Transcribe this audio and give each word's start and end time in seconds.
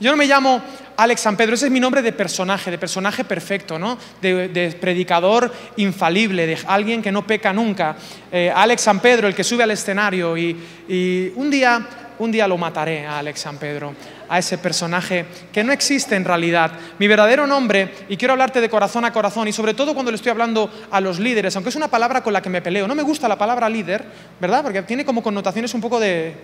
Yo 0.00 0.10
no 0.10 0.16
me 0.16 0.24
llamo 0.24 0.62
Alex 0.96 1.20
San 1.20 1.36
Pedro, 1.36 1.54
ese 1.54 1.66
es 1.66 1.72
mi 1.72 1.78
nombre 1.78 2.00
de 2.00 2.12
personaje, 2.12 2.70
de 2.70 2.78
personaje 2.78 3.22
perfecto, 3.22 3.78
¿no? 3.78 3.98
De, 4.22 4.74
predicador 4.80 5.52
infalible, 5.76 6.46
de 6.46 6.56
alguien 6.66 7.02
que 7.02 7.12
no 7.12 7.26
peca 7.26 7.52
nunca. 7.52 7.96
Eh, 8.32 8.50
Alex 8.54 8.80
San 8.80 9.00
Pedro, 9.00 9.28
el 9.28 9.34
que 9.34 9.44
sube 9.44 9.62
al 9.62 9.70
escenario 9.72 10.38
y, 10.38 10.56
y 10.88 11.32
un 11.36 11.50
día, 11.50 11.86
un 12.18 12.32
día 12.32 12.48
lo 12.48 12.56
mataré 12.56 13.06
a 13.06 13.18
Alex 13.18 13.40
San 13.40 13.58
Pedro 13.58 13.94
a 14.26 14.38
ese 14.38 14.56
personaje 14.56 15.26
que 15.52 15.62
no 15.62 15.70
existe 15.70 16.16
en 16.16 16.24
realidad. 16.24 16.72
Mi 16.98 17.06
verdadero 17.06 17.46
nombre, 17.46 17.92
y 18.08 18.16
quiero 18.16 18.32
hablarte 18.32 18.62
de 18.62 18.70
corazón 18.70 19.04
a 19.04 19.12
corazón, 19.12 19.48
y 19.48 19.52
sobre 19.52 19.74
todo 19.74 19.92
cuando 19.92 20.10
le 20.10 20.16
estoy 20.16 20.30
hablando 20.30 20.70
a 20.90 21.00
los 21.02 21.18
líderes, 21.18 21.54
aunque 21.56 21.68
es 21.68 21.76
una 21.76 21.88
palabra 21.88 22.22
con 22.22 22.32
la 22.32 22.40
que 22.40 22.48
me 22.48 22.62
peleo. 22.62 22.88
No 22.88 22.94
me 22.94 23.02
gusta 23.02 23.28
la 23.28 23.36
palabra 23.36 23.68
líder, 23.68 24.02
¿verdad? 24.40 24.62
Porque 24.62 24.80
tiene 24.82 25.04
como 25.04 25.22
connotaciones 25.22 25.74
un 25.74 25.82
poco 25.82 26.00
de, 26.00 26.34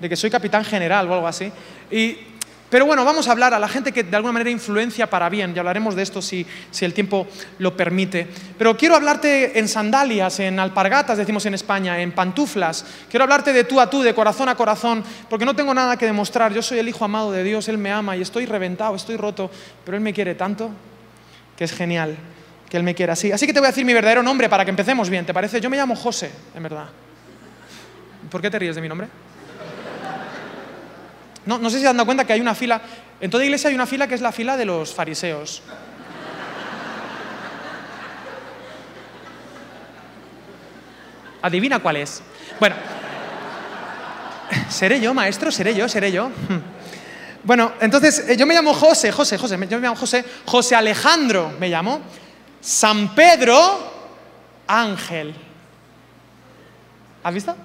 de 0.00 0.08
que 0.08 0.16
soy 0.16 0.30
capitán 0.30 0.64
general 0.64 1.08
o 1.08 1.14
algo 1.14 1.28
así. 1.28 1.52
Y 1.90 2.37
pero 2.70 2.84
bueno, 2.84 3.04
vamos 3.04 3.28
a 3.28 3.32
hablar 3.32 3.54
a 3.54 3.58
la 3.58 3.68
gente 3.68 3.92
que 3.92 4.02
de 4.02 4.14
alguna 4.14 4.32
manera 4.32 4.50
influencia 4.50 5.08
para 5.08 5.28
bien, 5.28 5.52
y 5.54 5.58
hablaremos 5.58 5.94
de 5.94 6.02
esto 6.02 6.20
si, 6.20 6.46
el 6.80 6.92
tiempo 6.92 7.26
lo 7.58 7.76
permite. 7.76 8.26
Pero 8.58 8.76
quiero 8.76 8.94
hablarte 8.94 9.58
en 9.58 9.68
sandalias, 9.68 10.40
en 10.40 10.58
alpargatas, 10.58 11.16
decimos 11.16 11.46
en 11.46 11.54
España, 11.54 12.00
en 12.00 12.12
pantuflas. 12.12 12.84
Quiero 13.10 13.24
hablarte 13.24 13.52
de 13.52 13.64
tú 13.64 13.80
a 13.80 13.88
tú, 13.88 14.02
de 14.02 14.14
corazón 14.14 14.48
a 14.48 14.54
corazón, 14.54 15.02
porque 15.30 15.46
no 15.46 15.56
tengo 15.56 15.72
nada 15.72 15.96
que 15.96 16.04
demostrar. 16.04 16.52
Yo 16.52 16.62
soy 16.62 16.78
el 16.78 16.88
hijo 16.88 17.04
amado 17.04 17.32
de 17.32 17.42
Dios, 17.42 17.68
Él 17.68 17.78
me 17.78 17.90
ama 17.90 18.16
y 18.16 18.22
estoy 18.22 18.44
reventado, 18.44 18.94
estoy 18.94 19.16
roto, 19.16 19.50
pero 19.84 19.96
Él 19.96 20.02
me 20.02 20.12
quiere 20.12 20.34
tanto 20.34 20.70
que 21.56 21.64
es 21.64 21.72
genial 21.72 22.16
que 22.68 22.76
Él 22.76 22.82
me 22.82 22.94
quiera 22.94 23.14
así. 23.14 23.32
Así 23.32 23.46
que 23.46 23.54
te 23.54 23.60
voy 23.60 23.66
a 23.66 23.70
decir 23.70 23.84
mi 23.84 23.94
verdadero 23.94 24.22
nombre 24.22 24.48
para 24.48 24.64
que 24.64 24.70
empecemos 24.70 25.08
bien, 25.08 25.24
¿te 25.24 25.32
parece? 25.32 25.60
Yo 25.60 25.70
me 25.70 25.76
llamo 25.76 25.96
José, 25.96 26.30
en 26.54 26.62
verdad. 26.62 26.88
¿Por 28.30 28.42
qué 28.42 28.50
te 28.50 28.58
ríes 28.58 28.76
de 28.76 28.82
mi 28.82 28.88
nombre? 28.88 29.08
No, 31.48 31.70
sé 31.70 31.76
si 31.76 31.82
se 31.82 31.88
han 31.88 31.96
dado 31.96 32.04
cuenta 32.04 32.26
que 32.26 32.34
hay 32.34 32.42
una 32.42 32.54
fila, 32.54 32.78
en 33.18 33.30
toda 33.30 33.42
iglesia 33.42 33.70
hay 33.70 33.74
una 33.74 33.86
fila 33.86 34.06
que 34.06 34.14
es 34.14 34.20
la 34.20 34.32
fila 34.32 34.54
de 34.58 34.66
los 34.66 34.92
fariseos. 34.92 35.62
Adivina 41.40 41.78
cuál 41.78 41.96
es. 41.96 42.22
Bueno, 42.60 42.76
seré 44.68 45.00
yo, 45.00 45.14
maestro, 45.14 45.50
seré 45.50 45.74
yo, 45.74 45.88
seré 45.88 46.12
yo. 46.12 46.30
Bueno, 47.44 47.72
entonces 47.80 48.28
eh, 48.28 48.36
yo 48.36 48.44
me 48.44 48.52
llamo 48.52 48.74
José, 48.74 49.10
José, 49.10 49.38
José, 49.38 49.54
yo 49.70 49.78
me 49.78 49.86
llamo 49.86 49.96
José, 49.96 50.22
José 50.44 50.74
Alejandro 50.74 51.54
me 51.58 51.70
llamo, 51.70 52.00
San 52.60 53.14
Pedro 53.14 53.90
Ángel. 54.66 55.34
¿Has 57.22 57.32
visto? 57.32 57.56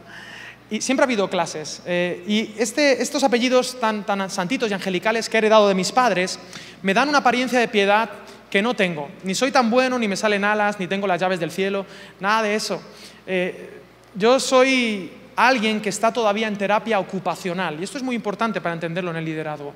Y 0.73 0.81
siempre 0.81 1.03
ha 1.03 1.05
habido 1.05 1.29
clases. 1.29 1.83
Eh, 1.85 2.23
y 2.25 2.59
este, 2.59 2.99
estos 2.99 3.23
apellidos 3.23 3.79
tan, 3.79 4.03
santitos 4.27 4.71
y 4.71 4.73
angelicales 4.73 5.29
que 5.29 5.38
he 5.38 5.41
heredado 5.41 5.67
de 5.67 5.75
mis 5.75 5.91
padres 5.91 6.39
me 6.81 6.95
dan 6.95 7.09
una 7.09 7.19
apariencia 7.19 7.59
de 7.59 7.67
piedad 7.67 8.09
que 8.49 8.59
no 8.59 8.73
tengo. 8.73 9.07
Ni 9.23 9.35
soy 9.35 9.51
tan 9.51 9.69
bueno, 9.69 9.99
ni 9.99 10.07
me 10.07 10.17
salen 10.17 10.44
alas, 10.44 10.79
ni 10.79 10.88
tengo 10.88 11.05
las 11.05 11.21
llaves 11.21 11.39
del 11.39 11.51
cielo, 11.51 11.85
nada 12.19 12.41
de 12.41 12.55
eso. 12.55 12.81
Eh, 13.27 13.81
yo 14.16 14.39
soy 14.39 15.11
alguien 15.35 15.79
que 15.79 15.89
está 15.89 16.11
todavía 16.11 16.47
en 16.47 16.57
terapia 16.57 16.97
ocupacional. 16.97 17.79
Y 17.79 17.83
esto 17.83 17.99
es 17.99 18.03
muy 18.03 18.16
importante 18.16 18.59
para 18.59 18.73
entenderlo 18.73 19.11
en 19.11 19.17
el 19.17 19.25
liderazgo. 19.25 19.75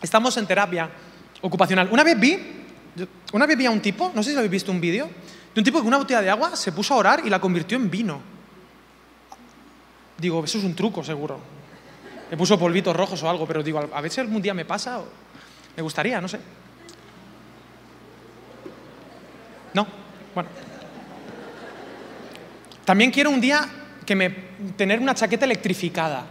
Estamos 0.00 0.36
en 0.36 0.46
terapia 0.46 0.88
ocupacional. 1.40 1.88
Una 1.90 2.04
vez 2.04 2.20
vi, 2.20 2.38
una 3.32 3.44
vez 3.44 3.58
vi 3.58 3.66
a 3.66 3.72
un 3.72 3.80
tipo, 3.80 4.12
no 4.14 4.22
sé 4.22 4.30
si 4.30 4.36
habéis 4.36 4.52
visto 4.52 4.70
un 4.70 4.80
vídeo, 4.80 5.10
de 5.52 5.60
un 5.60 5.64
tipo 5.64 5.80
que 5.80 5.88
una 5.88 5.98
botella 5.98 6.22
de 6.22 6.30
agua 6.30 6.54
se 6.54 6.70
puso 6.70 6.94
a 6.94 6.98
orar 6.98 7.22
y 7.24 7.28
la 7.28 7.40
convirtió 7.40 7.76
en 7.76 7.90
vino. 7.90 8.35
Digo, 10.18 10.44
eso 10.44 10.58
es 10.58 10.64
un 10.64 10.74
truco 10.74 11.04
seguro. 11.04 11.38
Me 12.30 12.36
puso 12.36 12.58
polvitos 12.58 12.96
rojos 12.96 13.22
o 13.22 13.30
algo, 13.30 13.46
pero 13.46 13.62
digo, 13.62 13.78
a 13.78 14.08
si 14.08 14.20
algún 14.20 14.42
día 14.42 14.54
me 14.54 14.64
pasa 14.64 15.00
o 15.00 15.06
me 15.76 15.82
gustaría, 15.82 16.20
no 16.20 16.28
sé. 16.28 16.38
No, 19.74 19.86
bueno. 20.34 20.48
También 22.84 23.10
quiero 23.10 23.30
un 23.30 23.40
día 23.40 23.68
que 24.06 24.14
me, 24.14 24.30
tener 24.76 25.00
una 25.00 25.14
chaqueta 25.14 25.44
electrificada, 25.44 26.24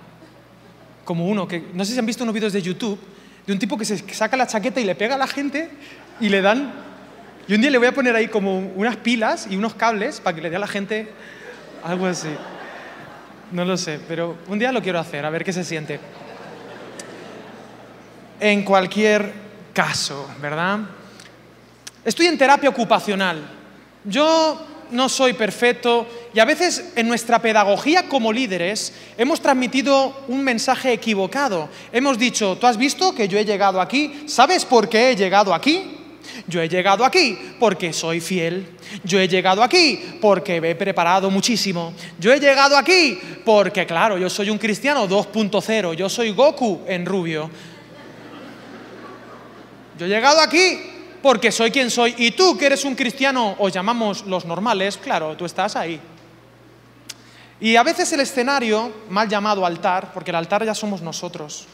como 1.03 1.27
uno, 1.27 1.47
que 1.47 1.63
no 1.73 1.85
sé 1.85 1.93
si 1.93 1.99
han 1.99 2.05
visto 2.05 2.23
unos 2.23 2.33
vídeos 2.33 2.53
de 2.53 2.61
YouTube, 2.61 2.99
de 3.45 3.53
un 3.53 3.59
tipo 3.59 3.77
que 3.77 3.85
se 3.85 3.97
saca 4.13 4.35
la 4.35 4.47
chaqueta 4.47 4.79
y 4.79 4.85
le 4.85 4.95
pega 4.95 5.15
a 5.15 5.17
la 5.17 5.27
gente 5.27 5.69
y 6.19 6.29
le 6.29 6.41
dan... 6.41 6.73
Y 7.47 7.53
un 7.53 7.61
día 7.61 7.69
le 7.69 7.77
voy 7.77 7.87
a 7.87 7.93
poner 7.93 8.15
ahí 8.15 8.27
como 8.27 8.57
unas 8.57 8.95
pilas 8.95 9.45
y 9.47 9.55
unos 9.55 9.75
cables 9.75 10.19
para 10.19 10.35
que 10.35 10.41
le 10.41 10.49
dé 10.49 10.55
a 10.55 10.59
la 10.59 10.67
gente 10.67 11.11
algo 11.83 12.07
así. 12.07 12.29
No 13.51 13.63
lo 13.63 13.77
sé, 13.77 13.99
pero 14.07 14.37
un 14.47 14.59
día 14.59 14.71
lo 14.71 14.81
quiero 14.81 14.99
hacer, 14.99 15.25
a 15.25 15.29
ver 15.29 15.43
qué 15.43 15.53
se 15.53 15.63
siente. 15.63 15.99
En 18.39 18.63
cualquier 18.63 19.31
caso, 19.73 20.27
¿verdad? 20.41 20.79
Estoy 22.03 22.27
en 22.27 22.37
terapia 22.37 22.69
ocupacional. 22.69 23.41
Yo 24.03 24.61
no 24.91 25.09
soy 25.09 25.33
perfecto 25.33 26.07
y 26.33 26.39
a 26.39 26.45
veces 26.45 26.91
en 26.95 27.07
nuestra 27.07 27.39
pedagogía 27.39 28.07
como 28.07 28.31
líderes 28.31 28.93
hemos 29.17 29.41
transmitido 29.41 30.23
un 30.27 30.43
mensaje 30.43 30.93
equivocado. 30.93 31.69
Hemos 31.91 32.17
dicho, 32.17 32.57
tú 32.59 32.67
has 32.67 32.77
visto 32.77 33.15
que 33.15 33.27
yo 33.27 33.37
he 33.37 33.45
llegado 33.45 33.81
aquí, 33.81 34.23
¿sabes 34.27 34.65
por 34.65 34.89
qué 34.89 35.11
he 35.11 35.15
llegado 35.15 35.53
aquí? 35.53 36.04
Yo 36.47 36.61
he 36.61 36.69
llegado 36.69 37.05
aquí 37.05 37.37
porque 37.59 37.93
soy 37.93 38.19
fiel. 38.21 38.67
Yo 39.03 39.19
he 39.19 39.27
llegado 39.27 39.63
aquí 39.63 40.17
porque 40.21 40.61
me 40.61 40.71
he 40.71 40.75
preparado 40.75 41.29
muchísimo. 41.29 41.93
Yo 42.19 42.33
he 42.33 42.39
llegado 42.39 42.77
aquí 42.77 43.19
porque, 43.43 43.85
claro, 43.85 44.17
yo 44.17 44.29
soy 44.29 44.49
un 44.49 44.57
cristiano 44.57 45.07
2.0. 45.07 45.93
Yo 45.93 46.09
soy 46.09 46.31
Goku 46.31 46.81
en 46.87 47.05
rubio. 47.05 47.49
Yo 49.97 50.05
he 50.05 50.09
llegado 50.09 50.39
aquí 50.41 50.79
porque 51.21 51.51
soy 51.51 51.71
quien 51.71 51.89
soy. 51.89 52.13
Y 52.17 52.31
tú, 52.31 52.57
que 52.57 52.67
eres 52.67 52.85
un 52.85 52.95
cristiano, 52.95 53.55
os 53.57 53.73
llamamos 53.73 54.25
los 54.25 54.45
normales, 54.45 54.97
claro, 54.97 55.35
tú 55.35 55.45
estás 55.45 55.75
ahí. 55.75 55.99
Y 57.59 57.75
a 57.77 57.83
veces 57.83 58.11
el 58.13 58.19
escenario, 58.19 58.91
mal 59.09 59.27
llamado 59.29 59.65
altar, 59.65 60.11
porque 60.13 60.31
el 60.31 60.35
altar 60.35 60.65
ya 60.65 60.75
somos 60.75 61.01
nosotros. 61.01 61.65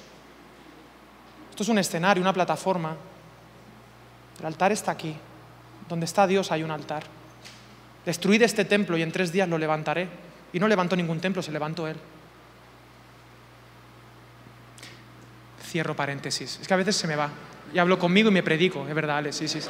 Esto 1.49 1.63
es 1.63 1.69
un 1.69 1.79
escenario, 1.79 2.21
una 2.21 2.31
plataforma. 2.31 2.95
El 4.41 4.47
altar 4.47 4.71
está 4.71 4.91
aquí. 4.91 5.15
Donde 5.87 6.05
está 6.05 6.25
Dios 6.25 6.51
hay 6.51 6.63
un 6.63 6.71
altar. 6.71 7.03
Destruid 8.03 8.41
este 8.41 8.65
templo 8.65 8.97
y 8.97 9.03
en 9.03 9.11
tres 9.11 9.31
días 9.31 9.47
lo 9.47 9.59
levantaré. 9.59 10.09
Y 10.51 10.59
no 10.59 10.67
levantó 10.67 10.95
ningún 10.95 11.19
templo, 11.19 11.43
se 11.43 11.51
levantó 11.51 11.87
Él. 11.87 11.95
Cierro 15.63 15.95
paréntesis. 15.95 16.57
Es 16.59 16.67
que 16.67 16.73
a 16.73 16.77
veces 16.77 16.95
se 16.95 17.07
me 17.07 17.15
va. 17.15 17.29
Y 17.71 17.77
hablo 17.77 17.99
conmigo 17.99 18.29
y 18.29 18.33
me 18.33 18.41
predico. 18.41 18.87
Es 18.87 18.95
verdad, 18.95 19.17
Alex. 19.19 19.35
Sí, 19.35 19.47
sí, 19.47 19.61
sí. 19.61 19.69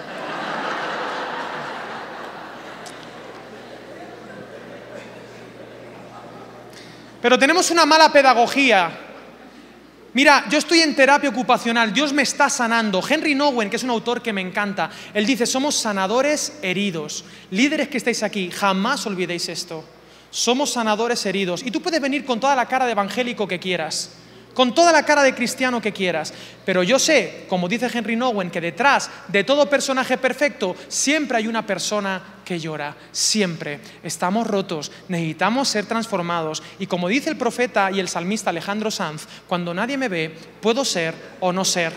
Pero 7.21 7.37
tenemos 7.37 7.69
una 7.71 7.85
mala 7.85 8.09
pedagogía 8.09 8.89
Mira, 10.13 10.45
yo 10.49 10.57
estoy 10.57 10.81
en 10.81 10.93
terapia 10.93 11.29
ocupacional, 11.29 11.93
Dios 11.93 12.11
me 12.11 12.23
está 12.23 12.49
sanando. 12.49 13.01
Henry 13.07 13.33
Nowen, 13.33 13.69
que 13.69 13.77
es 13.77 13.83
un 13.83 13.91
autor 13.91 14.21
que 14.21 14.33
me 14.33 14.41
encanta, 14.41 14.89
él 15.13 15.25
dice, 15.25 15.45
somos 15.45 15.75
sanadores 15.75 16.59
heridos. 16.61 17.23
Líderes 17.49 17.87
que 17.87 17.97
estáis 17.97 18.21
aquí, 18.21 18.51
jamás 18.51 19.05
olvidéis 19.05 19.47
esto. 19.47 19.85
Somos 20.29 20.71
sanadores 20.71 21.25
heridos. 21.25 21.63
Y 21.65 21.71
tú 21.71 21.81
puedes 21.81 22.01
venir 22.01 22.25
con 22.25 22.41
toda 22.41 22.55
la 22.55 22.67
cara 22.67 22.85
de 22.85 22.91
evangélico 22.91 23.47
que 23.47 23.59
quieras 23.59 24.11
con 24.53 24.73
toda 24.73 24.91
la 24.91 25.03
cara 25.03 25.23
de 25.23 25.33
cristiano 25.33 25.81
que 25.81 25.93
quieras. 25.93 26.33
Pero 26.65 26.83
yo 26.83 26.99
sé, 26.99 27.45
como 27.47 27.67
dice 27.67 27.89
Henry 27.91 28.15
Nowen, 28.15 28.51
que 28.51 28.61
detrás 28.61 29.09
de 29.27 29.43
todo 29.43 29.69
personaje 29.69 30.17
perfecto 30.17 30.75
siempre 30.87 31.37
hay 31.37 31.47
una 31.47 31.65
persona 31.65 32.21
que 32.51 32.59
llora. 32.59 32.97
Siempre. 33.13 33.79
Estamos 34.03 34.45
rotos, 34.45 34.91
necesitamos 35.07 35.69
ser 35.69 35.85
transformados. 35.85 36.61
Y 36.79 36.85
como 36.85 37.07
dice 37.07 37.29
el 37.29 37.37
profeta 37.37 37.89
y 37.91 38.01
el 38.01 38.09
salmista 38.09 38.49
Alejandro 38.49 38.91
Sanz, 38.91 39.25
cuando 39.47 39.73
nadie 39.73 39.97
me 39.97 40.09
ve, 40.09 40.35
puedo 40.59 40.83
ser 40.83 41.15
o 41.39 41.53
no 41.53 41.63
ser. 41.63 41.93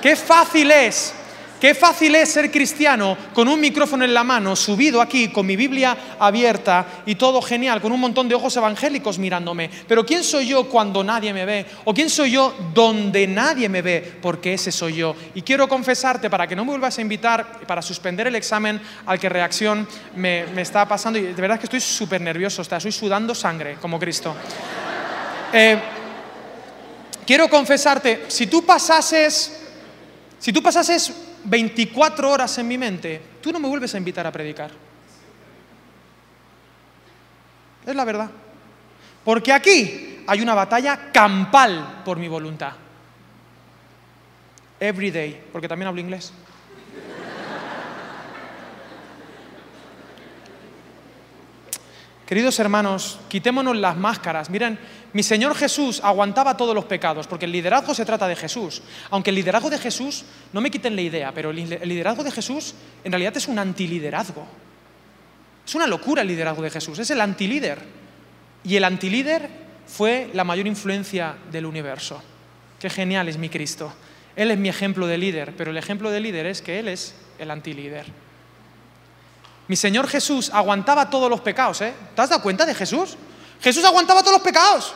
Qué 0.00 0.16
fácil 0.16 0.70
es 0.70 1.12
Qué 1.60 1.74
fácil 1.74 2.14
es 2.14 2.30
ser 2.30 2.52
cristiano 2.52 3.16
con 3.34 3.48
un 3.48 3.60
micrófono 3.60 4.04
en 4.04 4.14
la 4.14 4.22
mano, 4.22 4.54
subido 4.54 5.00
aquí, 5.00 5.28
con 5.28 5.44
mi 5.44 5.56
Biblia 5.56 5.96
abierta 6.18 7.02
y 7.04 7.16
todo 7.16 7.42
genial, 7.42 7.80
con 7.80 7.90
un 7.90 7.98
montón 7.98 8.28
de 8.28 8.36
ojos 8.36 8.56
evangélicos 8.56 9.18
mirándome. 9.18 9.68
Pero 9.88 10.06
¿quién 10.06 10.22
soy 10.22 10.46
yo 10.46 10.68
cuando 10.68 11.02
nadie 11.02 11.32
me 11.32 11.44
ve? 11.44 11.66
¿O 11.84 11.92
quién 11.92 12.10
soy 12.10 12.30
yo 12.30 12.54
donde 12.72 13.26
nadie 13.26 13.68
me 13.68 13.82
ve? 13.82 14.18
Porque 14.22 14.54
ese 14.54 14.70
soy 14.70 14.94
yo. 14.94 15.16
Y 15.34 15.42
quiero 15.42 15.68
confesarte, 15.68 16.30
para 16.30 16.46
que 16.46 16.54
no 16.54 16.64
me 16.64 16.70
vuelvas 16.70 16.96
a 16.98 17.00
invitar, 17.00 17.60
para 17.66 17.82
suspender 17.82 18.28
el 18.28 18.36
examen 18.36 18.80
al 19.06 19.18
que 19.18 19.28
reacción 19.28 19.88
me, 20.14 20.44
está 20.60 20.86
pasando, 20.86 21.18
y 21.18 21.22
de 21.22 21.42
verdad 21.42 21.58
que 21.58 21.66
estoy 21.66 21.80
súper 21.80 22.20
nervioso, 22.20 22.62
estoy 22.62 22.92
sudando 22.92 23.34
sangre 23.34 23.78
como 23.80 23.98
Cristo. 23.98 24.34
Eh, 25.52 25.76
quiero 27.26 27.48
confesarte, 27.48 28.26
si 28.28 28.46
tú 28.46 28.64
pasases, 28.64 29.60
si 30.38 30.52
tú 30.52 30.62
pasases 30.62 31.12
24 31.44 32.30
horas 32.30 32.58
en 32.58 32.68
mi 32.68 32.78
mente, 32.78 33.20
tú 33.40 33.52
no 33.52 33.60
me 33.60 33.68
vuelves 33.68 33.94
a 33.94 33.98
invitar 33.98 34.26
a 34.26 34.32
predicar. 34.32 34.70
Es 37.86 37.94
la 37.94 38.04
verdad. 38.04 38.30
Porque 39.24 39.52
aquí 39.52 40.24
hay 40.26 40.40
una 40.40 40.54
batalla 40.54 41.10
campal 41.12 42.02
por 42.04 42.18
mi 42.18 42.28
voluntad. 42.28 42.72
Every 44.80 45.10
day, 45.10 45.42
porque 45.52 45.68
también 45.68 45.88
hablo 45.88 46.00
inglés. 46.00 46.32
Queridos 52.28 52.58
hermanos, 52.58 53.18
quitémonos 53.28 53.74
las 53.74 53.96
máscaras. 53.96 54.50
Miren, 54.50 54.78
mi 55.18 55.24
Señor 55.24 55.56
Jesús 55.56 56.00
aguantaba 56.04 56.56
todos 56.56 56.76
los 56.76 56.84
pecados, 56.84 57.26
porque 57.26 57.46
el 57.46 57.50
liderazgo 57.50 57.92
se 57.92 58.04
trata 58.04 58.28
de 58.28 58.36
Jesús. 58.36 58.82
Aunque 59.10 59.30
el 59.30 59.34
liderazgo 59.34 59.68
de 59.68 59.76
Jesús, 59.76 60.24
no 60.52 60.60
me 60.60 60.70
quiten 60.70 60.94
la 60.94 61.02
idea, 61.02 61.32
pero 61.34 61.50
el 61.50 61.56
liderazgo 61.88 62.22
de 62.22 62.30
Jesús 62.30 62.72
en 63.02 63.10
realidad 63.10 63.36
es 63.36 63.48
un 63.48 63.58
antiliderazgo. 63.58 64.46
Es 65.66 65.74
una 65.74 65.88
locura 65.88 66.22
el 66.22 66.28
liderazgo 66.28 66.62
de 66.62 66.70
Jesús, 66.70 67.00
es 67.00 67.10
el 67.10 67.20
antilíder. 67.20 67.80
Y 68.62 68.76
el 68.76 68.84
antilíder 68.84 69.50
fue 69.88 70.30
la 70.34 70.44
mayor 70.44 70.68
influencia 70.68 71.34
del 71.50 71.66
universo. 71.66 72.22
Qué 72.78 72.88
genial 72.88 73.28
es 73.28 73.38
mi 73.38 73.48
Cristo. 73.48 73.92
Él 74.36 74.52
es 74.52 74.58
mi 74.58 74.68
ejemplo 74.68 75.08
de 75.08 75.18
líder, 75.18 75.52
pero 75.56 75.72
el 75.72 75.78
ejemplo 75.78 76.12
de 76.12 76.20
líder 76.20 76.46
es 76.46 76.62
que 76.62 76.78
Él 76.78 76.86
es 76.86 77.16
el 77.40 77.50
antilíder. 77.50 78.06
Mi 79.66 79.74
Señor 79.74 80.06
Jesús 80.06 80.48
aguantaba 80.54 81.10
todos 81.10 81.28
los 81.28 81.40
pecados, 81.40 81.80
¿eh? 81.80 81.92
¿Te 82.14 82.22
has 82.22 82.28
dado 82.30 82.40
cuenta 82.40 82.64
de 82.64 82.72
Jesús? 82.72 83.16
Jesús 83.60 83.84
aguantaba 83.84 84.20
todos 84.20 84.34
los 84.34 84.42
pecados. 84.42 84.94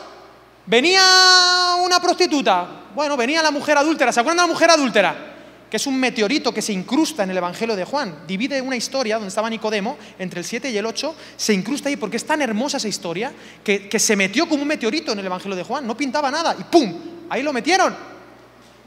Venía 0.65 1.75
una 1.83 1.99
prostituta, 1.99 2.83
bueno, 2.95 3.17
venía 3.17 3.41
la 3.41 3.51
mujer 3.51 3.77
adúltera, 3.77 4.13
¿se 4.13 4.19
acuerdan 4.19 4.45
de 4.45 4.49
la 4.49 4.53
mujer 4.53 4.69
adúltera? 4.69 5.33
Que 5.69 5.77
es 5.77 5.87
un 5.87 5.99
meteorito 5.99 6.53
que 6.53 6.61
se 6.61 6.71
incrusta 6.71 7.23
en 7.23 7.31
el 7.31 7.37
Evangelio 7.37 7.75
de 7.75 7.83
Juan. 7.83 8.23
Divide 8.27 8.61
una 8.61 8.75
historia 8.75 9.15
donde 9.15 9.29
estaba 9.29 9.49
Nicodemo, 9.49 9.97
entre 10.19 10.39
el 10.39 10.45
7 10.45 10.69
y 10.69 10.77
el 10.77 10.85
8, 10.85 11.15
se 11.35 11.53
incrusta 11.53 11.89
ahí 11.89 11.97
porque 11.97 12.17
es 12.17 12.25
tan 12.25 12.41
hermosa 12.41 12.77
esa 12.77 12.87
historia 12.87 13.33
que, 13.63 13.89
que 13.89 13.99
se 13.99 14.15
metió 14.15 14.47
como 14.47 14.61
un 14.61 14.67
meteorito 14.67 15.11
en 15.11 15.19
el 15.19 15.25
Evangelio 15.25 15.57
de 15.57 15.63
Juan, 15.63 15.85
no 15.85 15.97
pintaba 15.97 16.31
nada 16.31 16.55
y 16.57 16.63
¡pum! 16.63 16.93
Ahí 17.29 17.43
lo 17.43 17.51
metieron. 17.51 17.95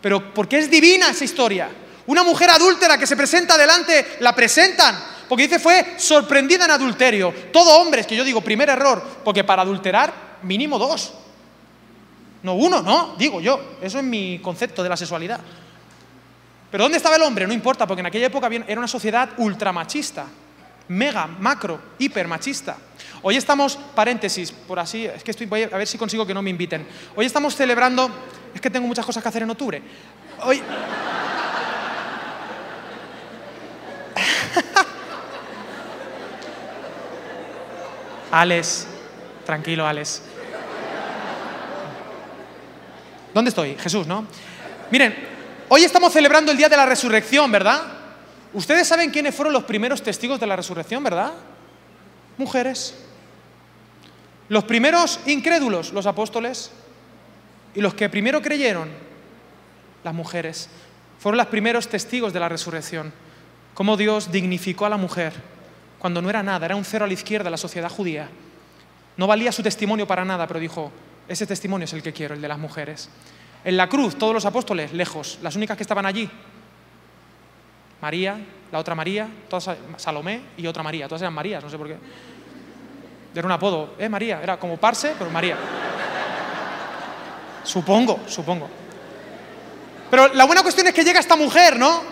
Pero 0.00 0.32
porque 0.32 0.58
es 0.58 0.70
divina 0.70 1.10
esa 1.10 1.24
historia. 1.24 1.68
Una 2.06 2.22
mujer 2.22 2.48
adúltera 2.50 2.96
que 2.96 3.06
se 3.06 3.16
presenta 3.16 3.58
delante, 3.58 4.16
la 4.20 4.34
presentan 4.34 4.96
porque 5.28 5.44
dice 5.44 5.58
fue 5.58 5.94
sorprendida 5.96 6.64
en 6.64 6.70
adulterio. 6.70 7.34
Todo 7.52 7.80
hombres, 7.80 8.06
que 8.06 8.16
yo 8.16 8.24
digo, 8.24 8.40
primer 8.40 8.68
error, 8.70 9.02
porque 9.24 9.44
para 9.44 9.62
adulterar 9.62 10.38
mínimo 10.42 10.78
dos. 10.78 11.12
No 12.42 12.54
uno, 12.54 12.82
no, 12.82 13.14
digo 13.16 13.40
yo. 13.40 13.76
Eso 13.80 13.98
es 13.98 14.04
mi 14.04 14.38
concepto 14.40 14.82
de 14.82 14.88
la 14.88 14.96
sexualidad. 14.96 15.40
Pero 16.70 16.84
¿dónde 16.84 16.98
estaba 16.98 17.16
el 17.16 17.22
hombre? 17.22 17.46
No 17.46 17.52
importa, 17.52 17.86
porque 17.86 18.00
en 18.00 18.06
aquella 18.06 18.26
época 18.26 18.50
era 18.66 18.78
una 18.78 18.88
sociedad 18.88 19.30
ultramachista, 19.38 20.26
mega, 20.88 21.26
macro, 21.26 21.80
hiper 21.98 22.28
machista. 22.28 22.76
Hoy 23.22 23.36
estamos, 23.36 23.78
paréntesis, 23.94 24.52
por 24.52 24.78
así, 24.78 25.06
es 25.06 25.24
que 25.24 25.30
estoy, 25.30 25.46
voy 25.46 25.62
a 25.62 25.68
ver 25.68 25.86
si 25.86 25.96
consigo 25.96 26.26
que 26.26 26.34
no 26.34 26.42
me 26.42 26.50
inviten. 26.50 26.86
Hoy 27.14 27.26
estamos 27.26 27.56
celebrando, 27.56 28.10
es 28.54 28.60
que 28.60 28.70
tengo 28.70 28.86
muchas 28.86 29.06
cosas 29.06 29.22
que 29.22 29.28
hacer 29.28 29.42
en 29.42 29.50
octubre. 29.50 29.82
Hoy... 30.42 30.62
Alex, 38.30 38.86
tranquilo, 39.44 39.86
Alex. 39.86 40.22
¿Dónde 43.36 43.50
estoy? 43.50 43.76
Jesús, 43.76 44.06
¿no? 44.06 44.24
Miren, 44.90 45.14
hoy 45.68 45.84
estamos 45.84 46.10
celebrando 46.10 46.50
el 46.52 46.56
día 46.56 46.70
de 46.70 46.76
la 46.78 46.86
resurrección, 46.86 47.52
¿verdad? 47.52 47.82
Ustedes 48.54 48.88
saben 48.88 49.10
quiénes 49.10 49.34
fueron 49.34 49.52
los 49.52 49.64
primeros 49.64 50.02
testigos 50.02 50.40
de 50.40 50.46
la 50.46 50.56
resurrección, 50.56 51.04
¿verdad? 51.04 51.34
Mujeres. 52.38 52.94
Los 54.48 54.64
primeros 54.64 55.20
incrédulos, 55.26 55.92
los 55.92 56.06
apóstoles. 56.06 56.70
Y 57.74 57.82
los 57.82 57.92
que 57.92 58.08
primero 58.08 58.40
creyeron, 58.40 58.88
las 60.02 60.14
mujeres. 60.14 60.70
Fueron 61.18 61.36
los 61.36 61.48
primeros 61.48 61.88
testigos 61.88 62.32
de 62.32 62.40
la 62.40 62.48
resurrección. 62.48 63.12
Cómo 63.74 63.98
Dios 63.98 64.32
dignificó 64.32 64.86
a 64.86 64.88
la 64.88 64.96
mujer 64.96 65.34
cuando 65.98 66.22
no 66.22 66.30
era 66.30 66.42
nada, 66.42 66.64
era 66.64 66.76
un 66.76 66.86
cero 66.86 67.04
a 67.04 67.06
la 67.06 67.12
izquierda 67.12 67.44
de 67.44 67.50
la 67.50 67.58
sociedad 67.58 67.90
judía. 67.90 68.30
No 69.18 69.26
valía 69.26 69.52
su 69.52 69.62
testimonio 69.62 70.06
para 70.06 70.24
nada, 70.24 70.46
pero 70.46 70.58
dijo, 70.58 70.90
ese 71.28 71.46
testimonio 71.46 71.84
es 71.84 71.92
el 71.92 72.02
que 72.02 72.12
quiero, 72.12 72.34
el 72.34 72.40
de 72.40 72.48
las 72.48 72.58
mujeres. 72.58 73.08
En 73.64 73.76
la 73.76 73.88
cruz, 73.88 74.16
todos 74.16 74.32
los 74.32 74.44
apóstoles, 74.44 74.92
lejos, 74.92 75.38
las 75.42 75.56
únicas 75.56 75.76
que 75.76 75.82
estaban 75.82 76.06
allí, 76.06 76.30
María, 78.00 78.38
la 78.70 78.78
otra 78.78 78.94
María, 78.94 79.28
todas, 79.48 79.70
Salomé 79.96 80.40
y 80.56 80.66
otra 80.66 80.82
María, 80.82 81.08
todas 81.08 81.22
eran 81.22 81.34
Marías, 81.34 81.62
no 81.62 81.70
sé 81.70 81.78
por 81.78 81.88
qué. 81.88 81.96
Era 83.34 83.46
un 83.46 83.52
apodo, 83.52 83.94
¿eh? 83.98 84.08
María, 84.08 84.40
era 84.42 84.58
como 84.58 84.76
Parse, 84.76 85.14
pero 85.18 85.30
María. 85.30 85.56
Supongo, 87.64 88.20
supongo. 88.26 88.68
Pero 90.10 90.32
la 90.34 90.44
buena 90.44 90.62
cuestión 90.62 90.86
es 90.86 90.94
que 90.94 91.04
llega 91.04 91.20
esta 91.20 91.36
mujer, 91.36 91.78
¿no? 91.78 92.02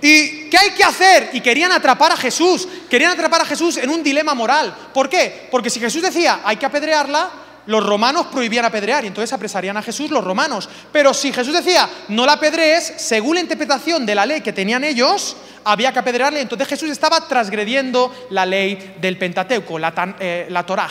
¿Y 0.00 0.50
qué 0.50 0.58
hay 0.58 0.70
que 0.70 0.84
hacer? 0.84 1.30
Y 1.32 1.40
querían 1.40 1.72
atrapar 1.72 2.12
a 2.12 2.16
Jesús, 2.16 2.66
querían 2.88 3.12
atrapar 3.12 3.42
a 3.42 3.44
Jesús 3.44 3.76
en 3.76 3.90
un 3.90 4.02
dilema 4.02 4.34
moral. 4.34 4.74
¿Por 4.92 5.08
qué? 5.08 5.48
Porque 5.50 5.70
si 5.70 5.80
Jesús 5.80 6.02
decía, 6.02 6.40
hay 6.44 6.56
que 6.56 6.66
apedrearla, 6.66 7.30
los 7.66 7.84
romanos 7.84 8.26
prohibían 8.26 8.64
apedrear 8.64 9.04
y 9.04 9.08
entonces 9.08 9.32
apresarían 9.32 9.76
a 9.76 9.82
Jesús 9.82 10.10
los 10.10 10.24
romanos. 10.24 10.68
Pero 10.92 11.12
si 11.12 11.32
Jesús 11.32 11.52
decía, 11.52 11.88
no 12.08 12.24
la 12.26 12.34
apedrees, 12.34 12.94
según 12.96 13.34
la 13.34 13.40
interpretación 13.40 14.06
de 14.06 14.14
la 14.14 14.26
ley 14.26 14.40
que 14.40 14.52
tenían 14.52 14.84
ellos, 14.84 15.36
había 15.64 15.92
que 15.92 15.98
apedrearle. 15.98 16.40
Entonces 16.40 16.68
Jesús 16.68 16.90
estaba 16.90 17.26
transgrediendo 17.26 18.28
la 18.30 18.46
ley 18.46 18.96
del 19.00 19.18
Pentateuco, 19.18 19.78
la, 19.78 20.16
eh, 20.20 20.46
la 20.48 20.64
Torá, 20.64 20.88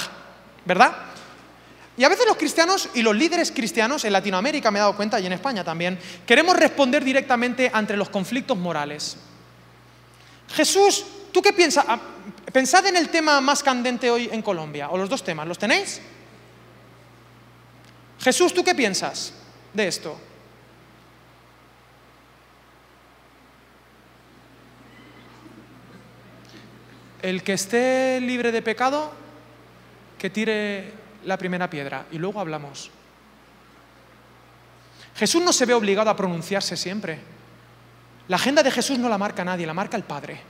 ¿verdad? 0.65 0.93
Y 1.97 2.03
a 2.03 2.09
veces 2.09 2.25
los 2.27 2.35
cristianos 2.35 2.89
y 2.93 3.01
los 3.01 3.15
líderes 3.15 3.51
cristianos 3.51 4.03
en 4.03 4.11
Latinoamérica, 4.11 4.69
me 4.69 4.79
he 4.79 4.81
dado 4.81 4.97
cuenta, 4.97 5.19
y 5.19 5.25
en 5.25 5.31
España 5.31 5.63
también, 5.63 5.97
queremos 6.25 6.57
responder 6.57 7.05
directamente 7.05 7.71
ante 7.73 7.95
los 7.95 8.09
conflictos 8.09 8.57
morales. 8.57 9.15
Jesús, 10.53 11.05
¿tú 11.31 11.41
qué 11.41 11.53
piensas? 11.53 11.85
Ah, 11.87 11.99
pensad 12.51 12.85
en 12.85 12.97
el 12.97 13.07
tema 13.07 13.39
más 13.39 13.63
candente 13.63 14.11
hoy 14.11 14.29
en 14.29 14.41
Colombia, 14.41 14.89
o 14.89 14.97
los 14.97 15.09
dos 15.09 15.23
temas, 15.23 15.47
¿los 15.47 15.57
tenéis? 15.57 16.01
Jesús, 18.25 18.55
¿tú 18.55 18.63
qué 18.63 18.73
piensas 18.73 19.33
de 19.71 19.87
esto? 19.87 20.19
El 27.21 27.43
que 27.43 27.53
esté 27.53 28.19
libre 28.19 28.51
de 28.51 28.63
pecado, 28.63 29.13
que 30.17 30.31
tire 30.31 30.91
la 31.25 31.37
primera 31.37 31.69
piedra 31.69 32.07
y 32.11 32.17
luego 32.17 32.39
hablamos. 32.39 32.89
Jesús 35.17 35.43
no 35.43 35.53
se 35.53 35.67
ve 35.67 35.75
obligado 35.75 36.09
a 36.09 36.15
pronunciarse 36.15 36.75
siempre. 36.75 37.19
La 38.27 38.37
agenda 38.37 38.63
de 38.63 38.71
Jesús 38.71 38.97
no 38.97 39.07
la 39.07 39.19
marca 39.19 39.45
nadie, 39.45 39.67
la 39.67 39.75
marca 39.75 39.97
el 39.97 40.03
Padre. 40.03 40.41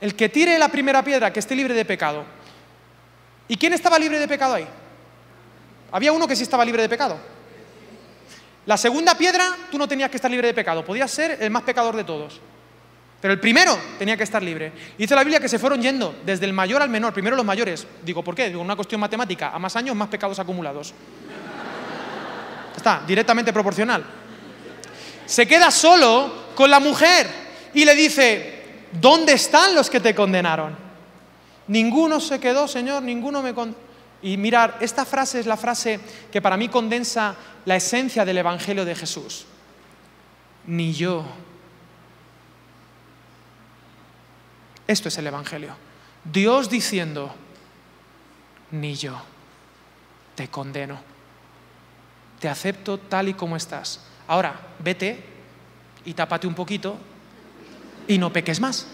El 0.00 0.14
que 0.14 0.28
tire 0.28 0.56
la 0.56 0.68
primera 0.68 1.02
piedra, 1.02 1.32
que 1.32 1.40
esté 1.40 1.56
libre 1.56 1.74
de 1.74 1.84
pecado. 1.84 2.24
¿Y 3.48 3.56
quién 3.56 3.72
estaba 3.72 3.98
libre 3.98 4.20
de 4.20 4.28
pecado 4.28 4.54
ahí? 4.54 4.68
Había 5.96 6.12
uno 6.12 6.28
que 6.28 6.36
sí 6.36 6.42
estaba 6.42 6.62
libre 6.62 6.82
de 6.82 6.90
pecado. 6.90 7.16
La 8.66 8.76
segunda 8.76 9.16
piedra, 9.16 9.56
tú 9.70 9.78
no 9.78 9.88
tenías 9.88 10.10
que 10.10 10.18
estar 10.18 10.30
libre 10.30 10.48
de 10.48 10.52
pecado, 10.52 10.84
podías 10.84 11.10
ser 11.10 11.38
el 11.40 11.50
más 11.50 11.62
pecador 11.62 11.96
de 11.96 12.04
todos. 12.04 12.38
Pero 13.18 13.32
el 13.32 13.40
primero 13.40 13.78
tenía 13.98 14.14
que 14.14 14.24
estar 14.24 14.42
libre. 14.42 14.72
dice 14.98 15.14
la 15.14 15.22
Biblia 15.22 15.40
que 15.40 15.48
se 15.48 15.58
fueron 15.58 15.80
yendo 15.80 16.14
desde 16.26 16.44
el 16.44 16.52
mayor 16.52 16.82
al 16.82 16.90
menor, 16.90 17.14
primero 17.14 17.34
los 17.34 17.46
mayores. 17.46 17.86
Digo, 18.04 18.22
¿por 18.22 18.34
qué? 18.34 18.48
Digo, 18.48 18.60
una 18.60 18.76
cuestión 18.76 19.00
matemática, 19.00 19.52
a 19.54 19.58
más 19.58 19.74
años, 19.74 19.96
más 19.96 20.08
pecados 20.08 20.38
acumulados. 20.38 20.92
Está, 22.76 23.02
directamente 23.06 23.50
proporcional. 23.50 24.04
Se 25.24 25.48
queda 25.48 25.70
solo 25.70 26.30
con 26.54 26.68
la 26.68 26.78
mujer 26.78 27.26
y 27.72 27.86
le 27.86 27.94
dice, 27.94 28.64
¿dónde 28.92 29.32
están 29.32 29.74
los 29.74 29.88
que 29.88 30.00
te 30.00 30.14
condenaron? 30.14 30.76
Ninguno 31.68 32.20
se 32.20 32.38
quedó, 32.38 32.68
Señor, 32.68 33.02
ninguno 33.02 33.40
me 33.40 33.54
condenó. 33.54 33.85
Y 34.22 34.36
mirar, 34.36 34.78
esta 34.80 35.04
frase 35.04 35.40
es 35.40 35.46
la 35.46 35.56
frase 35.56 36.00
que 36.32 36.42
para 36.42 36.56
mí 36.56 36.68
condensa 36.68 37.36
la 37.64 37.76
esencia 37.76 38.24
del 38.24 38.38
Evangelio 38.38 38.84
de 38.84 38.94
Jesús. 38.94 39.46
Ni 40.66 40.92
yo 40.92 41.24
Esto 44.86 45.08
es 45.08 45.18
el 45.18 45.26
Evangelio. 45.26 45.74
Dios 46.24 46.70
diciendo, 46.70 47.34
ni 48.70 48.94
yo 48.94 49.20
te 50.34 50.48
condeno, 50.48 51.00
te 52.40 52.48
acepto 52.48 52.98
tal 52.98 53.28
y 53.28 53.34
como 53.34 53.56
estás. 53.56 54.00
Ahora, 54.28 54.60
vete 54.78 55.24
y 56.04 56.14
tápate 56.14 56.46
un 56.46 56.54
poquito 56.54 56.96
y 58.06 58.18
no 58.18 58.32
peques 58.32 58.60
más. 58.60 58.86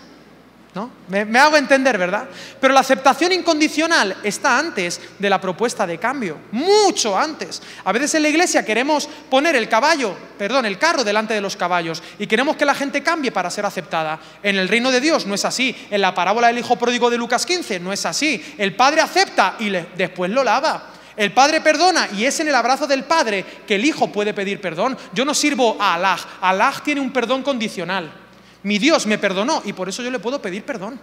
¿No? 0.74 0.90
Me, 1.08 1.38
hago 1.38 1.58
entender, 1.58 1.98
¿verdad? 1.98 2.26
Pero 2.58 2.72
la 2.72 2.80
aceptación 2.80 3.30
incondicional 3.30 4.16
está 4.22 4.58
antes 4.58 4.98
de 5.18 5.28
la 5.28 5.38
propuesta 5.38 5.86
de 5.86 5.98
cambio, 5.98 6.38
mucho 6.50 7.18
antes. 7.18 7.60
A 7.84 7.92
veces 7.92 8.14
en 8.14 8.22
la 8.22 8.30
iglesia 8.30 8.64
queremos 8.64 9.06
poner 9.28 9.54
el 9.54 9.68
caballo, 9.68 10.16
perdón, 10.38 10.64
el 10.64 10.78
carro 10.78 11.04
delante 11.04 11.34
de 11.34 11.42
los 11.42 11.56
caballos 11.56 12.02
y 12.18 12.26
queremos 12.26 12.56
que 12.56 12.64
la 12.64 12.74
gente 12.74 13.02
cambie 13.02 13.30
para 13.30 13.50
ser 13.50 13.66
aceptada. 13.66 14.18
En 14.42 14.56
el 14.56 14.66
reino 14.66 14.90
de 14.90 15.02
Dios 15.02 15.26
no 15.26 15.34
es 15.34 15.44
así. 15.44 15.76
En 15.90 16.00
la 16.00 16.14
parábola 16.14 16.46
del 16.46 16.58
hijo 16.58 16.76
pródigo 16.76 17.10
de 17.10 17.18
Lucas 17.18 17.44
15 17.44 17.78
no 17.78 17.92
es 17.92 18.06
así. 18.06 18.54
El 18.56 18.74
padre 18.74 19.02
acepta 19.02 19.56
y 19.58 19.68
después 19.68 20.30
lo 20.30 20.42
lava. 20.42 20.88
El 21.14 21.32
Padre 21.32 21.60
perdona 21.60 22.08
y 22.16 22.24
es 22.24 22.40
en 22.40 22.48
el 22.48 22.54
abrazo 22.54 22.86
del 22.86 23.04
Padre 23.04 23.44
que 23.66 23.74
el 23.74 23.84
Hijo 23.84 24.10
puede 24.10 24.32
pedir 24.32 24.62
perdón. 24.62 24.96
Yo 25.12 25.26
no 25.26 25.34
sirvo 25.34 25.76
a 25.78 25.92
Allah. 25.92 26.16
Allah 26.40 26.72
tiene 26.82 27.02
un 27.02 27.12
perdón 27.12 27.42
condicional. 27.42 28.21
Mi 28.64 28.78
Dios 28.78 29.06
me 29.06 29.18
perdonó 29.18 29.62
y 29.64 29.72
por 29.72 29.88
eso 29.88 30.02
yo 30.02 30.10
le 30.10 30.18
puedo 30.18 30.40
pedir 30.40 30.64
perdón. 30.64 31.00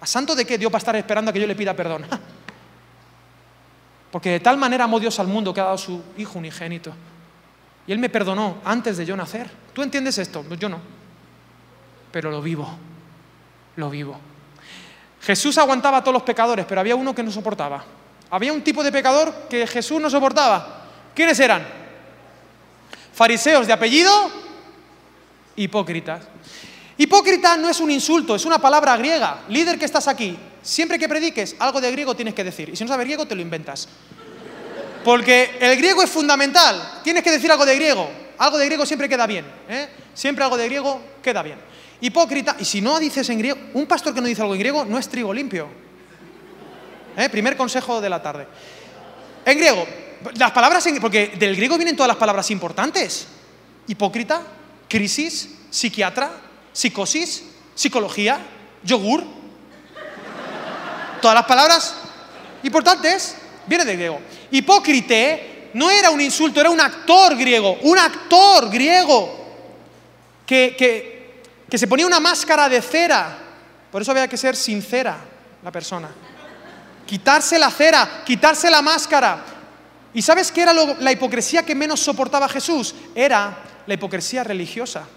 ¿A 0.00 0.06
santo 0.06 0.34
de 0.34 0.46
qué 0.46 0.56
Dios 0.56 0.72
va 0.72 0.76
a 0.76 0.78
estar 0.78 0.96
esperando 0.96 1.30
a 1.30 1.34
que 1.34 1.40
yo 1.40 1.46
le 1.46 1.54
pida 1.54 1.74
perdón? 1.74 2.06
Porque 4.10 4.30
de 4.30 4.40
tal 4.40 4.56
manera 4.56 4.84
amó 4.84 4.98
Dios 4.98 5.20
al 5.20 5.28
mundo 5.28 5.54
que 5.54 5.60
ha 5.60 5.64
dado 5.64 5.78
su 5.78 6.02
Hijo 6.16 6.38
unigénito. 6.38 6.92
Y 7.86 7.92
Él 7.92 7.98
me 7.98 8.08
perdonó 8.08 8.58
antes 8.64 8.96
de 8.96 9.06
yo 9.06 9.16
nacer. 9.16 9.48
¿Tú 9.72 9.82
entiendes 9.82 10.18
esto? 10.18 10.44
Yo 10.56 10.68
no. 10.68 10.80
Pero 12.10 12.30
lo 12.30 12.42
vivo. 12.42 12.68
Lo 13.76 13.90
vivo. 13.90 14.18
Jesús 15.20 15.58
aguantaba 15.58 15.98
a 15.98 16.00
todos 16.00 16.14
los 16.14 16.22
pecadores, 16.22 16.64
pero 16.66 16.80
había 16.80 16.96
uno 16.96 17.14
que 17.14 17.22
no 17.22 17.30
soportaba. 17.30 17.84
Había 18.30 18.52
un 18.52 18.62
tipo 18.62 18.82
de 18.82 18.90
pecador 18.90 19.48
que 19.48 19.66
Jesús 19.66 20.00
no 20.00 20.08
soportaba. 20.08 20.86
¿Quiénes 21.14 21.38
eran? 21.40 21.66
Fariseos 23.12 23.66
de 23.66 23.72
apellido, 23.72 24.10
hipócritas. 25.56 26.29
Hipócrita 27.00 27.56
no 27.56 27.70
es 27.70 27.80
un 27.80 27.90
insulto, 27.90 28.34
es 28.34 28.44
una 28.44 28.58
palabra 28.58 28.94
griega. 28.98 29.44
Líder 29.48 29.78
que 29.78 29.86
estás 29.86 30.06
aquí, 30.06 30.36
siempre 30.60 30.98
que 30.98 31.08
prediques, 31.08 31.56
algo 31.58 31.80
de 31.80 31.90
griego 31.90 32.14
tienes 32.14 32.34
que 32.34 32.44
decir. 32.44 32.68
Y 32.68 32.76
si 32.76 32.84
no 32.84 32.88
sabes 32.88 33.06
griego, 33.06 33.24
te 33.24 33.34
lo 33.34 33.40
inventas. 33.40 33.88
Porque 35.02 35.56
el 35.60 35.78
griego 35.78 36.02
es 36.02 36.10
fundamental. 36.10 37.00
Tienes 37.02 37.22
que 37.22 37.30
decir 37.30 37.50
algo 37.50 37.64
de 37.64 37.74
griego. 37.74 38.06
Algo 38.36 38.58
de 38.58 38.66
griego 38.66 38.84
siempre 38.84 39.08
queda 39.08 39.26
bien. 39.26 39.46
¿eh? 39.66 39.88
Siempre 40.12 40.44
algo 40.44 40.58
de 40.58 40.66
griego 40.66 41.00
queda 41.22 41.42
bien. 41.42 41.58
Hipócrita, 42.02 42.56
y 42.58 42.66
si 42.66 42.82
no 42.82 42.98
dices 42.98 43.26
en 43.30 43.38
griego, 43.38 43.58
un 43.72 43.86
pastor 43.86 44.12
que 44.12 44.20
no 44.20 44.26
dice 44.26 44.42
algo 44.42 44.52
en 44.52 44.60
griego 44.60 44.84
no 44.84 44.98
es 44.98 45.08
trigo 45.08 45.32
limpio. 45.32 45.68
¿Eh? 47.16 47.30
Primer 47.30 47.56
consejo 47.56 48.02
de 48.02 48.10
la 48.10 48.20
tarde. 48.22 48.46
En 49.46 49.56
griego, 49.56 49.86
las 50.34 50.50
palabras, 50.50 50.84
en, 50.84 51.00
porque 51.00 51.28
del 51.28 51.56
griego 51.56 51.78
vienen 51.78 51.96
todas 51.96 52.08
las 52.08 52.18
palabras 52.18 52.50
importantes. 52.50 53.26
Hipócrita, 53.86 54.42
crisis, 54.86 55.48
psiquiatra, 55.70 56.49
psicosis, 56.80 57.44
psicología, 57.74 58.40
yogur. 58.82 59.22
Todas 61.20 61.34
las 61.34 61.44
palabras 61.44 61.94
importantes 62.62 63.36
vienen 63.66 63.86
del 63.86 63.96
griego. 63.96 64.20
Hipócrite 64.50 65.70
no 65.74 65.90
era 65.90 66.10
un 66.10 66.20
insulto, 66.20 66.60
era 66.60 66.70
un 66.70 66.80
actor 66.80 67.36
griego, 67.36 67.76
un 67.82 67.98
actor 67.98 68.70
griego 68.70 69.38
que, 70.46 70.74
que, 70.78 71.42
que 71.68 71.78
se 71.78 71.86
ponía 71.86 72.06
una 72.06 72.20
máscara 72.20 72.68
de 72.68 72.80
cera. 72.80 73.38
Por 73.92 74.00
eso 74.00 74.10
había 74.12 74.28
que 74.28 74.36
ser 74.36 74.56
sincera 74.56 75.18
la 75.62 75.70
persona 75.70 76.08
quitarse 77.10 77.58
la 77.58 77.72
cera, 77.72 78.22
quitarse 78.24 78.70
la 78.70 78.82
máscara. 78.82 79.44
¿Y 80.14 80.22
sabes 80.22 80.52
qué 80.52 80.62
era 80.62 80.72
la 80.72 81.10
hipocresía 81.10 81.66
que 81.66 81.74
menos 81.74 81.98
soportaba 81.98 82.48
Jesús? 82.48 82.94
Era 83.16 83.64
la 83.84 83.94
hipocresía 83.94 84.44
religiosa. 84.44 85.08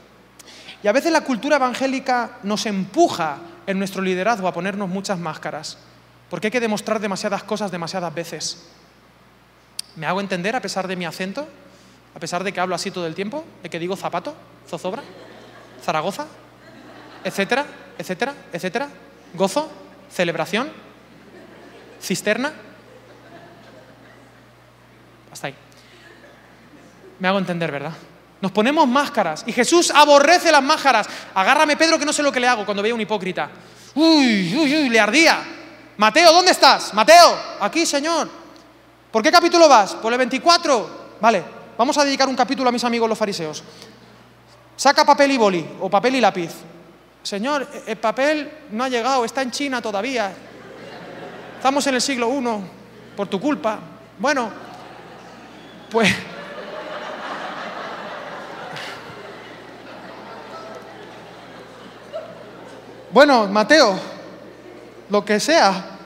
Y 0.83 0.87
a 0.87 0.91
veces 0.91 1.11
la 1.11 1.21
cultura 1.21 1.55
evangélica 1.55 2.37
nos 2.43 2.65
empuja 2.65 3.37
en 3.65 3.79
nuestro 3.79 4.01
liderazgo 4.01 4.47
a 4.47 4.53
ponernos 4.53 4.89
muchas 4.89 5.17
máscaras, 5.17 5.77
porque 6.29 6.47
hay 6.47 6.51
que 6.51 6.59
demostrar 6.59 6.99
demasiadas 6.99 7.43
cosas 7.43 7.71
demasiadas 7.71 8.13
veces. 8.13 8.67
¿Me 9.95 10.05
hago 10.05 10.19
entender 10.19 10.55
a 10.55 10.61
pesar 10.61 10.87
de 10.87 10.95
mi 10.95 11.05
acento? 11.05 11.47
¿A 12.15 12.19
pesar 12.19 12.43
de 12.43 12.51
que 12.51 12.59
hablo 12.59 12.75
así 12.75 12.91
todo 12.91 13.07
el 13.07 13.15
tiempo? 13.15 13.45
¿De 13.63 13.69
que 13.69 13.79
digo 13.79 13.95
zapato? 13.95 14.35
¿Zozobra? 14.69 15.01
¿Zaragoza? 15.83 16.27
¿Etcétera? 17.23 17.65
¿Etcétera? 17.97 18.33
¿Etcétera? 18.51 18.89
¿Gozo? 19.33 19.71
¿Celebración? 20.11 20.69
cisterna. 22.03 22.51
Hasta 25.31 25.47
ahí. 25.47 25.55
Me 27.19 27.27
hago 27.27 27.39
entender, 27.39 27.71
¿verdad? 27.71 27.93
Nos 28.43 28.51
ponemos 28.51 28.85
máscaras 28.85 29.45
y 29.47 29.53
Jesús 29.53 29.89
aborrece 29.89 30.51
las 30.51 30.61
máscaras. 30.61 31.07
Agárrame, 31.33 31.77
Pedro, 31.77 31.97
que 31.97 32.03
no 32.03 32.11
sé 32.11 32.21
lo 32.21 32.29
que 32.29 32.41
le 32.41 32.47
hago 32.49 32.65
cuando 32.65 32.83
veo 32.83 32.93
un 32.93 32.99
hipócrita. 32.99 33.49
Uy, 33.95 34.53
uy, 34.53 34.75
uy, 34.75 34.89
le 34.89 34.99
ardía. 34.99 35.41
Mateo, 35.95 36.33
¿dónde 36.33 36.51
estás? 36.51 36.93
Mateo, 36.93 37.39
aquí, 37.61 37.85
Señor. 37.85 38.29
¿Por 39.09 39.23
qué 39.23 39.31
capítulo 39.31 39.69
vas? 39.69 39.93
Por 39.93 40.11
el 40.11 40.17
24. 40.19 41.15
Vale, 41.21 41.41
vamos 41.77 41.97
a 41.97 42.03
dedicar 42.03 42.27
un 42.27 42.35
capítulo 42.35 42.67
a 42.67 42.73
mis 42.73 42.83
amigos 42.83 43.07
los 43.07 43.17
fariseos. 43.17 43.63
Saca 44.75 45.05
papel 45.05 45.31
y 45.31 45.37
boli 45.37 45.65
o 45.79 45.89
papel 45.89 46.15
y 46.15 46.19
lápiz. 46.19 46.51
Señor, 47.23 47.65
el 47.87 47.95
papel 47.95 48.51
no 48.71 48.83
ha 48.83 48.89
llegado, 48.89 49.23
está 49.23 49.41
en 49.41 49.51
China 49.51 49.81
todavía. 49.81 50.33
Estamos 51.55 51.87
en 51.87 51.95
el 51.95 52.01
siglo 52.01 52.27
I, 52.29 53.15
por 53.15 53.27
tu 53.27 53.39
culpa. 53.39 53.79
Bueno, 54.19 54.51
pues... 55.89 56.13
Bueno, 63.13 63.47
Mateo, 63.47 63.99
lo 65.11 65.23
que 65.23 65.39
sea, 65.39 65.99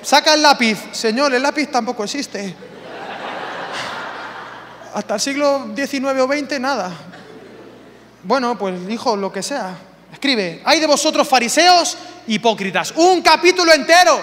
saca 0.00 0.32
el 0.32 0.40
lápiz. 0.40 0.78
Señor, 0.92 1.34
el 1.34 1.42
lápiz 1.42 1.66
tampoco 1.70 2.04
existe. 2.04 2.54
Hasta 4.94 5.14
el 5.14 5.20
siglo 5.20 5.74
XIX 5.76 6.18
o 6.18 6.26
XX, 6.26 6.58
nada. 6.58 6.90
Bueno, 8.22 8.56
pues 8.56 8.88
hijo, 8.88 9.14
lo 9.14 9.30
que 9.30 9.42
sea. 9.42 9.76
Escribe, 10.10 10.62
hay 10.64 10.80
de 10.80 10.86
vosotros 10.86 11.28
fariseos 11.28 11.98
hipócritas. 12.26 12.94
Un 12.96 13.20
capítulo 13.20 13.70
entero 13.74 14.18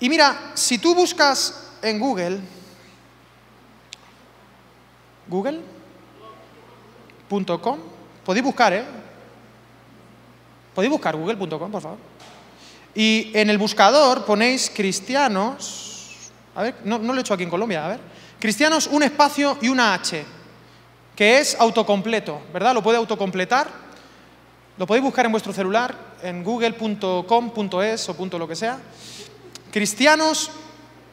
y 0.00 0.08
mira, 0.08 0.50
si 0.54 0.78
tú 0.78 0.94
buscas 0.94 1.68
en 1.80 1.98
Google, 1.98 2.40
google.com, 5.28 5.60
podéis 8.24 8.44
buscar, 8.44 8.72
¿eh? 8.72 9.05
Podéis 10.76 10.92
buscar 10.92 11.16
google.com, 11.16 11.72
por 11.72 11.80
favor. 11.80 11.98
Y 12.94 13.30
en 13.32 13.48
el 13.48 13.56
buscador 13.56 14.26
ponéis 14.26 14.70
cristianos, 14.74 16.30
a 16.54 16.64
ver, 16.64 16.74
no, 16.84 16.98
no 16.98 17.14
lo 17.14 17.18
he 17.18 17.22
hecho 17.22 17.32
aquí 17.32 17.44
en 17.44 17.48
Colombia, 17.48 17.86
a 17.86 17.88
ver, 17.88 18.00
cristianos, 18.38 18.86
un 18.86 19.02
espacio 19.02 19.56
y 19.62 19.68
una 19.68 19.94
H, 19.94 20.22
que 21.16 21.38
es 21.38 21.56
autocompleto, 21.58 22.42
¿verdad? 22.52 22.74
Lo 22.74 22.82
puede 22.82 22.98
autocompletar, 22.98 23.70
lo 24.76 24.86
podéis 24.86 25.02
buscar 25.02 25.24
en 25.24 25.32
vuestro 25.32 25.54
celular, 25.54 25.96
en 26.22 26.44
google.com.es 26.44 28.08
o 28.10 28.14
punto 28.14 28.38
lo 28.38 28.46
que 28.46 28.54
sea. 28.54 28.78
Cristianos, 29.72 30.50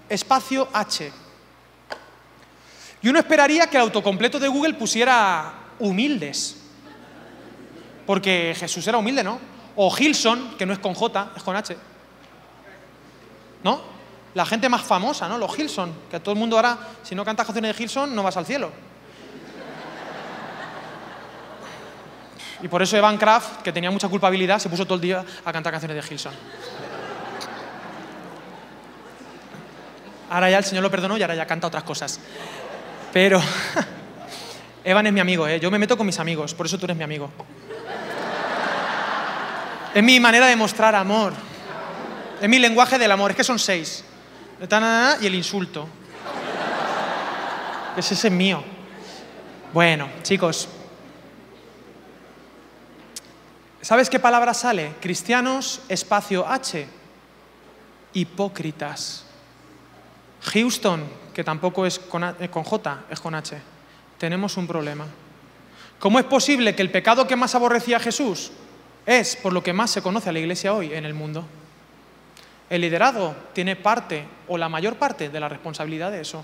espacio 0.09 0.67
H. 0.73 1.09
Y 3.01 3.07
uno 3.07 3.17
esperaría 3.17 3.67
que 3.67 3.77
el 3.77 3.83
autocompleto 3.83 4.41
de 4.41 4.49
Google 4.49 4.73
pusiera 4.73 5.53
humildes. 5.79 6.57
Porque 8.05 8.53
Jesús 8.59 8.85
era 8.85 8.97
humilde, 8.97 9.23
¿no? 9.23 9.52
O 9.75 9.89
Gilson, 9.91 10.55
que 10.57 10.65
no 10.65 10.73
es 10.73 10.79
con 10.79 10.93
J, 10.93 11.31
es 11.35 11.43
con 11.43 11.55
H. 11.55 11.75
¿No? 13.63 13.81
La 14.35 14.45
gente 14.45 14.69
más 14.69 14.81
famosa, 14.81 15.27
¿no? 15.27 15.37
Los 15.37 15.55
Gilson, 15.55 15.93
que 16.09 16.19
todo 16.19 16.33
el 16.33 16.39
mundo 16.39 16.55
ahora, 16.55 16.77
si 17.03 17.15
no 17.15 17.23
cantas 17.23 17.45
canciones 17.45 17.69
de 17.69 17.77
Gilson, 17.77 18.15
no 18.15 18.23
vas 18.23 18.37
al 18.37 18.45
cielo. 18.45 18.71
Y 22.61 22.67
por 22.67 22.81
eso 22.81 22.95
Evan 22.95 23.17
Kraft, 23.17 23.61
que 23.61 23.73
tenía 23.73 23.91
mucha 23.91 24.07
culpabilidad, 24.07 24.57
se 24.57 24.69
puso 24.69 24.85
todo 24.85 24.95
el 24.95 25.01
día 25.01 25.25
a 25.43 25.51
cantar 25.51 25.71
canciones 25.71 25.95
de 25.95 26.01
Gilson. 26.01 26.33
Ahora 30.29 30.49
ya 30.49 30.57
el 30.57 30.63
Señor 30.63 30.81
lo 30.81 30.89
perdonó 30.89 31.17
y 31.17 31.21
ahora 31.21 31.35
ya 31.35 31.45
canta 31.45 31.67
otras 31.67 31.83
cosas. 31.83 32.19
Pero 33.11 33.41
Evan 34.83 35.05
es 35.07 35.13
mi 35.13 35.19
amigo, 35.19 35.47
¿eh? 35.47 35.59
yo 35.59 35.69
me 35.69 35.77
meto 35.77 35.95
con 35.97 36.05
mis 36.05 36.19
amigos, 36.19 36.53
por 36.55 36.65
eso 36.65 36.77
tú 36.79 36.85
eres 36.85 36.97
mi 36.97 37.03
amigo. 37.03 37.29
Es 39.93 40.01
mi 40.01 40.19
manera 40.19 40.47
de 40.47 40.55
mostrar 40.55 40.95
amor. 40.95 41.33
Es 42.41 42.49
mi 42.49 42.57
lenguaje 42.57 42.97
del 42.97 43.11
amor, 43.11 43.31
es 43.31 43.37
que 43.37 43.43
son 43.43 43.59
seis. 43.59 44.03
Y 45.21 45.25
el 45.25 45.35
insulto. 45.35 45.87
Ese 47.95 48.15
es 48.15 48.31
mío. 48.31 48.63
Bueno, 49.71 50.09
chicos. 50.23 50.67
¿Sabes 53.81 54.09
qué 54.09 54.19
palabra 54.19 54.53
sale? 54.53 54.95
Cristianos, 54.99 55.81
espacio 55.87 56.47
H. 56.47 56.87
Hipócritas. 58.13 59.25
Houston, 60.41 61.03
que 61.33 61.43
tampoco 61.43 61.85
es 61.85 62.01
eh, 62.39 62.49
con, 62.49 62.63
J, 62.63 63.03
es 63.09 63.19
con 63.19 63.35
H. 63.35 63.61
Tenemos 64.17 64.57
un 64.57 64.65
problema. 64.65 65.05
¿Cómo 65.99 66.17
es 66.17 66.25
posible 66.25 66.75
que 66.75 66.81
el 66.81 66.91
pecado 66.91 67.27
que 67.27 67.35
más 67.35 67.53
aborrecía 67.53 67.97
a 67.97 67.99
Jesús 67.99 68.51
es 69.05 69.35
por 69.35 69.53
lo 69.53 69.63
que 69.63 69.73
más 69.73 69.91
se 69.91 70.01
conoce 70.01 70.29
a 70.29 70.31
la 70.31 70.39
iglesia 70.39 70.73
hoy 70.73 70.93
en 70.93 71.05
el 71.05 71.13
mundo? 71.13 71.45
El 72.69 72.81
liderazgo 72.81 73.35
tiene 73.53 73.75
parte 73.75 74.25
o 74.47 74.57
la 74.57 74.69
mayor 74.69 74.95
parte 74.95 75.29
de 75.29 75.39
la 75.39 75.49
responsabilidad 75.49 76.11
de 76.11 76.21
eso. 76.21 76.43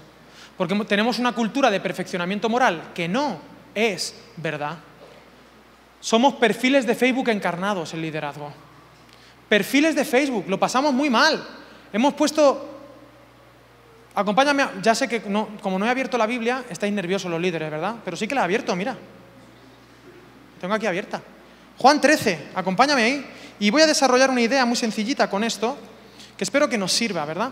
Porque 0.57 0.75
tenemos 0.85 1.19
una 1.19 1.31
cultura 1.31 1.71
de 1.71 1.79
perfeccionamiento 1.79 2.49
moral 2.49 2.91
que 2.93 3.07
no 3.07 3.39
es 3.73 4.15
verdad. 4.37 4.77
Somos 6.01 6.35
perfiles 6.35 6.85
de 6.85 6.95
Facebook 6.95 7.29
encarnados 7.29 7.93
el 7.93 8.01
liderazgo. 8.01 8.51
Perfiles 9.47 9.95
de 9.95 10.05
Facebook, 10.05 10.45
lo 10.47 10.59
pasamos 10.59 10.93
muy 10.93 11.09
mal. 11.09 11.43
Hemos 11.91 12.13
puesto 12.13 12.79
Acompáñame, 14.15 14.65
ya 14.81 14.95
sé 14.95 15.07
que 15.07 15.21
como 15.21 15.79
no 15.79 15.85
he 15.85 15.89
abierto 15.89 16.17
la 16.17 16.25
Biblia, 16.25 16.65
estáis 16.69 16.91
nerviosos 16.91 17.31
los 17.31 17.39
líderes, 17.39 17.71
¿verdad? 17.71 17.95
Pero 18.03 18.17
sí 18.17 18.27
que 18.27 18.35
la 18.35 18.41
he 18.41 18.43
abierto, 18.43 18.75
mira. 18.75 18.97
Tengo 20.59 20.73
aquí 20.73 20.87
abierta. 20.87 21.21
Juan 21.79 22.01
13, 22.01 22.49
acompáñame 22.55 23.03
ahí. 23.03 23.25
Y 23.59 23.69
voy 23.71 23.81
a 23.81 23.87
desarrollar 23.87 24.29
una 24.29 24.41
idea 24.41 24.65
muy 24.65 24.77
sencillita 24.77 25.29
con 25.29 25.43
esto, 25.43 25.77
que 26.37 26.43
espero 26.43 26.69
que 26.69 26.77
nos 26.77 26.91
sirva, 26.91 27.25
¿verdad? 27.25 27.51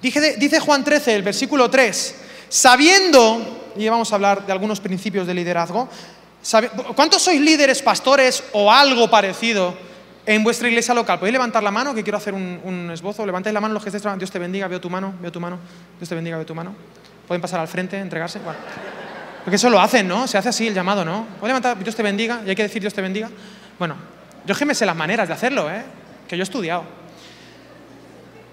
Dice, 0.00 0.60
Juan 0.60 0.84
13, 0.84 1.14
el 1.14 1.22
versículo 1.22 1.70
3, 1.70 2.14
sabiendo, 2.48 3.72
y 3.76 3.88
vamos 3.88 4.12
a 4.12 4.16
hablar 4.16 4.44
de 4.44 4.52
algunos 4.52 4.80
principios 4.80 5.26
de 5.26 5.32
liderazgo, 5.32 5.88
¿cuántos 6.94 7.22
sois 7.22 7.40
líderes, 7.40 7.80
pastores 7.80 8.44
o 8.52 8.70
algo 8.70 9.08
parecido? 9.08 9.74
En 10.26 10.42
vuestra 10.42 10.68
iglesia 10.68 10.94
local, 10.94 11.18
¿podéis 11.18 11.32
levantar 11.34 11.62
la 11.62 11.70
mano? 11.70 11.94
Que 11.94 12.02
quiero 12.02 12.16
hacer 12.16 12.32
un, 12.32 12.90
esbozo. 12.92 13.26
Levantáis 13.26 13.52
la 13.52 13.60
mano 13.60 13.74
los 13.74 13.82
que 13.82 13.90
estéis 13.90 14.00
trabajando. 14.00 14.22
Dios 14.22 14.30
te 14.30 14.38
bendiga, 14.38 14.68
veo 14.68 14.80
tu 14.80 14.88
mano, 14.88 15.14
veo 15.20 15.30
tu 15.30 15.40
mano. 15.40 15.58
Dios 15.98 16.08
te 16.08 16.14
bendiga, 16.14 16.36
veo 16.36 16.46
tu 16.46 16.54
mano. 16.54 16.74
¿Pueden 17.28 17.42
pasar 17.42 17.60
al 17.60 17.68
frente, 17.68 17.98
entregarse? 17.98 18.40
Porque 19.44 19.56
eso 19.56 19.68
lo 19.68 19.80
hacen, 19.80 20.08
¿no? 20.08 20.26
Se 20.26 20.38
hace 20.38 20.48
así 20.48 20.66
el 20.66 20.74
llamado, 20.74 21.04
¿no? 21.04 21.26
¿Puedes 21.38 21.50
levantar, 21.50 21.78
Dios 21.82 21.94
te 21.94 22.02
bendiga? 22.02 22.40
Y 22.46 22.50
hay 22.50 22.56
que 22.56 22.62
decir 22.62 22.80
Dios 22.80 22.94
te 22.94 23.02
bendiga. 23.02 23.30
Bueno, 23.78 23.96
yo 24.46 24.54
me 24.66 24.74
sé 24.74 24.86
las 24.86 24.96
maneras 24.96 25.28
de 25.28 25.34
hacerlo, 25.34 25.70
¿eh? 25.70 25.84
Que 26.26 26.36
yo 26.36 26.42
he 26.42 26.44
estudiado. 26.44 26.84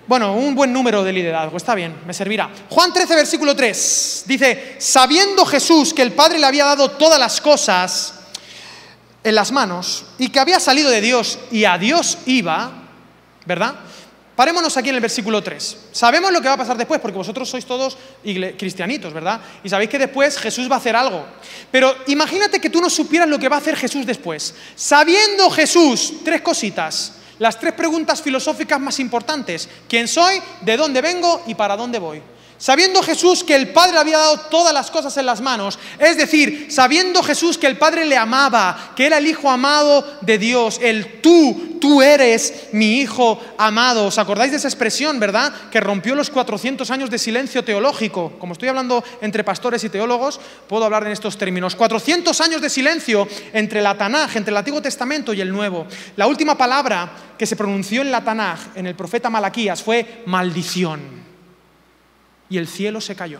Bueno, 0.07 0.36
un 0.36 0.53
buen 0.53 0.74
número 0.74 1.03
de 1.03 1.13
liderazgo, 1.13 1.55
está 1.55 1.74
bien, 1.74 1.95
me 2.05 2.13
servirá. 2.13 2.50
Juan 2.69 2.91
13, 2.91 3.15
versículo 3.15 3.55
3, 3.55 4.24
dice, 4.27 4.75
sabiendo 4.79 5.45
Jesús 5.45 5.93
que 5.93 6.01
el 6.01 6.12
Padre 6.12 6.38
le 6.38 6.45
había 6.45 6.65
dado 6.65 6.91
todas 6.91 7.17
las 7.17 7.39
cosas, 7.39 8.15
en 9.24 9.36
las 9.36 9.51
manos 9.51 10.05
y 10.17 10.29
que 10.29 10.39
había 10.39 10.60
salido 10.60 10.89
de 10.89 11.01
Dios 11.01 11.39
y 11.51 11.65
a 11.65 11.77
Dios 11.77 12.17
iba, 12.25 12.71
¿verdad? 13.45 13.75
Parémonos 14.41 14.75
aquí 14.75 14.89
en 14.89 14.95
el 14.95 15.01
versículo 15.01 15.43
3. 15.43 15.77
Sabemos 15.91 16.31
lo 16.31 16.41
que 16.41 16.48
va 16.48 16.55
a 16.55 16.57
pasar 16.57 16.75
después, 16.75 17.00
porque 17.00 17.15
vosotros 17.15 17.48
sois 17.48 17.63
todos 17.63 17.95
cristianitos, 18.57 19.13
¿verdad? 19.13 19.39
Y 19.63 19.69
sabéis 19.69 19.91
que 19.91 20.00
después 20.00 20.36
Jesús 20.39 20.67
va 20.67 20.77
a 20.77 20.79
hacer 20.79 20.95
algo. 20.95 21.24
Pero 21.69 21.95
imagínate 22.07 22.60
que 22.60 22.71
tú 22.71 22.81
no 22.81 22.89
supieras 22.89 23.29
lo 23.29 23.38
que 23.38 23.48
va 23.48 23.57
a 23.57 23.60
hacer 23.60 23.75
Jesús 23.75 24.03
después. 24.03 24.55
Sabiendo 24.75 25.48
Jesús, 25.51 26.13
tres 26.25 26.41
cositas, 26.41 27.17
las 27.38 27.60
tres 27.60 27.74
preguntas 27.74 28.19
filosóficas 28.19 28.79
más 28.79 29.00
importantes. 29.00 29.69
¿Quién 29.88 30.07
soy? 30.07 30.41
¿De 30.62 30.75
dónde 30.75 31.01
vengo? 31.01 31.43
¿Y 31.45 31.53
para 31.53 31.77
dónde 31.77 32.00
voy? 32.00 32.24
Sabiendo 32.62 33.01
Jesús 33.01 33.44
que 33.44 33.56
el 33.56 33.70
Padre 33.70 33.98
había 33.98 34.20
dado 34.20 34.39
todas 34.41 34.72
las 34.72 34.91
cosas 34.91 35.18
en 35.18 35.25
las 35.25 35.41
manos, 35.41 35.80
es 35.98 36.15
decir, 36.15 36.68
sabiendo 36.70 37.24
Jesús 37.24 37.58
que 37.58 37.65
el 37.65 37.80
Padre 37.80 38.06
le 38.06 38.15
amaba, 38.15 38.91
que 38.96 39.08
era 39.08 39.18
el 39.18 39.25
Hijo 39.25 39.50
amado 39.50 40.20
de 40.22 40.38
Dios, 40.38 40.77
el 40.80 41.22
tú, 41.22 41.80
tú 41.82 42.03
eres 42.03 42.68
mi 42.72 43.00
Hijo 43.00 43.41
amado. 43.58 44.06
¿Os 44.06 44.20
acordáis 44.20 44.51
de 44.51 44.58
esa 44.58 44.68
expresión, 44.68 45.20
verdad? 45.20 45.51
Que 45.72 45.80
rompió 45.80 46.13
los 46.13 46.30
400 46.30 46.91
años 46.91 47.10
de 47.10 47.18
silencio 47.18 47.63
teológico. 47.63 48.34
Como 48.38 48.53
estoy 48.53 48.70
hablando 48.70 49.03
entre 49.22 49.44
pastores 49.44 49.84
y 49.84 49.89
teólogos, 49.89 50.39
puedo 50.70 50.86
hablar 50.86 51.08
en 51.08 51.13
estos 51.13 51.39
términos. 51.39 51.75
400 51.75 52.39
años 52.41 52.62
de 52.62 52.70
silencio 52.70 53.27
entre 53.53 53.82
la 53.82 53.98
Tanaj, 53.98 54.38
entre 54.38 54.51
el 54.51 54.58
Antiguo 54.58 54.84
Testamento 54.84 55.34
y 55.34 55.41
el 55.41 55.51
Nuevo. 55.51 55.88
La 56.15 56.27
última 56.27 56.56
palabra 56.56 57.12
que 57.39 57.48
se 57.48 57.56
pronunció 57.56 58.03
en 58.03 58.12
la 58.12 58.24
Tanaj, 58.24 58.60
en 58.75 58.86
el 58.86 58.94
profeta 58.94 59.32
Malaquías, 59.32 59.82
fue 59.82 60.22
maldición 60.27 61.20
y 62.51 62.58
el 62.58 62.67
cielo 62.67 63.01
se 63.01 63.15
cayó. 63.15 63.39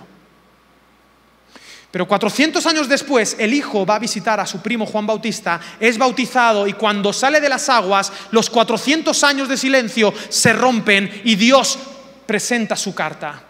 Pero 1.92 2.08
400 2.08 2.66
años 2.66 2.88
después, 2.88 3.36
el 3.38 3.54
hijo 3.54 3.86
va 3.86 3.96
a 3.96 4.00
visitar 4.00 4.40
a 4.40 4.46
su 4.46 4.62
primo 4.62 4.86
Juan 4.86 5.06
Bautista, 5.06 5.60
es 5.78 5.98
bautizado 5.98 6.66
y 6.66 6.74
cuando 6.74 7.12
sale 7.12 7.42
de 7.42 7.50
las 7.50 7.68
aguas, 7.68 8.14
los 8.32 8.50
400 8.50 9.24
años 9.26 9.50
de 9.50 9.58
silencio 9.58 10.14
se 10.30 10.54
rompen 10.54 11.22
y 11.26 11.36
Dios 11.36 11.78
presenta 12.26 12.78
su 12.78 12.96
carta. 12.96 13.44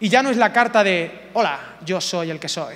Y 0.00 0.08
ya 0.08 0.24
no 0.24 0.30
es 0.30 0.36
la 0.36 0.52
carta 0.52 0.82
de, 0.82 1.30
hola, 1.34 1.76
yo 1.86 2.00
soy 2.00 2.30
el 2.30 2.40
que 2.40 2.48
soy. 2.48 2.74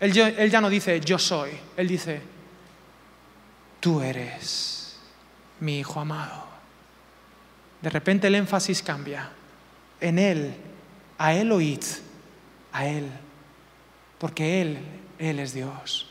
Él, 0.00 0.18
él 0.18 0.50
ya 0.50 0.60
no 0.60 0.68
dice, 0.68 0.98
yo 1.00 1.18
soy, 1.18 1.52
él 1.76 1.86
dice, 1.86 2.20
tú 3.78 4.00
eres 4.00 4.98
mi 5.60 5.78
hijo 5.78 6.00
amado. 6.00 6.47
De 7.82 7.90
repente 7.90 8.26
el 8.26 8.34
énfasis 8.34 8.82
cambia. 8.82 9.30
En 10.00 10.18
Él, 10.18 10.54
a 11.18 11.34
Él 11.34 11.52
oíd, 11.52 11.82
a 12.72 12.86
Él, 12.86 13.06
porque 14.18 14.60
Él, 14.60 14.78
Él 15.18 15.38
es 15.40 15.54
Dios. 15.54 16.08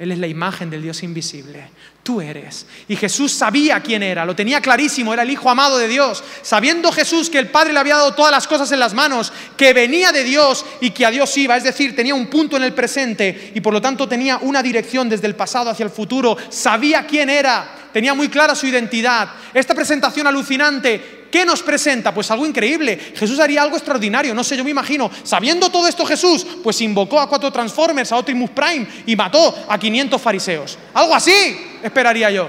Él 0.00 0.12
es 0.12 0.18
la 0.18 0.26
imagen 0.26 0.70
del 0.70 0.80
Dios 0.80 1.02
invisible. 1.02 1.68
Tú 2.02 2.22
eres. 2.22 2.66
Y 2.88 2.96
Jesús 2.96 3.32
sabía 3.32 3.80
quién 3.80 4.02
era, 4.02 4.24
lo 4.24 4.34
tenía 4.34 4.62
clarísimo, 4.62 5.12
era 5.12 5.24
el 5.24 5.30
Hijo 5.30 5.50
amado 5.50 5.76
de 5.76 5.88
Dios. 5.88 6.24
Sabiendo 6.40 6.90
Jesús 6.90 7.28
que 7.28 7.38
el 7.38 7.50
Padre 7.50 7.74
le 7.74 7.80
había 7.80 7.96
dado 7.96 8.14
todas 8.14 8.32
las 8.32 8.48
cosas 8.48 8.72
en 8.72 8.80
las 8.80 8.94
manos, 8.94 9.30
que 9.58 9.74
venía 9.74 10.10
de 10.10 10.24
Dios 10.24 10.64
y 10.80 10.92
que 10.92 11.04
a 11.04 11.10
Dios 11.10 11.36
iba, 11.36 11.54
es 11.54 11.64
decir, 11.64 11.94
tenía 11.94 12.14
un 12.14 12.28
punto 12.28 12.56
en 12.56 12.62
el 12.62 12.72
presente 12.72 13.52
y 13.54 13.60
por 13.60 13.74
lo 13.74 13.82
tanto 13.82 14.08
tenía 14.08 14.38
una 14.38 14.62
dirección 14.62 15.06
desde 15.06 15.26
el 15.26 15.36
pasado 15.36 15.68
hacia 15.68 15.84
el 15.84 15.90
futuro. 15.90 16.34
Sabía 16.48 17.06
quién 17.06 17.28
era, 17.28 17.79
tenía 17.92 18.14
muy 18.14 18.28
clara 18.28 18.54
su 18.54 18.66
identidad. 18.66 19.28
Esta 19.54 19.74
presentación 19.74 20.26
alucinante 20.26 21.20
¿Qué 21.30 21.44
nos 21.44 21.62
presenta? 21.62 22.12
Pues 22.12 22.30
algo 22.30 22.44
increíble. 22.44 22.98
Jesús 23.14 23.38
haría 23.38 23.62
algo 23.62 23.76
extraordinario. 23.76 24.34
No 24.34 24.42
sé, 24.42 24.56
yo 24.56 24.64
me 24.64 24.70
imagino, 24.70 25.10
sabiendo 25.22 25.70
todo 25.70 25.86
esto 25.86 26.04
Jesús, 26.04 26.44
pues 26.62 26.80
invocó 26.80 27.20
a 27.20 27.28
cuatro 27.28 27.52
Transformers, 27.52 28.10
a 28.10 28.18
Optimus 28.18 28.50
Prime 28.50 28.86
y 29.06 29.14
mató 29.14 29.56
a 29.68 29.78
500 29.78 30.20
fariseos. 30.20 30.78
Algo 30.92 31.14
así, 31.14 31.78
esperaría 31.82 32.30
yo. 32.30 32.48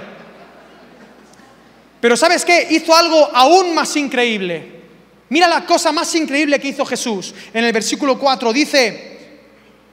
Pero 2.00 2.18
¿sabes 2.18 2.44
qué? 2.44 2.68
Hizo 2.72 2.96
algo 2.96 3.30
aún 3.34 3.76
más 3.76 3.96
increíble. 3.96 4.82
Mira 5.30 5.48
la 5.48 5.64
cosa 5.64 5.92
más 5.92 6.14
increíble 6.16 6.60
que 6.60 6.70
hizo 6.70 6.84
Jesús. 6.84 7.36
En 7.54 7.64
el 7.64 7.72
versículo 7.72 8.18
4 8.18 8.52
dice, 8.52 9.21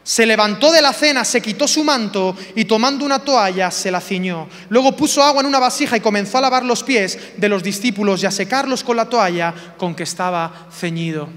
se 0.09 0.25
levantó 0.25 0.73
de 0.73 0.81
la 0.81 0.95
cena, 0.95 1.23
se 1.23 1.43
quitó 1.43 1.69
su 1.69 1.85
manto 1.85 2.35
y 2.55 2.65
tomando 2.65 3.05
una 3.05 3.19
toalla 3.19 3.71
se 3.71 3.91
la 3.91 4.01
ciñó. 4.01 4.49
Luego 4.71 4.97
puso 4.97 5.23
agua 5.23 5.43
en 5.43 5.47
una 5.47 5.59
vasija 5.59 5.99
y 5.99 6.01
comenzó 6.01 6.39
a 6.39 6.41
lavar 6.41 6.65
los 6.65 6.83
pies 6.83 7.19
de 7.37 7.47
los 7.47 7.63
discípulos 7.63 8.23
y 8.23 8.27
a 8.27 8.31
secarlos 8.31 8.83
con 8.83 8.97
la 8.97 9.07
toalla 9.07 9.53
con 9.77 9.95
que 9.95 10.05
estaba 10.05 10.69
ceñido. 10.73 11.29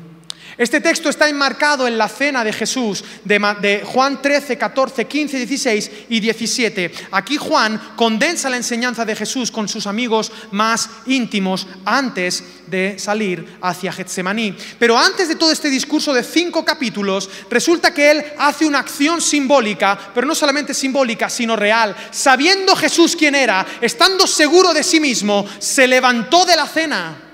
Este 0.57 0.81
texto 0.81 1.09
está 1.09 1.29
enmarcado 1.29 1.87
en 1.87 1.97
la 1.97 2.09
cena 2.09 2.43
de 2.43 2.53
Jesús 2.53 3.03
de, 3.23 3.83
Juan 3.85 4.21
13, 4.21 4.57
14, 4.57 5.05
15, 5.05 5.37
16 5.37 5.91
y 6.09 6.19
17. 6.19 6.91
Aquí 7.11 7.37
Juan 7.37 7.79
condensa 7.95 8.49
la 8.49 8.57
enseñanza 8.57 9.05
de 9.05 9.15
Jesús 9.15 9.51
con 9.51 9.67
sus 9.67 9.87
amigos 9.87 10.31
más 10.51 10.89
íntimos 11.05 11.67
antes 11.85 12.43
de 12.67 12.99
salir 12.99 13.57
hacia 13.61 13.91
Getsemaní. 13.91 14.55
Pero 14.79 14.97
antes 14.97 15.27
de 15.27 15.35
todo 15.35 15.51
este 15.51 15.69
discurso 15.69 16.13
de 16.13 16.23
cinco 16.23 16.63
capítulos, 16.65 17.29
resulta 17.49 17.93
que 17.93 18.11
él 18.11 18.25
hace 18.37 18.65
una 18.65 18.79
acción 18.79 19.21
simbólica, 19.21 20.11
pero 20.13 20.27
no 20.27 20.35
solamente 20.35 20.73
simbólica, 20.73 21.29
sino 21.29 21.55
real. 21.55 21.95
Sabiendo 22.11 22.75
Jesús 22.75 23.15
quién 23.15 23.35
era, 23.35 23.65
estando 23.81 24.27
seguro 24.27 24.73
de 24.73 24.83
sí 24.83 24.99
mismo, 24.99 25.45
se 25.59 25.87
levantó 25.87 26.45
de 26.45 26.55
la 26.55 26.67
cena 26.67 27.30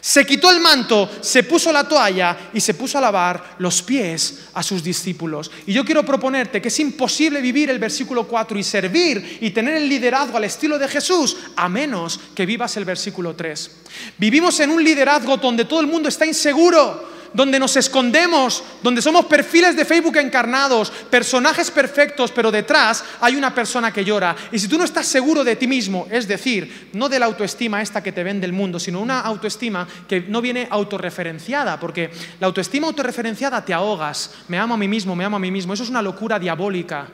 se 0.00 0.24
quitó 0.24 0.50
el 0.50 0.60
manto, 0.60 1.10
se 1.20 1.42
puso 1.42 1.72
la 1.72 1.88
toalla 1.88 2.50
y 2.52 2.60
se 2.60 2.74
puso 2.74 2.98
a 2.98 3.00
lavar 3.00 3.56
los 3.58 3.82
pies 3.82 4.40
a 4.54 4.62
sus 4.62 4.82
discípulos. 4.82 5.50
Y 5.66 5.72
yo 5.72 5.84
quiero 5.84 6.04
proponerte 6.04 6.62
que 6.62 6.68
es 6.68 6.80
imposible 6.80 7.40
vivir 7.40 7.70
el 7.70 7.78
versículo 7.78 8.26
4 8.26 8.58
y 8.58 8.62
servir 8.62 9.38
y 9.40 9.50
tener 9.50 9.74
el 9.74 9.88
liderazgo 9.88 10.36
al 10.36 10.44
estilo 10.44 10.78
de 10.78 10.88
Jesús 10.88 11.36
a 11.56 11.68
menos 11.68 12.20
que 12.34 12.46
vivas 12.46 12.76
el 12.76 12.84
versículo 12.84 13.34
3. 13.34 13.70
Vivimos 14.18 14.58
en 14.60 14.70
un 14.70 14.82
liderazgo 14.82 15.36
donde 15.36 15.64
todo 15.64 15.80
el 15.80 15.86
mundo 15.86 16.08
está 16.08 16.26
inseguro 16.26 17.17
donde 17.32 17.58
nos 17.58 17.76
escondemos, 17.76 18.62
donde 18.82 19.02
somos 19.02 19.26
perfiles 19.26 19.76
de 19.76 19.84
Facebook 19.84 20.16
encarnados, 20.16 20.90
personajes 20.90 21.70
perfectos, 21.70 22.32
pero 22.32 22.50
detrás 22.50 23.04
hay 23.20 23.36
una 23.36 23.54
persona 23.54 23.92
que 23.92 24.04
llora. 24.04 24.34
Y 24.52 24.58
si 24.58 24.68
tú 24.68 24.78
no 24.78 24.84
estás 24.84 25.06
seguro 25.06 25.44
de 25.44 25.56
ti 25.56 25.66
mismo, 25.66 26.06
es 26.10 26.26
decir, 26.26 26.90
no 26.92 27.08
de 27.08 27.18
la 27.18 27.26
autoestima 27.26 27.82
esta 27.82 28.02
que 28.02 28.12
te 28.12 28.24
vende 28.24 28.46
el 28.46 28.52
mundo, 28.52 28.78
sino 28.80 29.00
una 29.00 29.20
autoestima 29.20 29.86
que 30.08 30.22
no 30.22 30.40
viene 30.40 30.66
autorreferenciada, 30.70 31.78
porque 31.78 32.10
la 32.40 32.46
autoestima 32.46 32.86
autorreferenciada 32.86 33.64
te 33.64 33.74
ahogas, 33.74 34.32
me 34.48 34.58
amo 34.58 34.74
a 34.74 34.78
mí 34.78 34.88
mismo, 34.88 35.14
me 35.14 35.24
amo 35.24 35.36
a 35.36 35.40
mí 35.40 35.50
mismo, 35.50 35.74
eso 35.74 35.82
es 35.82 35.90
una 35.90 36.02
locura 36.02 36.38
diabólica. 36.38 37.08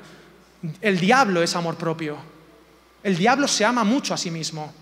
El 0.81 0.99
diablo 0.99 1.43
es 1.43 1.55
amor 1.57 1.77
propio. 1.77 2.17
El 3.03 3.17
diablo 3.17 3.47
se 3.47 3.65
ama 3.65 3.85
mucho 3.85 4.15
a 4.15 4.17
sí 4.17 4.31
mismo, 4.31 4.73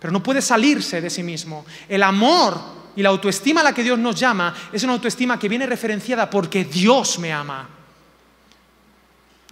pero 0.00 0.12
no 0.12 0.22
puede 0.22 0.42
salirse 0.42 1.00
de 1.00 1.10
sí 1.10 1.22
mismo. 1.22 1.64
El 1.88 2.02
amor 2.02 2.79
y 2.96 3.02
la 3.02 3.10
autoestima 3.10 3.60
a 3.60 3.64
la 3.64 3.72
que 3.72 3.82
Dios 3.82 3.98
nos 3.98 4.18
llama 4.18 4.54
es 4.72 4.82
una 4.82 4.94
autoestima 4.94 5.38
que 5.38 5.48
viene 5.48 5.66
referenciada 5.66 6.28
porque 6.28 6.64
Dios 6.64 7.18
me 7.18 7.32
ama. 7.32 7.68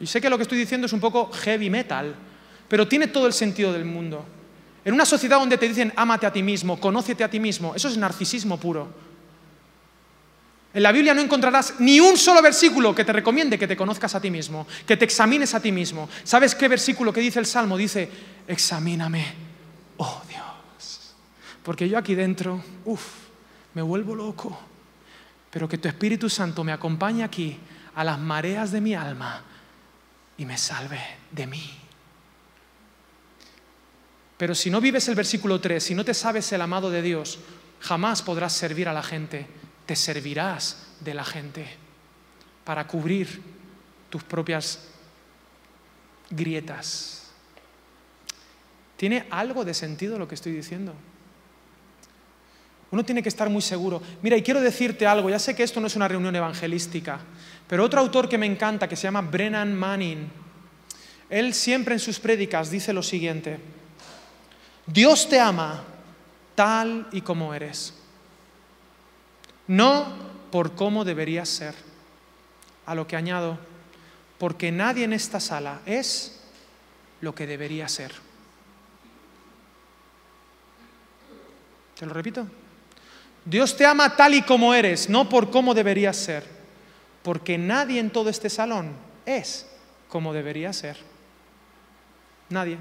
Y 0.00 0.06
sé 0.06 0.20
que 0.20 0.30
lo 0.30 0.36
que 0.36 0.42
estoy 0.42 0.58
diciendo 0.58 0.86
es 0.86 0.92
un 0.92 1.00
poco 1.00 1.30
heavy 1.32 1.70
metal, 1.70 2.14
pero 2.68 2.86
tiene 2.86 3.08
todo 3.08 3.26
el 3.26 3.32
sentido 3.32 3.72
del 3.72 3.84
mundo. 3.84 4.24
En 4.84 4.94
una 4.94 5.04
sociedad 5.04 5.38
donde 5.38 5.58
te 5.58 5.68
dicen 5.68 5.92
ámate 5.96 6.26
a 6.26 6.32
ti 6.32 6.42
mismo, 6.42 6.80
conócete 6.80 7.24
a 7.24 7.30
ti 7.30 7.40
mismo, 7.40 7.74
eso 7.74 7.88
es 7.88 7.96
narcisismo 7.96 8.58
puro. 8.58 9.08
En 10.74 10.82
la 10.82 10.92
Biblia 10.92 11.14
no 11.14 11.20
encontrarás 11.20 11.74
ni 11.80 11.98
un 11.98 12.16
solo 12.16 12.42
versículo 12.42 12.94
que 12.94 13.04
te 13.04 13.12
recomiende 13.12 13.58
que 13.58 13.66
te 13.66 13.76
conozcas 13.76 14.14
a 14.14 14.20
ti 14.20 14.30
mismo, 14.30 14.66
que 14.86 14.96
te 14.96 15.04
examines 15.04 15.54
a 15.54 15.60
ti 15.60 15.72
mismo. 15.72 16.08
¿Sabes 16.24 16.54
qué 16.54 16.68
versículo 16.68 17.12
que 17.12 17.20
dice 17.20 17.38
el 17.38 17.46
Salmo? 17.46 17.76
Dice, 17.76 18.08
examíname, 18.46 19.24
oh 19.96 20.22
Dios 20.28 20.48
porque 21.68 21.86
yo 21.86 21.98
aquí 21.98 22.14
dentro, 22.14 22.64
uff, 22.86 23.17
me 23.78 23.82
vuelvo 23.82 24.12
loco. 24.12 24.58
Pero 25.52 25.68
que 25.68 25.78
tu 25.78 25.86
Espíritu 25.86 26.28
Santo 26.28 26.64
me 26.64 26.72
acompañe 26.72 27.22
aquí 27.22 27.56
a 27.94 28.02
las 28.02 28.18
mareas 28.18 28.72
de 28.72 28.80
mi 28.80 28.92
alma 28.92 29.40
y 30.36 30.44
me 30.44 30.58
salve 30.58 31.00
de 31.30 31.46
mí. 31.46 31.78
Pero 34.36 34.56
si 34.56 34.68
no 34.68 34.80
vives 34.80 35.06
el 35.06 35.14
versículo 35.14 35.60
3, 35.60 35.80
si 35.80 35.94
no 35.94 36.04
te 36.04 36.12
sabes 36.12 36.50
el 36.50 36.60
amado 36.60 36.90
de 36.90 37.02
Dios, 37.02 37.38
jamás 37.78 38.20
podrás 38.20 38.52
servir 38.52 38.88
a 38.88 38.92
la 38.92 39.02
gente, 39.04 39.46
te 39.86 39.94
servirás 39.94 40.88
de 40.98 41.14
la 41.14 41.24
gente 41.24 41.68
para 42.64 42.88
cubrir 42.88 43.40
tus 44.10 44.24
propias 44.24 44.88
grietas. 46.30 47.30
¿Tiene 48.96 49.28
algo 49.30 49.64
de 49.64 49.72
sentido 49.72 50.18
lo 50.18 50.26
que 50.26 50.34
estoy 50.34 50.50
diciendo? 50.50 50.94
Uno 52.90 53.04
tiene 53.04 53.22
que 53.22 53.28
estar 53.28 53.50
muy 53.50 53.62
seguro. 53.62 54.00
Mira, 54.22 54.36
y 54.36 54.42
quiero 54.42 54.60
decirte 54.60 55.06
algo, 55.06 55.28
ya 55.28 55.38
sé 55.38 55.54
que 55.54 55.62
esto 55.62 55.80
no 55.80 55.86
es 55.86 55.96
una 55.96 56.08
reunión 56.08 56.34
evangelística, 56.34 57.20
pero 57.66 57.84
otro 57.84 58.00
autor 58.00 58.28
que 58.28 58.38
me 58.38 58.46
encanta, 58.46 58.88
que 58.88 58.96
se 58.96 59.02
llama 59.02 59.20
Brennan 59.20 59.74
Manning, 59.74 60.30
él 61.28 61.52
siempre 61.52 61.94
en 61.94 62.00
sus 62.00 62.18
prédicas 62.18 62.70
dice 62.70 62.92
lo 62.94 63.02
siguiente, 63.02 63.60
Dios 64.86 65.28
te 65.28 65.38
ama 65.38 65.84
tal 66.54 67.08
y 67.12 67.20
como 67.20 67.52
eres, 67.52 67.92
no 69.66 70.06
por 70.50 70.74
cómo 70.74 71.04
deberías 71.04 71.48
ser. 71.48 71.74
A 72.86 72.94
lo 72.94 73.06
que 73.06 73.16
añado, 73.16 73.58
porque 74.38 74.72
nadie 74.72 75.04
en 75.04 75.12
esta 75.12 75.40
sala 75.40 75.82
es 75.84 76.40
lo 77.20 77.34
que 77.34 77.46
debería 77.46 77.86
ser. 77.86 78.14
Te 81.98 82.06
lo 82.06 82.14
repito. 82.14 82.46
Dios 83.48 83.76
te 83.78 83.86
ama 83.86 84.14
tal 84.14 84.34
y 84.34 84.42
como 84.42 84.74
eres, 84.74 85.08
no 85.08 85.26
por 85.26 85.50
cómo 85.50 85.72
deberías 85.72 86.18
ser, 86.18 86.44
porque 87.22 87.56
nadie 87.56 87.98
en 87.98 88.10
todo 88.10 88.28
este 88.28 88.50
salón 88.50 88.92
es 89.24 89.66
como 90.08 90.34
debería 90.34 90.70
ser. 90.74 90.98
Nadie. 92.50 92.76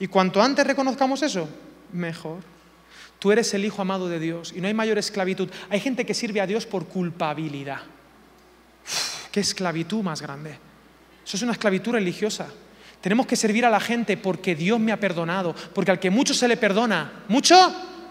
Y 0.00 0.08
cuanto 0.08 0.42
antes 0.42 0.66
reconozcamos 0.66 1.22
eso, 1.22 1.48
mejor. 1.92 2.38
Tú 3.20 3.30
eres 3.30 3.54
el 3.54 3.64
Hijo 3.64 3.80
amado 3.80 4.08
de 4.08 4.18
Dios 4.18 4.52
y 4.54 4.60
no 4.60 4.66
hay 4.66 4.74
mayor 4.74 4.98
esclavitud. 4.98 5.48
Hay 5.70 5.78
gente 5.78 6.04
que 6.04 6.14
sirve 6.14 6.40
a 6.40 6.46
Dios 6.48 6.66
por 6.66 6.86
culpabilidad. 6.86 7.80
¿Qué 9.30 9.38
esclavitud 9.38 10.02
más 10.02 10.20
grande? 10.20 10.58
Eso 11.24 11.36
es 11.36 11.42
una 11.42 11.52
esclavitud 11.52 11.92
religiosa. 11.92 12.48
Tenemos 13.00 13.26
que 13.26 13.36
servir 13.36 13.64
a 13.64 13.70
la 13.70 13.80
gente 13.80 14.16
porque 14.16 14.56
Dios 14.56 14.80
me 14.80 14.90
ha 14.90 14.98
perdonado, 14.98 15.54
porque 15.74 15.92
al 15.92 16.00
que 16.00 16.10
mucho 16.10 16.34
se 16.34 16.48
le 16.48 16.56
perdona, 16.56 17.24
mucho 17.28 17.54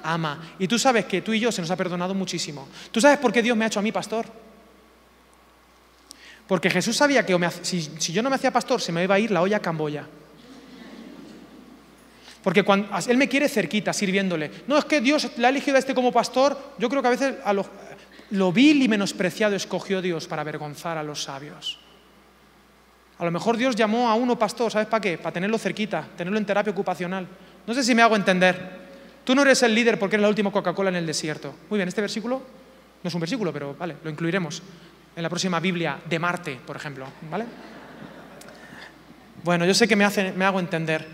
ama. 0.04 0.56
Y 0.60 0.68
tú 0.68 0.78
sabes 0.78 1.06
que 1.06 1.22
tú 1.22 1.34
y 1.34 1.40
yo 1.40 1.52
se 1.52 1.62
nos 1.62 1.72
ha 1.72 1.76
perdonado 1.76 2.14
muchísimo. 2.14 2.68
¿Tú 2.92 3.02
sabes 3.02 3.18
por 3.18 3.32
qué 3.32 3.42
Dios 3.42 3.58
me 3.58 3.66
ha 3.66 3.68
hecho 3.68 3.80
a 3.80 3.84
mí 3.84 3.92
pastor? 3.92 4.26
Porque 6.48 6.70
Jesús 6.70 6.96
sabía 6.96 7.26
que 7.26 7.38
si, 7.62 7.90
yo 8.12 8.22
no 8.22 8.30
me 8.30 8.36
hacía 8.36 8.52
pastor 8.52 8.82
se 8.82 8.92
me 8.92 9.04
iba 9.04 9.16
a 9.16 9.20
ir 9.20 9.32
la 9.32 9.42
olla 9.42 9.58
a 9.58 9.62
Camboya. 9.62 10.08
Porque 12.44 12.64
cuando, 12.64 12.90
Él 13.08 13.18
me 13.18 13.30
quiere 13.30 13.48
cerquita, 13.48 13.94
sirviéndole. 13.94 14.52
No, 14.68 14.78
es 14.78 14.86
que 14.86 15.00
Dios 15.00 15.32
le 15.38 15.48
ha 15.48 15.50
elegido 15.50 15.78
a 15.78 15.80
este 15.80 15.96
como 15.96 16.12
pastor. 16.12 16.76
Yo 16.78 16.90
creo 16.90 17.02
que 17.02 17.08
a 17.08 17.12
veces 17.12 17.36
lo, 17.54 17.66
lo 18.32 18.52
vil 18.52 18.82
y 18.82 18.90
menospreciado 18.90 19.56
escogió 19.56 20.02
Dios 20.02 20.28
para 20.28 20.42
avergonzar 20.42 20.98
a 20.98 21.04
los 21.04 21.24
sabios. 21.24 21.80
A 23.20 23.24
lo 23.26 23.32
mejor 23.32 23.56
Dios 23.56 23.76
llamó 23.76 24.10
a 24.10 24.16
uno 24.16 24.38
pastor, 24.38 24.70
¿sabes 24.70 24.88
para 24.88 25.00
qué? 25.00 25.18
Para 25.18 25.32
tenerlo 25.32 25.58
cerquita, 25.58 26.06
tenerlo 26.18 26.38
en 26.38 26.46
terapia 26.46 26.74
ocupacional. 26.74 27.26
No 27.66 27.74
sé 27.74 27.82
si 27.82 27.96
me 27.96 28.02
hago 28.02 28.18
entender. 28.18 28.83
Tú 29.24 29.36
no 29.36 29.42
eres 29.44 29.64
el 29.64 29.74
líder 29.74 29.98
porque 29.98 30.16
eres 30.16 30.24
la 30.24 30.30
última 30.30 30.52
Coca-Cola 30.52 30.90
en 30.90 30.98
el 30.98 31.06
desierto. 31.06 31.54
Muy 31.70 31.78
bien, 31.78 31.88
este 31.88 32.02
versículo 32.02 32.42
no 33.04 33.08
es 33.08 33.14
un 33.14 33.20
versículo, 33.20 33.52
pero 33.52 33.76
vale, 33.78 33.98
lo 34.04 34.10
incluiremos 34.10 34.62
en 35.16 35.24
la 35.24 35.30
próxima 35.30 35.60
Biblia 35.60 36.00
de 36.06 36.20
Marte, 36.20 36.60
por 36.66 36.76
ejemplo. 36.76 37.06
¿Vale? 37.30 37.46
Bueno, 39.44 39.66
yo 39.66 39.74
sé 39.74 39.88
que 39.88 39.96
me, 39.96 40.06
hago 40.06 40.60
entender. 40.60 41.06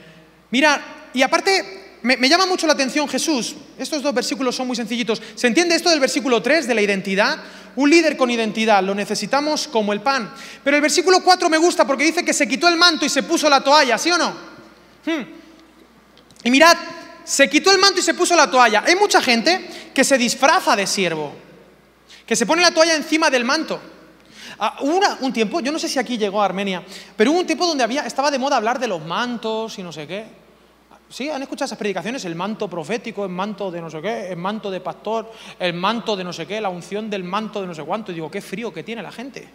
Mira, 0.52 1.10
y 1.14 1.24
aparte, 1.24 1.98
me, 2.04 2.30
llama 2.30 2.46
mucho 2.46 2.68
la 2.68 2.74
atención 2.74 3.08
Jesús. 3.08 3.56
Estos 3.78 4.04
dos 4.04 4.14
versículos 4.14 4.56
son 4.56 4.68
muy 4.68 4.76
sencillitos. 4.76 5.22
¿Se 5.34 5.48
entiende 5.48 5.76
esto 5.76 5.90
del 5.90 6.00
versículo 6.00 6.42
3 6.42 6.68
de 6.68 6.76
la 6.76 6.82
identidad? 6.82 7.40
Un 7.76 7.90
líder 7.90 8.16
con 8.16 8.30
identidad, 8.30 8.84
lo 8.84 8.94
necesitamos 8.94 9.68
como 9.68 9.94
el 9.94 10.02
pan. 10.02 10.32
Pero 10.64 10.76
el 10.76 10.82
versículo 10.82 11.24
4 11.24 11.50
me 11.50 11.58
gusta 11.58 11.88
porque 11.88 12.04
dice 12.04 12.24
que 12.24 12.34
se 12.34 12.48
quitó 12.48 12.68
el 12.68 12.78
manto 12.78 13.06
y 13.06 13.10
se 13.10 13.24
puso 13.24 13.50
la 13.50 13.64
toalla, 13.64 13.98
¿sí 13.98 14.12
o 14.12 14.18
no? 14.18 14.30
Hmm. 15.06 15.24
Y 16.44 16.52
mirad, 16.52 16.78
se 17.30 17.48
quitó 17.48 17.72
el 17.72 17.78
manto 17.78 18.00
y 18.00 18.02
se 18.04 18.16
puso 18.16 18.36
la 18.36 18.50
toalla. 18.50 18.84
Hay 18.88 18.96
mucha 18.96 19.22
gente 19.22 19.70
que 19.94 20.04
se 20.04 20.18
disfraza 20.18 20.76
de 20.76 20.88
siervo, 20.88 21.32
que 22.26 22.36
se 22.36 22.48
pone 22.48 22.64
la 22.64 22.74
toalla 22.74 22.96
encima 22.96 23.30
del 23.30 23.46
manto. 23.46 23.80
Ah, 24.58 24.78
hubo 24.82 25.00
un 25.22 25.32
tiempo, 25.32 25.60
yo 25.60 25.72
no 25.72 25.78
sé 25.78 25.88
si 25.88 26.00
aquí 26.00 26.18
llegó 26.18 26.42
a 26.42 26.46
Armenia, 26.46 26.84
pero 27.16 27.32
hubo 27.32 27.40
un 27.40 27.46
tiempo 27.46 27.68
donde 27.68 27.84
había, 27.84 28.02
estaba 28.08 28.32
de 28.32 28.40
moda 28.40 28.58
hablar 28.58 28.80
de 28.80 28.88
los 28.88 29.06
mantos 29.06 29.78
y 29.78 29.84
no 29.84 29.92
sé 29.92 30.08
qué. 30.08 30.26
¿Sí? 31.08 31.30
¿Han 31.30 31.44
escuchado 31.44 31.68
esas 31.68 31.78
predicaciones? 31.78 32.26
El 32.26 32.34
manto 32.34 32.68
profético, 32.68 33.24
el 33.26 33.32
manto 33.32 33.70
de 33.70 33.80
no 33.80 33.92
sé 33.92 34.02
qué, 34.02 34.30
el 34.30 34.38
manto 34.38 34.72
de 34.72 34.80
pastor, 34.80 35.32
el 35.60 35.76
manto 35.76 36.16
de 36.16 36.24
no 36.24 36.34
sé 36.34 36.48
qué, 36.48 36.60
la 36.60 36.70
unción 36.70 37.12
del 37.12 37.24
manto 37.24 37.62
de 37.62 37.68
no 37.68 37.76
sé 37.76 37.84
cuánto. 37.84 38.12
Y 38.12 38.16
digo, 38.16 38.32
qué 38.32 38.42
frío 38.42 38.74
que 38.74 38.82
tiene 38.82 39.04
la 39.04 39.12
gente. 39.12 39.48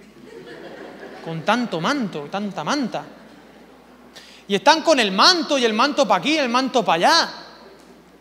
Con 1.25 1.45
tanto 1.45 1.81
manto, 1.81 2.29
tanta 2.31 2.63
manta. 2.63 3.05
Y 4.47 4.55
están 4.55 4.83
con 4.83 5.01
el 5.01 5.11
manto 5.11 5.59
y 5.59 5.65
el 5.65 5.73
manto 5.73 6.07
para 6.07 6.21
aquí, 6.21 6.37
el 6.39 6.49
manto 6.49 6.85
para 6.85 6.95
allá. 6.95 7.44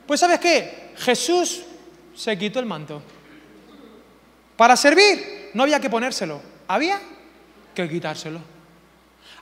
Pues 0.07 0.19
¿sabes 0.19 0.39
qué? 0.39 0.93
Jesús 0.97 1.63
se 2.15 2.37
quitó 2.37 2.59
el 2.59 2.65
manto. 2.65 3.01
Para 4.55 4.75
servir 4.75 5.51
no 5.53 5.63
había 5.63 5.79
que 5.79 5.89
ponérselo, 5.89 6.41
había 6.67 6.99
que 7.73 7.89
quitárselo. 7.89 8.39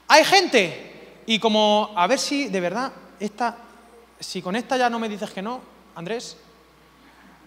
Hay 0.08 0.24
gente, 0.24 1.22
y 1.26 1.38
como 1.38 1.92
a 1.96 2.06
ver 2.06 2.18
si 2.18 2.48
de 2.48 2.60
verdad 2.60 2.92
esta 3.20 3.56
si 4.22 4.40
con 4.40 4.56
esta 4.56 4.76
ya 4.76 4.88
no 4.88 4.98
me 4.98 5.08
dices 5.08 5.30
que 5.30 5.42
no, 5.42 5.60
Andrés, 5.94 6.36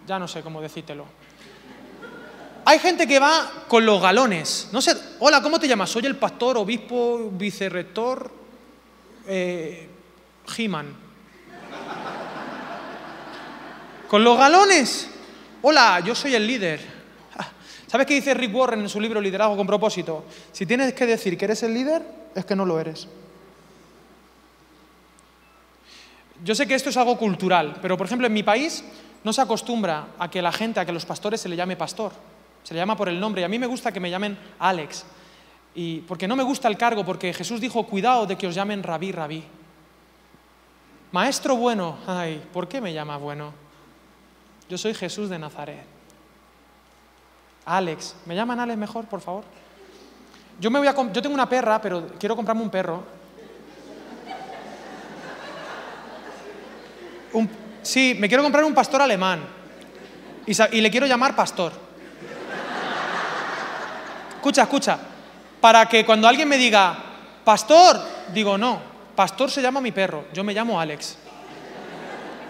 ya 0.06 0.18
no 0.18 0.28
sé 0.28 0.42
cómo 0.42 0.60
decírtelo. 0.60 1.06
Hay 2.64 2.78
gente 2.78 3.06
que 3.06 3.18
va 3.18 3.64
con 3.68 3.86
los 3.86 4.02
galones. 4.02 4.68
No 4.72 4.82
sé, 4.82 4.94
hola, 5.20 5.40
¿cómo 5.40 5.58
te 5.58 5.68
llamas? 5.68 5.88
Soy 5.88 6.04
el 6.04 6.16
pastor, 6.16 6.58
obispo, 6.58 7.30
vicerrector, 7.32 8.30
eh, 9.26 9.88
He-Man. 10.56 11.05
Con 14.08 14.22
los 14.22 14.38
galones. 14.38 15.10
Hola, 15.62 16.00
yo 16.00 16.14
soy 16.14 16.34
el 16.34 16.46
líder. 16.46 16.80
Ah, 17.36 17.48
¿Sabes 17.86 18.06
qué 18.06 18.14
dice 18.14 18.34
Rick 18.34 18.54
Warren 18.54 18.80
en 18.80 18.88
su 18.88 19.00
libro 19.00 19.20
Liderazgo 19.20 19.56
con 19.56 19.66
propósito? 19.66 20.24
Si 20.52 20.64
tienes 20.64 20.92
que 20.94 21.06
decir 21.06 21.36
que 21.36 21.46
eres 21.46 21.62
el 21.64 21.74
líder, 21.74 22.02
es 22.34 22.44
que 22.44 22.54
no 22.54 22.64
lo 22.64 22.78
eres. 22.78 23.08
Yo 26.44 26.54
sé 26.54 26.66
que 26.66 26.74
esto 26.74 26.90
es 26.90 26.96
algo 26.96 27.16
cultural, 27.16 27.78
pero 27.82 27.96
por 27.96 28.06
ejemplo 28.06 28.26
en 28.26 28.32
mi 28.32 28.42
país 28.42 28.84
no 29.24 29.32
se 29.32 29.40
acostumbra 29.40 30.08
a 30.18 30.30
que 30.30 30.42
la 30.42 30.52
gente, 30.52 30.78
a 30.78 30.86
que 30.86 30.92
los 30.92 31.06
pastores 31.06 31.40
se 31.40 31.48
le 31.48 31.56
llame 31.56 31.76
pastor. 31.76 32.12
Se 32.62 32.74
le 32.74 32.78
llama 32.78 32.96
por 32.96 33.08
el 33.08 33.18
nombre 33.18 33.42
y 33.42 33.44
a 33.44 33.48
mí 33.48 33.58
me 33.58 33.66
gusta 33.66 33.90
que 33.90 34.00
me 34.00 34.10
llamen 34.10 34.38
Alex. 34.60 35.04
Y 35.74 36.00
porque 36.02 36.28
no 36.28 36.36
me 36.36 36.42
gusta 36.44 36.68
el 36.68 36.78
cargo, 36.78 37.04
porque 37.04 37.34
Jesús 37.34 37.60
dijo, 37.60 37.84
cuidado 37.86 38.26
de 38.26 38.36
que 38.36 38.46
os 38.46 38.54
llamen 38.54 38.82
rabí, 38.82 39.10
rabí. 39.10 39.42
Maestro 41.12 41.56
bueno, 41.56 41.98
ay, 42.06 42.42
¿por 42.52 42.68
qué 42.68 42.80
me 42.80 42.92
llama 42.92 43.16
bueno? 43.16 43.65
Yo 44.68 44.78
soy 44.78 44.94
Jesús 44.94 45.28
de 45.28 45.38
Nazaret. 45.38 45.84
Alex, 47.64 48.14
¿me 48.26 48.34
llaman 48.34 48.60
Alex 48.60 48.78
mejor, 48.78 49.06
por 49.06 49.20
favor? 49.20 49.44
Yo, 50.60 50.70
me 50.70 50.78
voy 50.78 50.88
a 50.88 50.94
yo 50.94 51.22
tengo 51.22 51.34
una 51.34 51.48
perra, 51.48 51.80
pero 51.80 52.08
quiero 52.18 52.36
comprarme 52.36 52.62
un 52.62 52.70
perro 52.70 53.16
sí, 57.82 58.16
me 58.18 58.28
quiero 58.28 58.42
comprar 58.42 58.64
un 58.64 58.74
pastor 58.74 59.02
alemán 59.02 59.40
y, 60.46 60.80
le 60.80 60.90
quiero 60.90 61.06
llamar 61.06 61.34
pastor. 61.34 61.72
Escucha, 64.36 64.62
escucha. 64.62 64.98
Para 65.60 65.86
que 65.86 66.06
cuando 66.06 66.28
alguien 66.28 66.48
me 66.48 66.56
diga, 66.56 66.96
pastor, 67.44 68.00
digo, 68.32 68.56
no, 68.56 68.80
pastor 69.16 69.50
se 69.50 69.60
llama 69.60 69.80
mi 69.80 69.90
perro, 69.90 70.26
yo 70.32 70.44
me 70.44 70.54
llamo 70.54 70.80
Alex. 70.80 71.18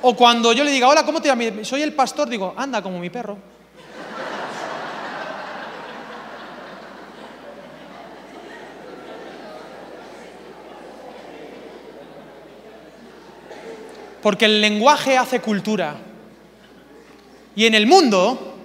O 0.09 0.15
cuando 0.15 0.53
yo 0.53 0.63
le 0.63 0.71
diga, 0.71 0.87
hola, 0.87 1.05
¿cómo 1.05 1.21
te 1.21 1.27
llamas? 1.27 1.67
Soy 1.67 1.83
el 1.83 1.93
pastor, 1.93 2.29
digo, 2.29 2.55
anda 2.57 2.81
como 2.81 3.01
mi 3.01 3.11
perro. 3.11 3.37
porque 14.23 14.45
el 14.45 14.61
lenguaje 14.61 15.17
hace 15.17 15.41
cultura. 15.41 15.97
Y 17.57 17.67
en 17.67 17.75
el 17.75 17.89
mundo, 17.89 18.57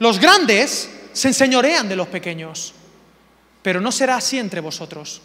los 0.00 0.18
grandes 0.18 0.90
se 1.12 1.28
enseñorean 1.28 1.88
de 1.88 1.96
los 1.96 2.08
pequeños, 2.08 2.74
pero 3.62 3.80
no 3.80 3.92
será 3.92 4.16
así 4.16 4.38
entre 4.38 4.60
vosotros. 4.60 5.20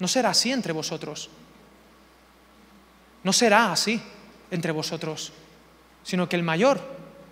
No 0.00 0.08
será 0.08 0.30
así 0.30 0.50
entre 0.50 0.72
vosotros. 0.72 1.30
No 3.26 3.32
será 3.32 3.72
así 3.72 4.00
entre 4.52 4.70
vosotros, 4.70 5.32
sino 6.04 6.28
que 6.28 6.36
el 6.36 6.44
mayor 6.44 6.80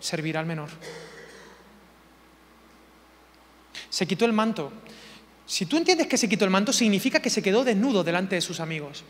servirá 0.01 0.41
al 0.41 0.47
menor. 0.47 0.69
Se 3.91 4.05
quitó 4.05 4.25
el 4.25 4.33
manto. 4.33 4.73
Si 5.47 5.67
tú 5.67 5.77
entiendes 5.77 6.09
que 6.09 6.19
se 6.19 6.29
quitó 6.29 6.45
el 6.45 6.51
manto, 6.51 6.73
significa 6.73 7.23
que 7.23 7.31
se 7.31 7.43
quedó 7.43 7.63
desnudo 7.63 8.03
delante 8.03 8.35
de 8.35 8.41
sus 8.41 8.59
amigos. 8.59 9.05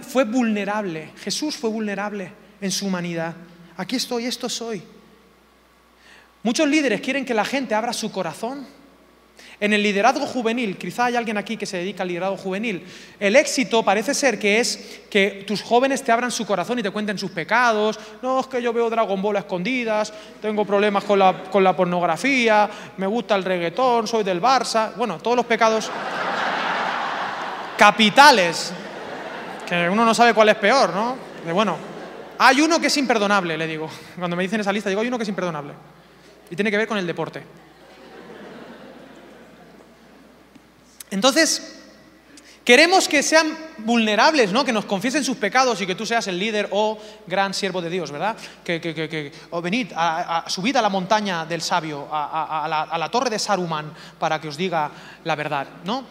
fue 0.00 0.24
vulnerable. 0.24 1.12
Jesús 1.18 1.56
fue 1.56 1.70
vulnerable 1.70 2.32
en 2.60 2.72
su 2.72 2.86
humanidad. 2.86 3.36
Aquí 3.76 3.94
estoy, 3.94 4.24
esto 4.24 4.48
soy. 4.48 4.82
Muchos 6.42 6.66
líderes 6.66 7.00
quieren 7.00 7.24
que 7.24 7.32
la 7.32 7.44
gente 7.44 7.76
abra 7.76 7.92
su 7.92 8.10
corazón. 8.10 8.66
En 9.60 9.72
el 9.72 9.82
liderazgo 9.82 10.24
juvenil, 10.24 10.76
quizá 10.76 11.06
hay 11.06 11.16
alguien 11.16 11.36
aquí 11.36 11.56
que 11.56 11.66
se 11.66 11.78
dedica 11.78 12.04
al 12.04 12.08
liderazgo 12.08 12.36
juvenil, 12.36 12.84
el 13.18 13.34
éxito 13.34 13.82
parece 13.82 14.14
ser 14.14 14.38
que 14.38 14.60
es 14.60 15.00
que 15.10 15.44
tus 15.48 15.62
jóvenes 15.62 16.04
te 16.04 16.12
abran 16.12 16.30
su 16.30 16.46
corazón 16.46 16.78
y 16.78 16.82
te 16.82 16.90
cuenten 16.90 17.18
sus 17.18 17.32
pecados. 17.32 17.98
No, 18.22 18.38
es 18.38 18.46
que 18.46 18.62
yo 18.62 18.72
veo 18.72 18.88
Dragon 18.88 19.20
Ball 19.20 19.36
a 19.36 19.40
escondidas, 19.40 20.12
tengo 20.40 20.64
problemas 20.64 21.02
con 21.02 21.18
la, 21.18 21.42
con 21.50 21.64
la 21.64 21.74
pornografía, 21.74 22.70
me 22.98 23.08
gusta 23.08 23.34
el 23.34 23.42
reggaetón, 23.42 24.06
soy 24.06 24.22
del 24.22 24.40
Barça. 24.40 24.94
Bueno, 24.94 25.18
todos 25.18 25.36
los 25.36 25.46
pecados 25.46 25.90
capitales, 27.76 28.72
que 29.68 29.88
uno 29.88 30.04
no 30.04 30.14
sabe 30.14 30.34
cuál 30.34 30.50
es 30.50 30.56
peor, 30.56 30.90
¿no? 30.94 31.16
bueno, 31.52 31.76
hay 32.38 32.60
uno 32.60 32.80
que 32.80 32.86
es 32.86 32.96
imperdonable, 32.96 33.58
le 33.58 33.66
digo. 33.66 33.90
Cuando 34.16 34.36
me 34.36 34.44
dicen 34.44 34.60
esa 34.60 34.72
lista, 34.72 34.88
digo, 34.88 35.00
hay 35.00 35.08
uno 35.08 35.18
que 35.18 35.24
es 35.24 35.28
imperdonable. 35.28 35.72
Y 36.50 36.54
tiene 36.54 36.70
que 36.70 36.76
ver 36.76 36.86
con 36.86 36.98
el 36.98 37.06
deporte. 37.06 37.42
Entonces, 41.10 41.76
queremos 42.64 43.08
que 43.08 43.22
sean 43.22 43.56
vulnerables, 43.78 44.52
¿no? 44.52 44.64
que 44.64 44.72
nos 44.72 44.84
confiesen 44.84 45.24
sus 45.24 45.36
pecados 45.36 45.80
y 45.80 45.86
que 45.86 45.94
tú 45.94 46.04
seas 46.04 46.26
el 46.26 46.38
líder 46.38 46.68
o 46.70 46.98
gran 47.26 47.54
siervo 47.54 47.80
de 47.80 47.90
Dios, 47.90 48.10
¿verdad? 48.10 48.36
Que, 48.62 49.32
o 49.50 49.62
venid, 49.62 49.92
a, 49.94 50.44
subid 50.48 50.76
a 50.76 50.82
la 50.82 50.88
montaña 50.88 51.46
del 51.46 51.62
sabio, 51.62 52.08
a 52.10 52.96
la 52.98 53.08
torre 53.10 53.30
de 53.30 53.38
Saruman 53.38 53.92
para 54.18 54.40
que 54.40 54.48
os 54.48 54.56
diga 54.56 54.90
la 55.24 55.34
verdad, 55.34 55.66
¿no? 55.84 56.04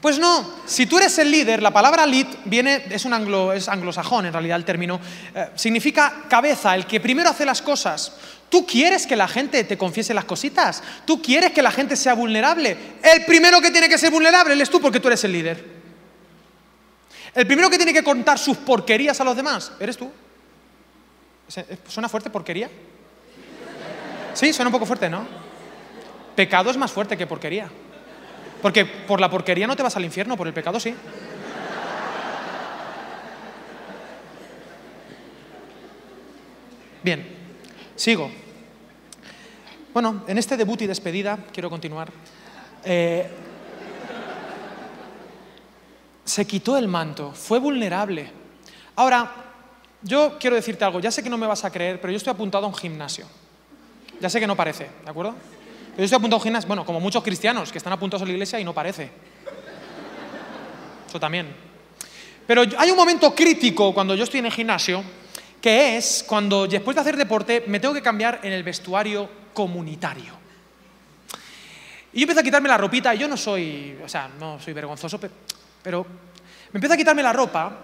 Pues 0.00 0.18
no, 0.20 0.54
si 0.64 0.86
tú 0.86 0.98
eres 0.98 1.18
el 1.18 1.30
líder, 1.30 1.60
la 1.60 1.72
palabra 1.72 2.06
lead 2.06 2.26
viene, 2.44 2.84
es 2.88 3.04
un 3.04 3.12
anglo, 3.12 3.52
es 3.52 3.68
anglosajón 3.68 4.26
en 4.26 4.32
realidad 4.32 4.56
el 4.56 4.64
término, 4.64 5.00
eh, 5.34 5.50
significa 5.56 6.24
cabeza, 6.28 6.76
el 6.76 6.86
que 6.86 7.00
primero 7.00 7.30
hace 7.30 7.44
las 7.44 7.62
cosas. 7.62 8.12
¿Tú 8.48 8.64
quieres 8.64 9.06
que 9.08 9.16
la 9.16 9.26
gente 9.26 9.64
te 9.64 9.76
confiese 9.76 10.14
las 10.14 10.24
cositas? 10.24 10.82
¿Tú 11.04 11.20
quieres 11.20 11.50
que 11.50 11.62
la 11.62 11.72
gente 11.72 11.96
sea 11.96 12.14
vulnerable? 12.14 12.76
El 13.02 13.24
primero 13.24 13.60
que 13.60 13.72
tiene 13.72 13.88
que 13.88 13.98
ser 13.98 14.12
vulnerable 14.12 14.54
eres 14.54 14.70
tú 14.70 14.80
porque 14.80 15.00
tú 15.00 15.08
eres 15.08 15.24
el 15.24 15.32
líder. 15.32 15.64
El 17.34 17.46
primero 17.46 17.68
que 17.68 17.76
tiene 17.76 17.92
que 17.92 18.04
contar 18.04 18.38
sus 18.38 18.56
porquerías 18.56 19.20
a 19.20 19.24
los 19.24 19.36
demás, 19.36 19.72
eres 19.80 19.96
tú. 19.96 20.10
¿Suena 21.88 22.08
fuerte 22.08 22.30
porquería? 22.30 22.70
Sí, 24.32 24.52
suena 24.52 24.68
un 24.68 24.72
poco 24.72 24.86
fuerte, 24.86 25.10
¿no? 25.10 25.26
Pecado 26.36 26.70
es 26.70 26.76
más 26.76 26.92
fuerte 26.92 27.16
que 27.16 27.26
porquería. 27.26 27.68
Porque 28.62 28.84
por 28.84 29.20
la 29.20 29.30
porquería 29.30 29.66
no 29.66 29.76
te 29.76 29.82
vas 29.82 29.96
al 29.96 30.04
infierno, 30.04 30.36
por 30.36 30.46
el 30.46 30.52
pecado 30.52 30.80
sí. 30.80 30.94
Bien, 37.02 37.26
sigo. 37.94 38.30
Bueno, 39.94 40.24
en 40.26 40.38
este 40.38 40.56
debut 40.56 40.82
y 40.82 40.86
despedida, 40.86 41.38
quiero 41.52 41.70
continuar. 41.70 42.10
Eh, 42.84 43.28
se 46.24 46.46
quitó 46.46 46.76
el 46.76 46.88
manto, 46.88 47.32
fue 47.32 47.58
vulnerable. 47.58 48.30
Ahora, 48.96 49.32
yo 50.02 50.36
quiero 50.38 50.56
decirte 50.56 50.84
algo, 50.84 51.00
ya 51.00 51.10
sé 51.10 51.22
que 51.22 51.30
no 51.30 51.38
me 51.38 51.46
vas 51.46 51.64
a 51.64 51.72
creer, 51.72 52.00
pero 52.00 52.10
yo 52.10 52.18
estoy 52.18 52.32
apuntado 52.32 52.66
a 52.66 52.68
un 52.68 52.74
gimnasio. 52.74 53.26
Ya 54.20 54.28
sé 54.28 54.40
que 54.40 54.46
no 54.46 54.56
parece, 54.56 54.90
¿de 55.04 55.10
acuerdo? 55.10 55.34
Yo 55.98 56.04
estoy 56.04 56.16
apuntado 56.16 56.40
a 56.40 56.44
gimnasio, 56.44 56.68
bueno, 56.68 56.86
como 56.86 57.00
muchos 57.00 57.24
cristianos 57.24 57.72
que 57.72 57.78
están 57.78 57.92
apuntados 57.92 58.22
a 58.22 58.24
la 58.24 58.30
iglesia 58.30 58.60
y 58.60 58.64
no 58.64 58.72
parece. 58.72 59.10
Eso 61.08 61.18
también. 61.18 61.52
Pero 62.46 62.62
hay 62.78 62.90
un 62.92 62.96
momento 62.96 63.34
crítico 63.34 63.92
cuando 63.92 64.14
yo 64.14 64.22
estoy 64.22 64.38
en 64.38 64.46
el 64.46 64.52
gimnasio, 64.52 65.02
que 65.60 65.96
es 65.96 66.24
cuando 66.24 66.68
después 66.68 66.94
de 66.94 67.00
hacer 67.00 67.16
deporte 67.16 67.64
me 67.66 67.80
tengo 67.80 67.94
que 67.94 68.00
cambiar 68.00 68.38
en 68.44 68.52
el 68.52 68.62
vestuario 68.62 69.28
comunitario. 69.52 70.34
Y 72.12 72.20
yo 72.20 72.22
empiezo 72.22 72.42
a 72.42 72.44
quitarme 72.44 72.68
la 72.68 72.78
ropita, 72.78 73.12
y 73.12 73.18
yo 73.18 73.26
no 73.26 73.36
soy, 73.36 73.98
o 74.04 74.08
sea, 74.08 74.30
no 74.38 74.60
soy 74.60 74.74
vergonzoso, 74.74 75.18
pero, 75.82 76.06
me 76.72 76.78
empiezo 76.78 76.94
a 76.94 76.96
quitarme 76.96 77.24
la 77.24 77.32
ropa 77.32 77.76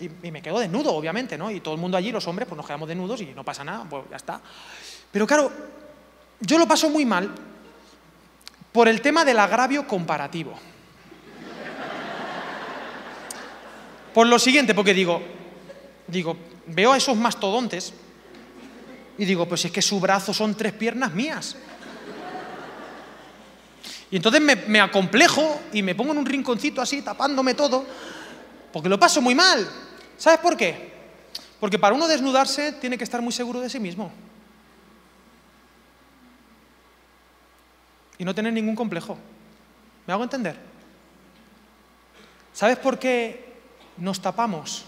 y, 0.00 0.06
y, 0.26 0.30
me 0.30 0.40
quedo 0.40 0.58
desnudo, 0.58 0.94
obviamente, 0.94 1.36
¿no? 1.36 1.50
Y 1.50 1.60
todo 1.60 1.74
el 1.74 1.80
mundo 1.80 1.98
allí, 1.98 2.10
los 2.10 2.26
hombres, 2.28 2.48
pues 2.48 2.56
nos 2.56 2.66
quedamos 2.66 2.88
desnudos 2.88 3.20
y 3.20 3.26
no 3.26 3.44
pasa 3.44 3.62
nada, 3.62 3.84
pues 3.88 4.04
ya 4.10 4.16
está. 4.16 4.40
Pero 5.12 5.26
claro, 5.26 5.52
yo 6.40 6.58
lo 6.58 6.68
paso 6.68 6.90
muy 6.90 7.04
mal 7.04 7.30
por 8.72 8.88
el 8.88 9.00
tema 9.00 9.24
del 9.24 9.38
agravio 9.38 9.86
comparativo. 9.86 10.54
Por 14.12 14.26
lo 14.26 14.38
siguiente, 14.38 14.74
porque 14.74 14.94
digo, 14.94 15.22
digo, 16.06 16.36
veo 16.66 16.92
a 16.92 16.96
esos 16.96 17.16
mastodontes 17.16 17.92
y 19.18 19.24
digo, 19.24 19.46
pues 19.46 19.64
es 19.64 19.70
que 19.70 19.82
su 19.82 20.00
brazo 20.00 20.32
son 20.32 20.54
tres 20.54 20.72
piernas 20.72 21.12
mías. 21.12 21.56
Y 24.10 24.16
entonces 24.16 24.40
me, 24.40 24.56
me, 24.56 24.80
acomplejo 24.80 25.60
y 25.72 25.82
me 25.82 25.94
pongo 25.94 26.12
en 26.12 26.18
un 26.18 26.26
rinconcito 26.26 26.80
así, 26.80 27.02
tapándome 27.02 27.54
todo, 27.54 27.84
porque 28.72 28.88
lo 28.88 28.98
paso 28.98 29.20
muy 29.20 29.34
mal. 29.34 29.68
¿Sabes 30.16 30.38
por 30.38 30.56
qué? 30.56 30.92
Porque 31.58 31.78
para 31.78 31.94
uno 31.94 32.06
desnudarse 32.06 32.72
tiene 32.72 32.96
que 32.96 33.04
estar 33.04 33.20
muy 33.20 33.32
seguro 33.32 33.60
de 33.60 33.68
sí 33.68 33.80
mismo. 33.80 34.12
Y 38.18 38.24
no 38.24 38.34
tener 38.34 38.52
ningún 38.52 38.74
complejo. 38.76 39.18
¿Me 40.06 40.12
hago 40.12 40.22
entender? 40.22 40.56
¿Sabes 42.52 42.78
por 42.78 42.98
qué 42.98 43.54
nos 43.98 44.20
tapamos? 44.20 44.84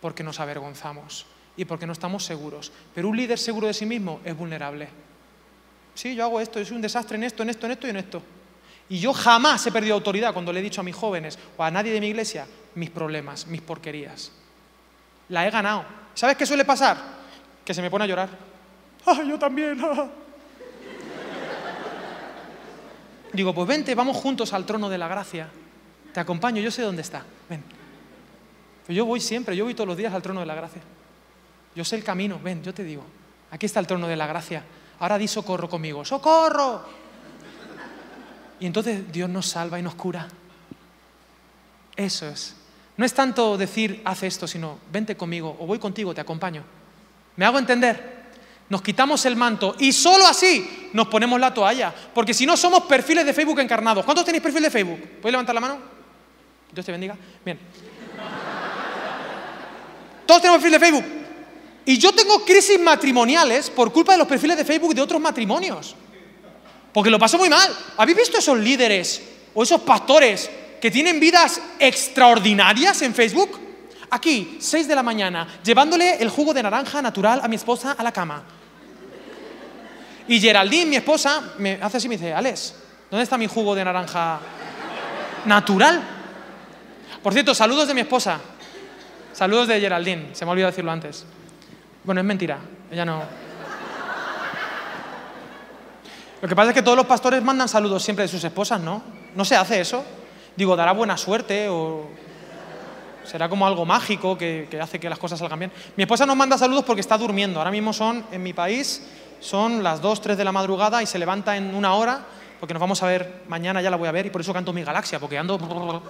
Porque 0.00 0.22
nos 0.22 0.40
avergonzamos 0.40 1.26
y 1.56 1.64
porque 1.64 1.86
no 1.86 1.92
estamos 1.92 2.24
seguros. 2.24 2.72
Pero 2.94 3.08
un 3.08 3.16
líder 3.16 3.38
seguro 3.38 3.66
de 3.66 3.74
sí 3.74 3.86
mismo 3.86 4.20
es 4.24 4.36
vulnerable. 4.36 4.88
Sí, 5.94 6.14
yo 6.14 6.24
hago 6.24 6.40
esto, 6.40 6.58
yo 6.58 6.64
soy 6.64 6.76
un 6.76 6.82
desastre 6.82 7.16
en 7.16 7.24
esto, 7.24 7.42
en 7.42 7.50
esto, 7.50 7.66
en 7.66 7.72
esto 7.72 7.86
y 7.86 7.90
en 7.90 7.96
esto. 7.96 8.22
Y 8.88 8.98
yo 8.98 9.12
jamás 9.12 9.66
he 9.66 9.72
perdido 9.72 9.94
autoridad 9.94 10.32
cuando 10.32 10.52
le 10.52 10.60
he 10.60 10.62
dicho 10.62 10.80
a 10.80 10.84
mis 10.84 10.94
jóvenes 10.94 11.38
o 11.56 11.62
a 11.62 11.70
nadie 11.70 11.92
de 11.92 12.00
mi 12.00 12.08
iglesia 12.08 12.46
mis 12.74 12.90
problemas, 12.90 13.46
mis 13.46 13.60
porquerías. 13.60 14.32
La 15.28 15.46
he 15.46 15.50
ganado. 15.50 15.84
¿Sabes 16.14 16.36
qué 16.36 16.46
suele 16.46 16.64
pasar? 16.64 16.96
Que 17.64 17.72
se 17.72 17.82
me 17.82 17.90
pone 17.90 18.04
a 18.04 18.08
llorar. 18.08 18.28
¡Ah, 19.06 19.22
yo 19.26 19.38
también! 19.38 19.78
Digo, 23.34 23.52
pues 23.52 23.66
vente, 23.66 23.94
vamos 23.94 24.16
juntos 24.16 24.52
al 24.52 24.64
trono 24.64 24.88
de 24.88 24.96
la 24.96 25.08
gracia. 25.08 25.48
Te 26.12 26.20
acompaño, 26.20 26.62
yo 26.62 26.70
sé 26.70 26.82
dónde 26.82 27.02
está. 27.02 27.24
Ven. 27.50 27.62
Yo 28.88 29.04
voy 29.04 29.20
siempre, 29.20 29.56
yo 29.56 29.64
voy 29.64 29.74
todos 29.74 29.88
los 29.88 29.96
días 29.96 30.14
al 30.14 30.22
trono 30.22 30.40
de 30.40 30.46
la 30.46 30.54
gracia. 30.54 30.80
Yo 31.74 31.84
sé 31.84 31.96
el 31.96 32.04
camino, 32.04 32.38
ven, 32.42 32.62
yo 32.62 32.72
te 32.72 32.84
digo. 32.84 33.04
Aquí 33.50 33.66
está 33.66 33.80
el 33.80 33.86
trono 33.86 34.06
de 34.06 34.14
la 34.14 34.28
gracia. 34.28 34.62
Ahora 35.00 35.18
di 35.18 35.26
socorro 35.26 35.68
conmigo. 35.68 36.04
¡Socorro! 36.04 36.82
Y 38.60 38.66
entonces 38.66 39.10
Dios 39.10 39.28
nos 39.28 39.46
salva 39.46 39.80
y 39.80 39.82
nos 39.82 39.96
cura. 39.96 40.28
Eso 41.96 42.28
es. 42.28 42.54
No 42.96 43.04
es 43.04 43.12
tanto 43.12 43.56
decir, 43.56 44.00
haz 44.04 44.22
esto, 44.22 44.46
sino 44.46 44.78
vente 44.92 45.16
conmigo 45.16 45.56
o 45.58 45.66
voy 45.66 45.80
contigo, 45.80 46.14
te 46.14 46.20
acompaño. 46.20 46.62
¿Me 47.36 47.44
hago 47.44 47.58
entender? 47.58 48.23
Nos 48.68 48.82
quitamos 48.82 49.24
el 49.26 49.36
manto 49.36 49.76
y 49.78 49.92
solo 49.92 50.26
así 50.26 50.88
nos 50.92 51.08
ponemos 51.08 51.38
la 51.38 51.52
toalla. 51.52 51.94
Porque 52.14 52.32
si 52.32 52.46
no 52.46 52.56
somos 52.56 52.84
perfiles 52.84 53.26
de 53.26 53.34
Facebook 53.34 53.60
encarnados. 53.60 54.04
¿Cuántos 54.04 54.24
tenéis 54.24 54.42
perfil 54.42 54.62
de 54.62 54.70
Facebook? 54.70 55.00
¿Puedes 55.20 55.32
levantar 55.32 55.54
la 55.54 55.60
mano? 55.60 55.78
Dios 56.72 56.84
te 56.84 56.92
bendiga. 56.92 57.16
Bien. 57.44 57.58
Todos 60.26 60.40
tenemos 60.40 60.62
perfil 60.62 60.80
de 60.80 60.86
Facebook. 60.86 61.04
Y 61.86 61.98
yo 61.98 62.12
tengo 62.12 62.44
crisis 62.44 62.80
matrimoniales 62.80 63.68
por 63.68 63.92
culpa 63.92 64.12
de 64.12 64.18
los 64.18 64.26
perfiles 64.26 64.56
de 64.56 64.64
Facebook 64.64 64.94
de 64.94 65.02
otros 65.02 65.20
matrimonios. 65.20 65.94
Porque 66.92 67.10
lo 67.10 67.18
paso 67.18 67.36
muy 67.36 67.50
mal. 67.50 67.76
¿Habéis 67.98 68.16
visto 68.16 68.38
esos 68.38 68.58
líderes 68.58 69.22
o 69.52 69.62
esos 69.62 69.82
pastores 69.82 70.50
que 70.80 70.90
tienen 70.90 71.20
vidas 71.20 71.60
extraordinarias 71.78 73.02
en 73.02 73.14
Facebook? 73.14 73.63
Aquí, 74.14 74.58
6 74.60 74.86
de 74.86 74.94
la 74.94 75.02
mañana, 75.02 75.44
llevándole 75.64 76.22
el 76.22 76.28
jugo 76.28 76.54
de 76.54 76.62
naranja 76.62 77.02
natural 77.02 77.40
a 77.42 77.48
mi 77.48 77.56
esposa 77.56 77.96
a 77.98 78.02
la 78.04 78.12
cama. 78.12 78.44
Y 80.28 80.40
Geraldine, 80.40 80.86
mi 80.86 80.94
esposa, 80.94 81.42
me 81.58 81.80
hace 81.82 81.96
así 81.96 82.06
y 82.06 82.10
me 82.10 82.16
dice, 82.16 82.32
Alex, 82.32 82.76
¿dónde 83.10 83.24
está 83.24 83.36
mi 83.36 83.48
jugo 83.48 83.74
de 83.74 83.84
naranja 83.84 84.38
natural? 85.46 86.00
Por 87.24 87.32
cierto, 87.32 87.56
saludos 87.56 87.88
de 87.88 87.94
mi 87.94 88.02
esposa. 88.02 88.38
Saludos 89.32 89.66
de 89.66 89.80
Geraldine, 89.80 90.28
se 90.32 90.44
me 90.44 90.50
ha 90.50 90.52
olvidado 90.52 90.70
decirlo 90.70 90.92
antes. 90.92 91.26
Bueno, 92.04 92.20
es 92.20 92.24
mentira, 92.24 92.58
ella 92.92 93.04
no. 93.04 93.20
Lo 96.40 96.48
que 96.48 96.54
pasa 96.54 96.68
es 96.68 96.74
que 96.76 96.82
todos 96.82 96.96
los 96.96 97.06
pastores 97.06 97.42
mandan 97.42 97.68
saludos 97.68 98.04
siempre 98.04 98.22
de 98.22 98.28
sus 98.28 98.44
esposas, 98.44 98.80
¿no? 98.80 99.02
¿No 99.34 99.44
se 99.44 99.56
hace 99.56 99.80
eso? 99.80 100.04
Digo, 100.54 100.76
dará 100.76 100.92
buena 100.92 101.16
suerte 101.16 101.68
o 101.68 102.22
será 103.24 103.48
como 103.48 103.66
algo 103.66 103.84
mágico 103.84 104.38
que, 104.38 104.68
hace 104.80 105.00
que 105.00 105.08
las 105.08 105.18
cosas 105.18 105.38
salgan 105.38 105.58
bien. 105.58 105.72
Mi 105.96 106.02
esposa 106.04 106.26
nos 106.26 106.36
manda 106.36 106.56
saludos 106.58 106.84
porque 106.84 107.00
está 107.00 107.18
durmiendo. 107.18 107.58
Ahora 107.58 107.70
mismo 107.70 107.92
son, 107.92 108.24
en 108.30 108.42
mi 108.42 108.52
país, 108.52 109.02
son 109.40 109.82
las 109.82 110.00
2, 110.00 110.20
3 110.20 110.38
de 110.38 110.44
la 110.44 110.52
madrugada 110.52 111.02
y 111.02 111.06
se 111.06 111.18
levanta 111.18 111.56
en 111.56 111.74
una 111.74 111.94
hora 111.94 112.26
porque 112.64 112.72
nos 112.72 112.80
vamos 112.80 113.02
a 113.02 113.06
ver 113.06 113.42
mañana, 113.48 113.82
ya 113.82 113.90
la 113.90 113.96
voy 113.98 114.08
a 114.08 114.12
ver 114.12 114.24
y 114.24 114.30
por 114.30 114.40
eso 114.40 114.54
canto 114.54 114.72
mi 114.72 114.82
galaxia, 114.82 115.18
porque 115.18 115.36
ando... 115.36 115.58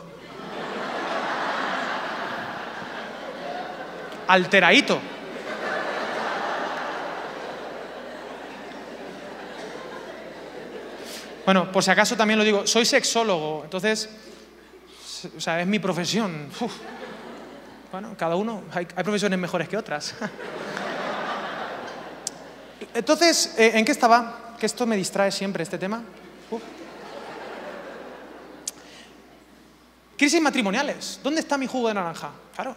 Alteraíto. 4.29 5.01
Bueno, 11.45 11.73
por 11.73 11.83
si 11.83 11.91
acaso 11.91 12.17
también 12.17 12.39
lo 12.39 12.45
digo, 12.45 12.67
soy 12.67 12.85
sexólogo, 12.87 13.63
entonces, 13.65 14.09
o 15.37 15.41
sea, 15.41 15.61
es 15.61 15.67
mi 15.67 15.81
profesión. 15.81 16.49
Bueno, 17.95 18.17
cada 18.19 18.35
uno, 18.35 18.65
hay, 18.73 18.87
profesiones 18.87 19.39
mejores 19.39 19.69
que 19.69 19.77
otras. 19.77 20.17
Entonces, 22.93 23.55
eh, 23.57 23.71
¿en 23.75 23.85
qué 23.85 23.93
estaba? 23.93 24.57
Que 24.59 24.67
esto 24.67 24.85
me 24.85 24.97
distrae 24.97 25.31
siempre, 25.31 25.63
este 25.63 25.79
tema. 25.79 26.03
Crisis 30.19 30.43
matrimoniales. 30.43 31.21
¿Dónde 31.23 31.39
está 31.41 31.57
mi 31.57 31.69
jugo 31.69 31.87
de 31.87 31.95
naranja? 31.95 32.33
Claro. 32.57 32.75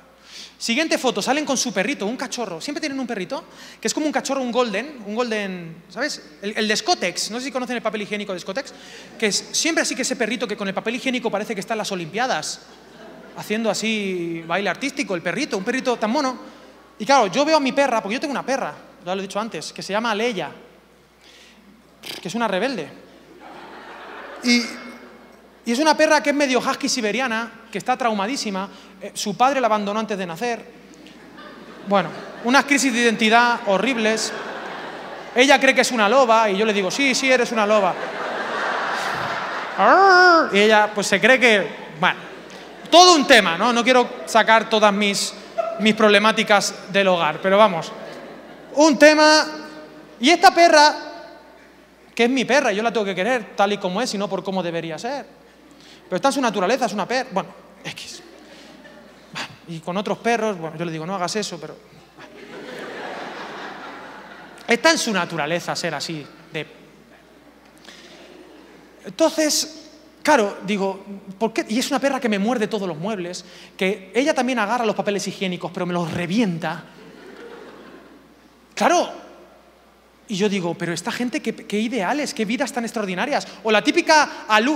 Siguiente 0.59 0.99
foto, 0.99 1.19
salen 1.19 1.45
con 1.45 1.57
su 1.57 1.73
perrito, 1.73 2.05
un 2.05 2.15
cachorro. 2.15 2.61
Siempre 2.61 2.79
tienen 2.79 2.99
un 2.99 3.07
perrito, 3.07 3.43
que 3.81 3.87
es 3.87 3.95
como 3.95 4.05
un 4.05 4.11
cachorro, 4.11 4.43
un 4.43 4.51
golden, 4.51 5.01
un 5.03 5.15
golden, 5.15 5.83
¿sabes? 5.89 6.21
El, 6.43 6.55
el 6.55 6.67
de 6.67 6.77
Scotex, 6.77 7.31
no 7.31 7.39
sé 7.39 7.45
si 7.45 7.51
conocen 7.51 7.77
el 7.77 7.81
papel 7.81 8.03
higiénico 8.03 8.33
de 8.33 8.39
Scotex, 8.39 8.71
que 9.17 9.25
es 9.25 9.49
siempre 9.51 9.81
así 9.81 9.95
que 9.95 10.03
ese 10.03 10.15
perrito 10.15 10.47
que 10.47 10.55
con 10.55 10.67
el 10.67 10.75
papel 10.75 10.97
higiénico 10.97 11.31
parece 11.31 11.55
que 11.55 11.61
está 11.61 11.73
en 11.73 11.79
las 11.79 11.91
Olimpiadas, 11.91 12.61
haciendo 13.37 13.69
así 13.69 14.43
baile 14.45 14.69
artístico, 14.69 15.15
el 15.15 15.21
perrito, 15.21 15.57
un 15.57 15.63
perrito 15.63 15.95
tan 15.97 16.11
mono. 16.11 16.37
Y 16.99 17.05
claro, 17.05 17.27
yo 17.27 17.45
veo 17.45 17.57
a 17.57 17.59
mi 17.59 17.71
perra, 17.71 18.01
porque 18.01 18.15
yo 18.15 18.19
tengo 18.19 18.31
una 18.31 18.45
perra, 18.45 18.73
ya 19.05 19.15
lo 19.15 19.21
he 19.21 19.23
dicho 19.23 19.39
antes, 19.39 19.71
que 19.71 19.83
se 19.83 19.93
llama 19.93 20.13
Leia, 20.13 20.51
que 22.21 22.27
es 22.27 22.35
una 22.35 22.47
rebelde. 22.47 22.89
Y, 24.43 24.63
es 25.65 25.79
una 25.79 25.97
perra 25.97 26.23
que 26.23 26.29
es 26.29 26.35
medio 26.35 26.59
husky 26.59 26.87
siberiana, 26.87 27.51
que 27.69 27.77
está 27.77 27.97
traumadísima. 27.97 28.69
Eh, 29.01 29.11
su 29.13 29.35
padre 29.35 29.59
la 29.59 29.67
abandonó 29.67 29.99
antes 29.99 30.17
de 30.17 30.25
nacer. 30.25 30.65
Bueno, 31.87 32.09
unas 32.45 32.63
crisis 32.63 32.93
de 32.93 33.01
identidad 33.01 33.59
horribles. 33.65 34.31
Ella 35.35 35.59
cree 35.59 35.75
que 35.75 35.81
es 35.81 35.91
una 35.91 36.07
loba 36.07 36.49
y 36.49 36.57
yo 36.57 36.65
le 36.65 36.71
digo, 36.71 36.89
sí, 36.89 37.13
sí, 37.13 37.29
eres 37.29 37.51
una 37.51 37.67
loba. 37.67 37.93
Y 40.53 40.59
ella 40.59 40.89
pues 40.95 41.05
se 41.05 41.19
cree 41.21 41.39
que, 41.39 41.67
bueno, 41.99 42.26
todo 42.89 43.15
un 43.15 43.27
tema, 43.27 43.57
¿no? 43.57 43.73
No 43.73 43.83
quiero 43.83 44.07
sacar 44.25 44.69
todas 44.69 44.93
mis, 44.93 45.33
mis 45.79 45.93
problemáticas 45.93 46.91
del 46.91 47.07
hogar, 47.07 47.39
pero 47.41 47.57
vamos, 47.57 47.91
un 48.75 48.97
tema... 48.97 49.45
Y 50.19 50.31
esta 50.31 50.51
perra, 50.53 50.95
que 52.15 52.23
es 52.23 52.29
mi 52.29 52.43
perra, 52.43 52.71
yo 52.71 52.81
la 52.81 52.91
tengo 52.91 53.05
que 53.05 53.13
querer 53.13 53.55
tal 53.55 53.73
y 53.73 53.77
como 53.77 54.01
es 54.01 54.11
y 54.15 54.17
no 54.17 54.27
por 54.27 54.43
cómo 54.43 54.63
debería 54.63 54.97
ser. 54.97 55.25
Pero 56.05 56.15
está 56.15 56.29
en 56.29 56.33
su 56.33 56.41
naturaleza, 56.41 56.85
es 56.87 56.93
una 56.93 57.07
perra. 57.07 57.29
Bueno, 57.31 57.49
X. 57.83 58.23
Y 59.67 59.79
con 59.79 59.97
otros 59.97 60.17
perros, 60.19 60.57
bueno, 60.57 60.77
yo 60.77 60.85
le 60.85 60.91
digo, 60.91 61.05
no 61.05 61.13
hagas 61.13 61.35
eso, 61.35 61.59
pero. 61.59 61.75
Está 64.67 64.91
en 64.91 64.97
su 64.97 65.11
naturaleza 65.11 65.75
ser 65.75 65.93
así. 65.93 66.25
De... 66.51 66.65
Entonces, 69.05 69.86
claro, 70.27 70.57
digo, 70.67 71.05
¿por 71.39 71.53
qué? 71.53 71.65
Y 71.69 71.79
es 71.79 71.89
una 71.89 71.99
perra 71.99 72.19
que 72.19 72.27
me 72.27 72.37
muerde 72.37 72.67
todos 72.67 72.85
los 72.85 72.97
muebles, 72.97 73.45
que 73.77 74.11
ella 74.13 74.33
también 74.33 74.59
agarra 74.59 74.85
los 74.85 74.93
papeles 74.93 75.25
higiénicos, 75.25 75.71
pero 75.71 75.85
me 75.85 75.93
los 75.93 76.11
revienta. 76.11 76.83
Claro. 78.75 79.09
Y 80.27 80.35
yo 80.35 80.49
digo, 80.49 80.73
pero 80.73 80.91
esta 80.91 81.13
gente, 81.13 81.41
qué, 81.41 81.79
ideales, 81.79 82.33
qué 82.33 82.43
vidas 82.43 82.73
tan 82.73 82.83
extraordinarias. 82.83 83.47
O 83.63 83.71
la 83.71 83.81
típica, 83.81 84.29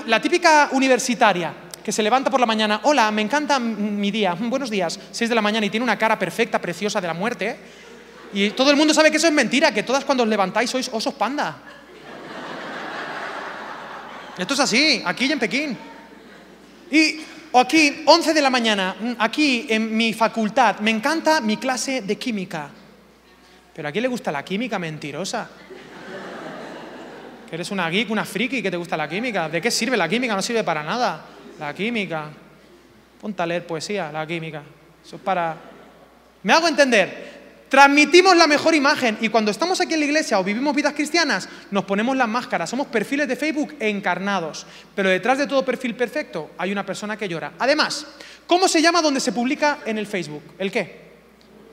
la 0.05 0.21
típica 0.21 0.69
universitaria 0.71 1.53
que 1.83 1.91
se 1.91 2.01
levanta 2.01 2.29
por 2.29 2.39
la 2.39 2.45
mañana, 2.45 2.79
hola, 2.83 3.11
me 3.11 3.21
encanta 3.21 3.59
mi 3.59 4.09
día, 4.09 4.33
mm, 4.33 4.49
buenos 4.49 4.69
días, 4.69 4.97
6 5.11 5.27
de 5.27 5.35
la 5.35 5.41
mañana 5.41 5.65
y 5.65 5.69
tiene 5.69 5.83
una 5.83 5.97
cara 5.97 6.17
perfecta, 6.17 6.61
preciosa 6.61 7.01
de 7.01 7.07
la 7.07 7.13
muerte. 7.13 7.57
Y 8.31 8.51
todo 8.51 8.71
el 8.71 8.77
mundo 8.77 8.93
sabe 8.93 9.11
que 9.11 9.17
eso 9.17 9.27
es 9.27 9.33
mentira, 9.33 9.73
que 9.73 9.83
todas 9.83 10.05
cuando 10.05 10.23
os 10.23 10.29
levantáis 10.29 10.69
sois 10.69 10.87
osos 10.93 11.13
panda. 11.15 11.80
Esto 14.37 14.53
es 14.53 14.59
así, 14.61 15.01
aquí 15.05 15.25
y 15.25 15.31
en 15.31 15.39
Pekín. 15.39 15.77
Y 16.89 17.21
aquí, 17.53 18.03
11 18.05 18.33
de 18.33 18.41
la 18.41 18.49
mañana, 18.49 18.95
mm, 18.99 19.13
aquí 19.19 19.65
en 19.69 19.95
mi 19.95 20.13
facultad, 20.13 20.79
me 20.79 20.91
encanta 20.91 21.41
mi 21.41 21.57
clase 21.57 22.01
de 22.01 22.17
química. 22.17 22.69
Pero 23.73 23.87
¿a 23.87 23.91
quién 23.91 24.03
le 24.03 24.07
gusta 24.07 24.31
la 24.31 24.43
química 24.43 24.79
mentirosa? 24.79 25.49
Que 27.49 27.55
eres 27.55 27.71
una 27.71 27.89
geek, 27.89 28.09
una 28.09 28.23
friki 28.23 28.61
que 28.61 28.71
te 28.71 28.77
gusta 28.77 28.95
la 28.95 29.09
química. 29.09 29.49
¿De 29.49 29.61
qué 29.61 29.71
sirve 29.71 29.97
la 29.97 30.07
química? 30.07 30.35
No 30.35 30.41
sirve 30.41 30.63
para 30.63 30.83
nada. 30.83 31.25
La 31.59 31.73
química. 31.73 32.29
Ponte 33.19 33.41
a 33.41 33.45
leer 33.45 33.67
poesía, 33.67 34.11
la 34.11 34.25
química. 34.25 34.63
Eso 35.05 35.17
es 35.17 35.21
para... 35.21 35.55
¿Me 36.43 36.53
hago 36.53 36.67
entender? 36.67 37.30
Transmitimos 37.71 38.35
la 38.35 38.47
mejor 38.47 38.75
imagen 38.75 39.17
y 39.21 39.29
cuando 39.29 39.49
estamos 39.49 39.79
aquí 39.79 39.93
en 39.93 40.01
la 40.01 40.05
iglesia 40.05 40.37
o 40.37 40.43
vivimos 40.43 40.75
vidas 40.75 40.91
cristianas, 40.91 41.47
nos 41.71 41.85
ponemos 41.85 42.17
las 42.17 42.27
máscaras. 42.27 42.69
Somos 42.69 42.87
perfiles 42.87 43.29
de 43.29 43.37
Facebook 43.37 43.77
encarnados. 43.79 44.65
Pero 44.93 45.07
detrás 45.09 45.37
de 45.37 45.47
todo 45.47 45.63
perfil 45.63 45.95
perfecto 45.95 46.51
hay 46.57 46.73
una 46.73 46.85
persona 46.85 47.15
que 47.15 47.29
llora. 47.29 47.53
Además, 47.59 48.05
¿cómo 48.45 48.67
se 48.67 48.81
llama 48.81 49.01
donde 49.01 49.21
se 49.21 49.31
publica 49.31 49.79
en 49.85 49.97
el 49.97 50.05
Facebook? 50.05 50.43
¿El 50.59 50.69
qué? 50.69 50.99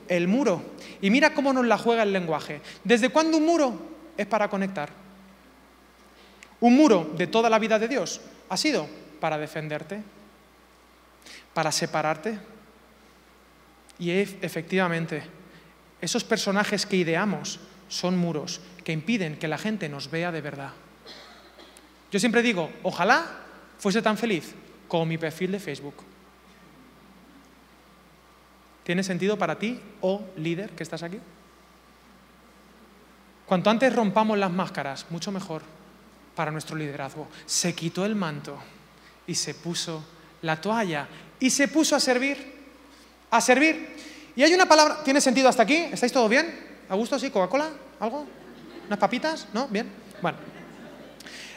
El 0.07 0.29
muro. 0.29 0.63
Y 1.01 1.09
mira 1.09 1.33
cómo 1.33 1.51
nos 1.51 1.65
la 1.65 1.77
juega 1.77 2.03
el 2.03 2.13
lenguaje. 2.13 2.61
¿Desde 2.85 3.09
cuándo 3.09 3.35
un 3.35 3.45
muro 3.45 3.81
es 4.15 4.25
para 4.25 4.47
conectar? 4.49 4.89
Un 6.61 6.77
muro 6.77 7.11
de 7.17 7.27
toda 7.27 7.49
la 7.49 7.59
vida 7.59 7.77
de 7.77 7.89
Dios 7.89 8.21
ha 8.47 8.55
sido 8.55 8.87
para 9.19 9.37
defenderte, 9.37 10.01
para 11.53 11.73
separarte. 11.73 12.39
Y 13.99 14.11
ef- 14.11 14.37
efectivamente, 14.41 15.23
esos 16.01 16.23
personajes 16.23 16.85
que 16.85 16.97
ideamos 16.97 17.59
son 17.87 18.17
muros 18.17 18.61
que 18.83 18.93
impiden 18.93 19.37
que 19.37 19.47
la 19.47 19.57
gente 19.57 19.89
nos 19.89 20.09
vea 20.09 20.31
de 20.31 20.41
verdad. 20.41 20.71
Yo 22.11 22.19
siempre 22.19 22.41
digo, 22.41 22.71
ojalá 22.83 23.25
fuese 23.77 24.01
tan 24.01 24.17
feliz 24.17 24.53
como 24.87 25.05
mi 25.05 25.17
perfil 25.17 25.51
de 25.51 25.59
Facebook. 25.59 25.95
¿Tiene 28.83 29.03
sentido 29.03 29.37
para 29.37 29.59
ti, 29.59 29.79
oh 30.01 30.23
líder 30.37 30.71
que 30.71 30.83
estás 30.83 31.03
aquí? 31.03 31.19
Cuanto 33.45 33.69
antes 33.69 33.95
rompamos 33.95 34.37
las 34.37 34.51
máscaras, 34.51 35.05
mucho 35.09 35.31
mejor 35.31 35.61
para 36.35 36.51
nuestro 36.51 36.75
liderazgo. 36.75 37.27
Se 37.45 37.73
quitó 37.75 38.05
el 38.05 38.15
manto 38.15 38.57
y 39.27 39.35
se 39.35 39.53
puso 39.53 40.03
la 40.41 40.61
toalla 40.61 41.07
y 41.39 41.49
se 41.49 41.67
puso 41.67 41.95
a 41.95 41.99
servir, 41.99 42.37
a 43.29 43.41
servir. 43.41 43.98
Y 44.35 44.43
hay 44.43 44.53
una 44.53 44.67
palabra, 44.67 45.03
¿tiene 45.03 45.19
sentido 45.21 45.49
hasta 45.49 45.63
aquí? 45.63 45.75
¿Estáis 45.91 46.11
todos 46.11 46.29
bien? 46.29 46.47
¿A 46.89 46.95
gusto? 46.95 47.19
¿Sí? 47.19 47.29
¿Coca-Cola? 47.29 47.69
¿Algo? 47.99 48.25
¿Unas 48.87 48.99
papitas? 48.99 49.47
¿No? 49.53 49.67
Bien. 49.67 49.87
Bueno. 50.21 50.37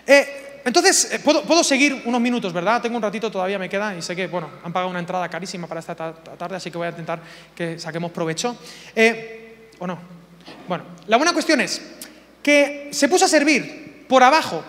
Eh, 0.07 0.61
entonces, 0.65 1.13
eh, 1.13 1.19
¿puedo, 1.19 1.43
puedo 1.43 1.65
seguir 1.65 2.03
unos 2.05 2.21
minutos, 2.21 2.53
¿verdad? 2.53 2.81
Tengo 2.83 2.97
un 2.97 3.03
ratito 3.03 3.31
todavía, 3.31 3.59
me 3.59 3.69
queda, 3.69 3.97
y 3.97 4.03
sé 4.03 4.15
que, 4.15 4.27
bueno, 4.27 4.49
han 4.65 4.73
pagado 4.73 4.91
una 4.91 4.99
entrada 5.01 5.29
carísima 5.29 5.67
para 5.67 5.81
esta 5.81 5.95
ta- 5.95 6.13
tarde, 6.15 6.57
así 6.57 6.71
que 6.71 6.79
voy 6.79 6.87
a 6.87 6.91
intentar 6.91 7.21
que 7.55 7.79
saquemos 7.79 8.11
provecho. 8.13 8.57
Eh, 8.95 9.71
¿O 9.79 9.87
no? 9.87 9.99
Bueno, 10.69 10.85
la 11.07 11.17
buena 11.17 11.33
cuestión 11.33 11.61
es 11.61 11.81
que 12.43 12.89
se 12.93 13.09
puso 13.09 13.25
a 13.25 13.29
servir 13.29 14.07
por 14.09 14.23
abajo. 14.23 14.63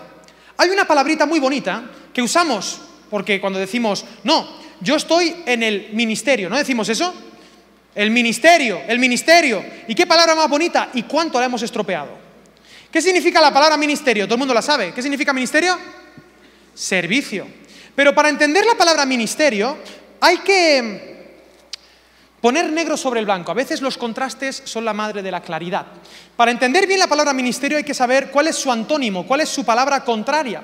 Hay 0.58 0.70
una 0.70 0.86
palabrita 0.86 1.26
muy 1.26 1.40
bonita 1.40 1.84
que 2.14 2.22
usamos 2.22 2.82
porque 3.10 3.40
cuando 3.42 3.60
decimos, 3.60 4.06
no, 4.24 4.48
yo 4.82 4.96
estoy 4.96 5.44
en 5.46 5.62
el 5.64 5.90
ministerio, 5.94 6.50
¿no 6.50 6.58
decimos 6.58 6.90
eso? 6.90 7.14
El 7.96 8.10
ministerio, 8.12 8.82
el 8.88 9.00
ministerio. 9.00 9.64
¿Y 9.88 9.94
qué 9.94 10.08
palabra 10.08 10.36
más 10.36 10.50
bonita? 10.50 10.90
¿Y 10.94 11.04
cuánto 11.04 11.40
la 11.40 11.46
hemos 11.46 11.62
estropeado? 11.62 12.10
¿Qué 12.92 13.02
significa 13.02 13.42
la 13.42 13.54
palabra 13.54 13.78
ministerio? 13.78 14.26
Todo 14.26 14.36
el 14.36 14.40
mundo 14.40 14.54
la 14.54 14.62
sabe. 14.62 14.94
¿Qué 14.94 15.02
significa 15.02 15.34
ministerio? 15.34 15.78
Servicio. 16.74 17.48
Pero 17.96 18.16
para 18.16 18.30
entender 18.30 18.66
la 18.66 18.76
palabra 18.76 19.06
ministerio 19.06 19.78
hay 20.20 20.38
que 20.40 21.14
poner 22.42 22.72
negro 22.72 22.98
sobre 22.98 23.20
el 23.20 23.26
blanco. 23.26 23.52
A 23.52 23.56
veces 23.56 23.82
los 23.82 23.98
contrastes 23.98 24.64
son 24.66 24.86
la 24.86 24.94
madre 24.94 25.22
de 25.22 25.32
la 25.32 25.42
claridad. 25.42 25.86
Para 26.36 26.52
entender 26.52 26.88
bien 26.88 27.00
la 27.00 27.08
palabra 27.08 27.34
ministerio 27.34 27.78
hay 27.78 27.84
que 27.84 27.94
saber 27.94 28.32
cuál 28.32 28.48
es 28.48 28.56
su 28.56 28.72
antónimo, 28.72 29.26
cuál 29.26 29.42
es 29.42 29.50
su 29.50 29.64
palabra 29.64 30.04
contraria. 30.04 30.64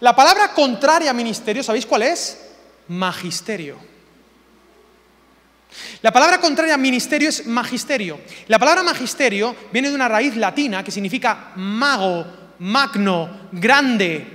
La 0.00 0.16
palabra 0.16 0.52
contraria 0.52 1.10
a 1.10 1.14
ministerio, 1.14 1.62
¿sabéis 1.62 1.86
cuál 1.86 2.02
es? 2.02 2.40
Magisterio. 2.88 3.89
La 6.02 6.12
palabra 6.12 6.40
contraria 6.40 6.74
a 6.74 6.78
ministerio 6.78 7.28
es 7.28 7.46
magisterio. 7.46 8.20
La 8.48 8.58
palabra 8.58 8.82
magisterio 8.82 9.54
viene 9.72 9.88
de 9.88 9.94
una 9.94 10.08
raíz 10.08 10.36
latina 10.36 10.82
que 10.82 10.90
significa 10.90 11.52
mago, 11.56 12.26
magno, 12.58 13.48
grande, 13.52 14.26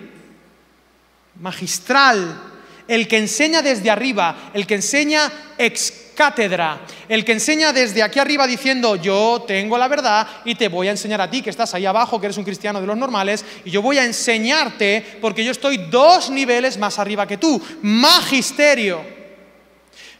magistral, 1.41 2.41
el 2.87 3.07
que 3.07 3.17
enseña 3.17 3.61
desde 3.61 3.89
arriba, 3.89 4.51
el 4.53 4.67
que 4.67 4.75
enseña 4.75 5.31
ex 5.57 6.05
cátedra. 6.15 6.81
El 7.09 7.23
que 7.23 7.33
enseña 7.33 7.73
desde 7.73 8.01
aquí 8.01 8.19
arriba 8.19 8.47
diciendo, 8.47 8.95
yo 8.95 9.43
tengo 9.45 9.77
la 9.77 9.87
verdad 9.87 10.27
y 10.45 10.55
te 10.55 10.69
voy 10.69 10.87
a 10.87 10.91
enseñar 10.91 11.21
a 11.21 11.29
ti 11.29 11.41
que 11.41 11.49
estás 11.49 11.73
ahí 11.73 11.85
abajo, 11.85 12.19
que 12.19 12.27
eres 12.27 12.37
un 12.37 12.43
cristiano 12.43 12.81
de 12.81 12.87
los 12.87 12.97
normales, 12.97 13.45
y 13.65 13.69
yo 13.69 13.81
voy 13.81 13.97
a 13.97 14.05
enseñarte 14.05 15.19
porque 15.21 15.43
yo 15.43 15.51
estoy 15.51 15.77
dos 15.77 16.29
niveles 16.29 16.77
más 16.77 16.97
arriba 16.97 17.27
que 17.27 17.37
tú. 17.37 17.61
Magisterio. 17.81 19.24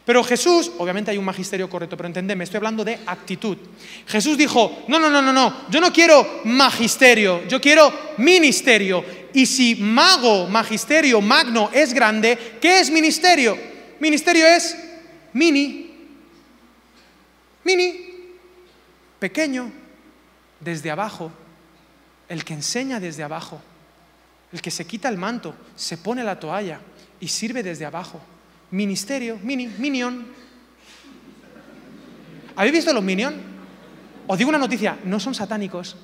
Pero 0.05 0.23
Jesús, 0.23 0.71
obviamente 0.77 1.09
hay 1.09 1.17
un 1.17 1.25
magisterio 1.25 1.67
correcto, 1.67 1.97
pero 1.97 2.05
entendeme, 2.05 2.43
estoy 2.43 2.57
hablando 2.57 2.85
de 2.85 2.99
actitud. 3.07 3.57
Jesús 4.05 4.37
dijo, 4.37 4.83
no, 4.87 4.99
no, 4.99 5.09
no, 5.09 5.19
no, 5.19 5.33
no, 5.33 5.67
yo 5.69 5.81
no 5.81 5.91
quiero 5.91 6.41
magisterio, 6.43 7.47
yo 7.47 7.59
quiero 7.59 7.91
ministerio. 8.17 9.03
Y 9.33 9.47
si 9.47 9.75
mago, 9.75 10.47
magisterio, 10.47 11.21
magno 11.21 11.71
es 11.73 11.91
grande, 11.91 12.57
¿qué 12.61 12.79
es 12.79 12.91
ministerio? 12.91 13.57
Ministerio 13.99 14.45
es 14.45 14.77
mini, 15.33 15.91
mini, 17.63 17.95
pequeño, 19.17 19.71
desde 20.59 20.91
abajo, 20.91 21.31
el 22.29 22.45
que 22.45 22.53
enseña 22.53 22.99
desde 22.99 23.23
abajo, 23.23 23.59
el 24.53 24.61
que 24.61 24.69
se 24.69 24.85
quita 24.85 25.09
el 25.09 25.17
manto, 25.17 25.55
se 25.75 25.97
pone 25.97 26.23
la 26.23 26.39
toalla 26.39 26.79
y 27.19 27.27
sirve 27.27 27.63
desde 27.63 27.85
abajo 27.85 28.21
ministerio, 28.76 29.39
mini, 29.41 29.67
minion. 29.67 30.28
¿Habéis 32.55 32.73
visto 32.73 32.93
los 32.93 33.03
minion? 33.03 33.34
Os 34.28 34.38
digo 34.38 34.49
una 34.49 34.59
noticia, 34.59 34.97
no 35.05 35.19
son 35.19 35.34
satánicos. 35.34 35.95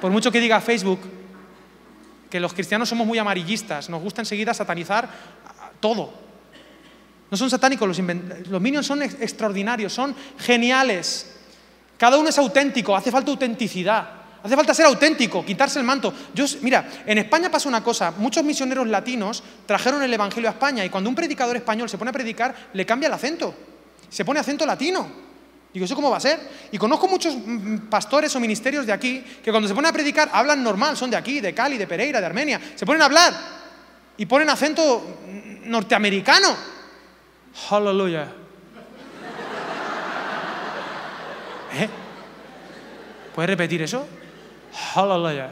Por 0.00 0.10
mucho 0.10 0.32
que 0.32 0.40
diga 0.40 0.60
Facebook 0.60 1.00
que 2.30 2.40
los 2.40 2.52
cristianos 2.52 2.88
somos 2.88 3.06
muy 3.06 3.18
amarillistas, 3.18 3.88
nos 3.88 4.02
gusta 4.02 4.22
enseguida 4.22 4.52
satanizar 4.54 5.08
todo. 5.78 6.12
No 7.30 7.36
son 7.36 7.50
satánicos, 7.50 7.86
los, 7.86 7.98
los 8.48 8.60
minions 8.60 8.86
son 8.86 9.02
extraordinarios, 9.02 9.92
son 9.92 10.14
geniales. 10.38 11.36
Cada 11.96 12.18
uno 12.18 12.28
es 12.28 12.38
auténtico, 12.38 12.96
hace 12.96 13.10
falta 13.10 13.30
autenticidad. 13.30 14.23
Hace 14.44 14.56
falta 14.56 14.74
ser 14.74 14.84
auténtico, 14.84 15.42
quitarse 15.42 15.78
el 15.78 15.86
manto. 15.86 16.12
Yo, 16.34 16.44
mira, 16.60 16.86
en 17.06 17.16
España 17.16 17.50
pasa 17.50 17.66
una 17.66 17.82
cosa, 17.82 18.12
muchos 18.18 18.44
misioneros 18.44 18.86
latinos 18.86 19.42
trajeron 19.64 20.02
el 20.02 20.12
Evangelio 20.12 20.50
a 20.50 20.52
España 20.52 20.84
y 20.84 20.90
cuando 20.90 21.08
un 21.08 21.16
predicador 21.16 21.56
español 21.56 21.88
se 21.88 21.96
pone 21.96 22.10
a 22.10 22.12
predicar, 22.12 22.54
le 22.74 22.84
cambia 22.84 23.06
el 23.06 23.14
acento, 23.14 23.54
se 24.10 24.22
pone 24.22 24.40
acento 24.40 24.66
latino. 24.66 25.08
Digo, 25.72 25.86
¿eso 25.86 25.94
cómo 25.94 26.10
va 26.10 26.18
a 26.18 26.20
ser? 26.20 26.38
Y 26.70 26.76
conozco 26.76 27.08
muchos 27.08 27.34
mm, 27.34 27.40
mm, 27.40 27.78
pastores 27.88 28.36
o 28.36 28.40
ministerios 28.40 28.84
de 28.84 28.92
aquí 28.92 29.24
que 29.42 29.50
cuando 29.50 29.66
se 29.66 29.74
ponen 29.74 29.88
a 29.88 29.92
predicar 29.94 30.28
hablan 30.30 30.62
normal, 30.62 30.94
son 30.94 31.08
de 31.08 31.16
aquí, 31.16 31.40
de 31.40 31.54
Cali, 31.54 31.78
de 31.78 31.86
Pereira, 31.86 32.20
de 32.20 32.26
Armenia, 32.26 32.60
se 32.74 32.84
ponen 32.84 33.00
a 33.00 33.06
hablar 33.06 33.32
y 34.18 34.26
ponen 34.26 34.50
acento 34.50 35.00
mm, 35.26 35.70
norteamericano. 35.70 36.54
Aleluya. 37.70 38.30
¿Eh? 41.72 41.88
¿Puedes 43.34 43.48
repetir 43.48 43.80
eso? 43.80 44.06
Aleluya. 44.94 45.50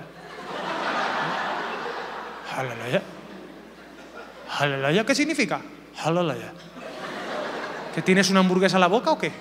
Aleluya. 2.56 3.02
Aleluya, 4.58 5.06
¿qué 5.06 5.14
significa? 5.14 5.60
Aleluya. 6.04 6.52
¿Que 7.94 8.02
tienes 8.02 8.30
una 8.30 8.40
hamburguesa 8.40 8.76
en 8.76 8.80
la 8.80 8.86
boca 8.88 9.10
o 9.10 9.18
qué? 9.18 9.32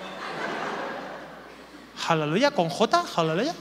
Aleluya, 2.08 2.52
con 2.52 2.70
J, 2.70 3.04
aleluya. 3.16 3.54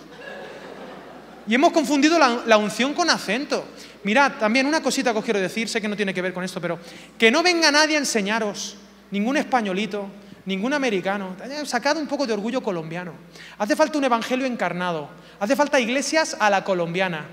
Y 1.47 1.55
hemos 1.55 1.73
confundido 1.73 2.19
la, 2.19 2.43
la, 2.47 2.57
unción 2.59 2.95
con 2.95 3.11
acento. 3.11 3.65
Mirad, 4.05 4.33
también 4.39 4.67
una 4.67 4.83
cosita 4.83 5.13
que 5.13 5.19
os 5.19 5.25
quiero 5.25 5.41
decir, 5.41 5.69
sé 5.69 5.81
que 5.81 5.89
no 5.89 5.97
tiene 5.97 6.15
que 6.15 6.23
ver 6.23 6.33
con 6.33 6.45
esto, 6.45 6.61
pero 6.61 6.79
que 7.19 7.31
no 7.31 7.43
venga 7.43 7.71
nadie 7.71 7.97
a 7.97 7.99
enseñaros, 7.99 8.77
ningún 9.11 9.37
españolito, 9.37 10.09
ningún 10.45 10.73
americano. 10.73 11.37
Sacado 11.65 12.01
un 12.01 12.07
poco 12.07 12.27
de 12.27 12.33
orgullo 12.33 12.63
colombiano. 12.63 13.13
Hace 13.59 13.77
falta 13.77 13.99
un 13.99 14.05
evangelio 14.05 14.47
encarnado. 14.47 15.09
Hace 15.39 15.57
falta 15.57 15.81
iglesias 15.81 16.37
a 16.39 16.51
la 16.51 16.65
colombiana. 16.65 17.27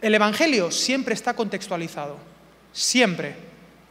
El 0.00 0.14
evangelio 0.14 0.70
siempre 0.70 1.14
está 1.14 1.34
contextualizado. 1.34 2.18
Siempre. 2.72 3.34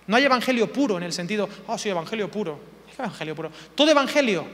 No 0.08 0.16
hay 0.16 0.24
evangelio 0.24 0.72
puro 0.72 0.98
en 0.98 1.04
el 1.04 1.14
sentido, 1.14 1.50
oh, 1.68 1.78
sí, 1.78 1.90
evangelio 1.90 2.30
puro. 2.30 2.60
evangelio 2.98 3.36
puro? 3.36 3.52
Todo 3.74 3.90
evangelio 3.92 4.46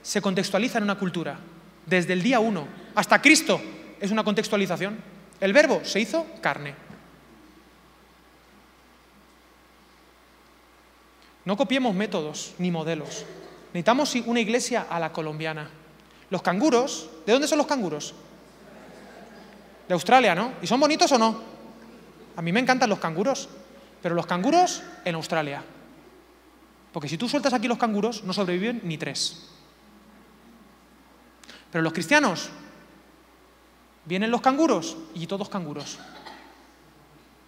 se 0.00 0.22
contextualiza 0.22 0.78
en 0.78 0.84
una 0.84 0.98
cultura. 0.98 1.38
Desde 1.86 2.12
el 2.12 2.22
día 2.22 2.38
uno 2.38 2.66
hasta 2.94 3.20
Cristo 3.20 3.60
es 4.00 4.10
una 4.10 4.24
contextualización. 4.24 4.98
El 5.40 5.52
verbo 5.52 5.80
se 5.84 6.00
hizo 6.00 6.26
carne. 6.40 6.74
No 11.44 11.56
copiemos 11.56 11.94
métodos 11.94 12.54
ni 12.58 12.70
modelos. 12.70 13.24
Necesitamos 13.72 14.14
una 14.26 14.40
iglesia 14.40 14.86
a 14.88 15.00
la 15.00 15.12
colombiana. 15.12 15.68
Los 16.30 16.42
canguros, 16.42 17.10
¿de 17.26 17.32
dónde 17.32 17.48
son 17.48 17.58
los 17.58 17.66
canguros? 17.66 18.14
De 19.88 19.94
Australia, 19.94 20.34
¿no? 20.34 20.52
¿Y 20.62 20.66
son 20.66 20.78
bonitos 20.78 21.10
o 21.12 21.18
no? 21.18 21.40
A 22.36 22.42
mí 22.42 22.52
me 22.52 22.60
encantan 22.60 22.88
los 22.88 22.98
canguros, 22.98 23.48
pero 24.00 24.14
los 24.14 24.26
canguros 24.26 24.82
en 25.04 25.14
Australia. 25.14 25.62
Porque 26.92 27.08
si 27.08 27.18
tú 27.18 27.28
sueltas 27.28 27.52
aquí 27.52 27.68
los 27.68 27.78
canguros, 27.78 28.22
no 28.24 28.32
sobreviven 28.32 28.80
ni 28.84 28.98
tres. 28.98 29.48
Pero 31.70 31.82
los 31.82 31.92
cristianos, 31.92 32.50
vienen 34.04 34.30
los 34.30 34.40
canguros 34.40 34.96
y 35.14 35.26
todos 35.26 35.48
canguros. 35.48 35.98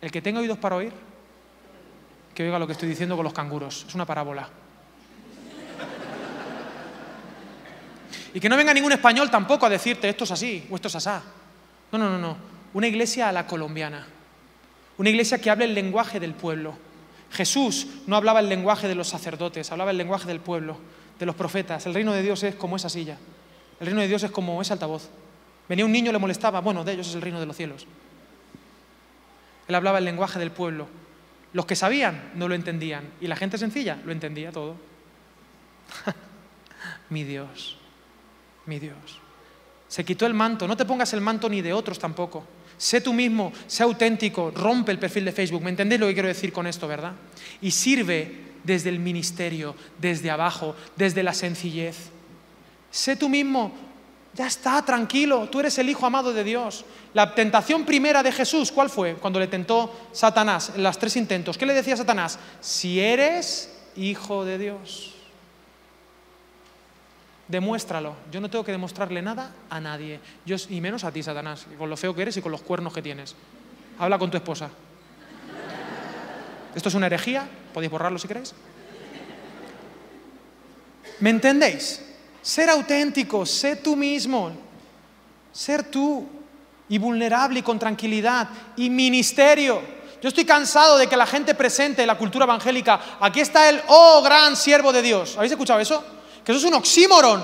El 0.00 0.10
que 0.10 0.22
tenga 0.22 0.40
oídos 0.40 0.58
para 0.58 0.76
oír, 0.76 0.92
que 2.34 2.42
oiga 2.42 2.58
lo 2.58 2.66
que 2.66 2.72
estoy 2.72 2.88
diciendo 2.88 3.16
con 3.16 3.24
los 3.24 3.32
canguros. 3.32 3.84
Es 3.88 3.94
una 3.94 4.04
parábola. 4.04 4.48
Y 8.34 8.40
que 8.40 8.48
no 8.48 8.56
venga 8.56 8.74
ningún 8.74 8.90
español 8.90 9.30
tampoco 9.30 9.64
a 9.64 9.70
decirte 9.70 10.08
esto 10.08 10.24
es 10.24 10.32
así 10.32 10.66
o 10.68 10.74
esto 10.74 10.88
es 10.88 10.96
asá. 10.96 11.22
No, 11.92 11.98
no, 11.98 12.10
no, 12.10 12.18
no. 12.18 12.36
Una 12.72 12.88
iglesia 12.88 13.28
a 13.28 13.32
la 13.32 13.46
colombiana. 13.46 14.04
Una 14.98 15.10
iglesia 15.10 15.40
que 15.40 15.50
hable 15.50 15.66
el 15.66 15.74
lenguaje 15.74 16.18
del 16.18 16.34
pueblo. 16.34 16.76
Jesús 17.30 17.86
no 18.06 18.16
hablaba 18.16 18.40
el 18.40 18.48
lenguaje 18.48 18.88
de 18.88 18.96
los 18.96 19.08
sacerdotes, 19.08 19.70
hablaba 19.70 19.92
el 19.92 19.96
lenguaje 19.96 20.26
del 20.26 20.40
pueblo, 20.40 20.76
de 21.18 21.26
los 21.26 21.36
profetas. 21.36 21.86
El 21.86 21.94
reino 21.94 22.12
de 22.12 22.22
Dios 22.22 22.42
es 22.42 22.56
como 22.56 22.74
esa 22.74 22.88
silla. 22.88 23.18
El 23.78 23.86
reino 23.86 24.00
de 24.00 24.08
Dios 24.08 24.24
es 24.24 24.32
como 24.32 24.60
ese 24.60 24.72
altavoz. 24.72 25.08
Venía 25.68 25.84
un 25.84 25.92
niño, 25.92 26.10
le 26.10 26.18
molestaba. 26.18 26.60
Bueno, 26.60 26.82
de 26.82 26.92
ellos 26.92 27.08
es 27.08 27.14
el 27.14 27.22
reino 27.22 27.38
de 27.38 27.46
los 27.46 27.56
cielos. 27.56 27.86
Él 29.68 29.74
hablaba 29.74 29.98
el 29.98 30.04
lenguaje 30.04 30.40
del 30.40 30.50
pueblo. 30.50 30.88
Los 31.54 31.66
que 31.66 31.76
sabían 31.76 32.32
no 32.34 32.48
lo 32.48 32.54
entendían 32.54 33.04
y 33.20 33.28
la 33.28 33.36
gente 33.36 33.56
sencilla 33.56 33.96
lo 34.04 34.12
entendía 34.12 34.52
todo. 34.52 34.76
mi 37.10 37.24
Dios, 37.24 37.78
mi 38.66 38.80
Dios. 38.80 39.20
Se 39.88 40.04
quitó 40.04 40.26
el 40.26 40.34
manto, 40.34 40.66
no 40.66 40.76
te 40.76 40.84
pongas 40.84 41.12
el 41.12 41.20
manto 41.20 41.48
ni 41.48 41.62
de 41.62 41.72
otros 41.72 41.98
tampoco. 41.98 42.44
Sé 42.76 43.00
tú 43.00 43.12
mismo, 43.12 43.52
sé 43.68 43.84
auténtico, 43.84 44.50
rompe 44.50 44.90
el 44.90 44.98
perfil 44.98 45.24
de 45.26 45.32
Facebook. 45.32 45.62
¿Me 45.62 45.70
entendéis 45.70 46.00
lo 46.00 46.08
que 46.08 46.14
quiero 46.14 46.28
decir 46.28 46.52
con 46.52 46.66
esto, 46.66 46.88
verdad? 46.88 47.12
Y 47.60 47.70
sirve 47.70 48.32
desde 48.64 48.88
el 48.88 48.98
ministerio, 48.98 49.76
desde 50.00 50.32
abajo, 50.32 50.74
desde 50.96 51.22
la 51.22 51.34
sencillez. 51.34 52.10
Sé 52.90 53.14
tú 53.14 53.28
mismo, 53.28 53.72
ya 54.34 54.48
está, 54.48 54.82
tranquilo, 54.82 55.48
tú 55.48 55.60
eres 55.60 55.78
el 55.78 55.88
Hijo 55.88 56.06
amado 56.06 56.32
de 56.32 56.42
Dios. 56.42 56.84
La 57.12 57.34
tentación 57.34 57.84
primera 57.84 58.22
de 58.22 58.32
Jesús, 58.32 58.72
¿cuál 58.72 58.90
fue? 58.90 59.14
Cuando 59.14 59.38
le 59.38 59.46
tentó 59.46 60.08
Satanás, 60.12 60.72
en 60.74 60.82
los 60.82 60.98
tres 60.98 61.16
intentos. 61.16 61.56
¿Qué 61.56 61.66
le 61.66 61.74
decía 61.74 61.96
Satanás? 61.96 62.38
Si 62.60 63.00
eres 63.00 63.70
Hijo 63.96 64.44
de 64.44 64.58
Dios, 64.58 65.14
demuéstralo. 67.46 68.16
Yo 68.32 68.40
no 68.40 68.50
tengo 68.50 68.64
que 68.64 68.72
demostrarle 68.72 69.22
nada 69.22 69.52
a 69.70 69.80
nadie, 69.80 70.18
yo, 70.44 70.56
y 70.68 70.80
menos 70.80 71.04
a 71.04 71.12
ti, 71.12 71.22
Satanás, 71.22 71.66
con 71.78 71.88
lo 71.88 71.96
feo 71.96 72.14
que 72.14 72.22
eres 72.22 72.36
y 72.36 72.42
con 72.42 72.50
los 72.50 72.62
cuernos 72.62 72.92
que 72.92 73.02
tienes. 73.02 73.36
Habla 73.98 74.18
con 74.18 74.32
tu 74.32 74.36
esposa. 74.36 74.68
¿Esto 76.74 76.88
es 76.88 76.94
una 76.96 77.06
herejía? 77.06 77.48
Podéis 77.72 77.92
borrarlo 77.92 78.18
si 78.18 78.26
queréis. 78.26 78.52
¿Me 81.20 81.30
entendéis? 81.30 82.13
Ser 82.44 82.68
auténtico, 82.68 83.46
sé 83.46 83.76
tú 83.76 83.96
mismo, 83.96 84.52
ser 85.50 85.84
tú 85.84 86.28
y 86.90 86.98
vulnerable 86.98 87.60
y 87.60 87.62
con 87.62 87.78
tranquilidad 87.78 88.46
y 88.76 88.90
ministerio. 88.90 89.80
Yo 90.20 90.28
estoy 90.28 90.44
cansado 90.44 90.98
de 90.98 91.06
que 91.06 91.16
la 91.16 91.26
gente 91.26 91.54
presente 91.54 92.04
la 92.04 92.18
cultura 92.18 92.44
evangélica, 92.44 93.00
aquí 93.18 93.40
está 93.40 93.70
el 93.70 93.80
oh 93.86 94.20
gran 94.22 94.56
siervo 94.56 94.92
de 94.92 95.00
Dios. 95.00 95.38
¿Habéis 95.38 95.52
escuchado 95.52 95.80
eso? 95.80 96.04
Que 96.44 96.52
eso 96.52 96.58
es 96.58 96.64
un 96.66 96.74
oxímoron, 96.74 97.42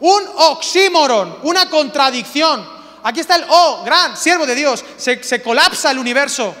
un 0.00 0.22
oxímoron, 0.36 1.38
una 1.44 1.70
contradicción. 1.70 2.68
Aquí 3.04 3.20
está 3.20 3.36
el 3.36 3.44
oh 3.48 3.84
gran 3.84 4.16
siervo 4.16 4.46
de 4.46 4.56
Dios. 4.56 4.84
Se, 4.96 5.22
se 5.22 5.40
colapsa 5.42 5.92
el 5.92 5.98
universo 5.98 6.52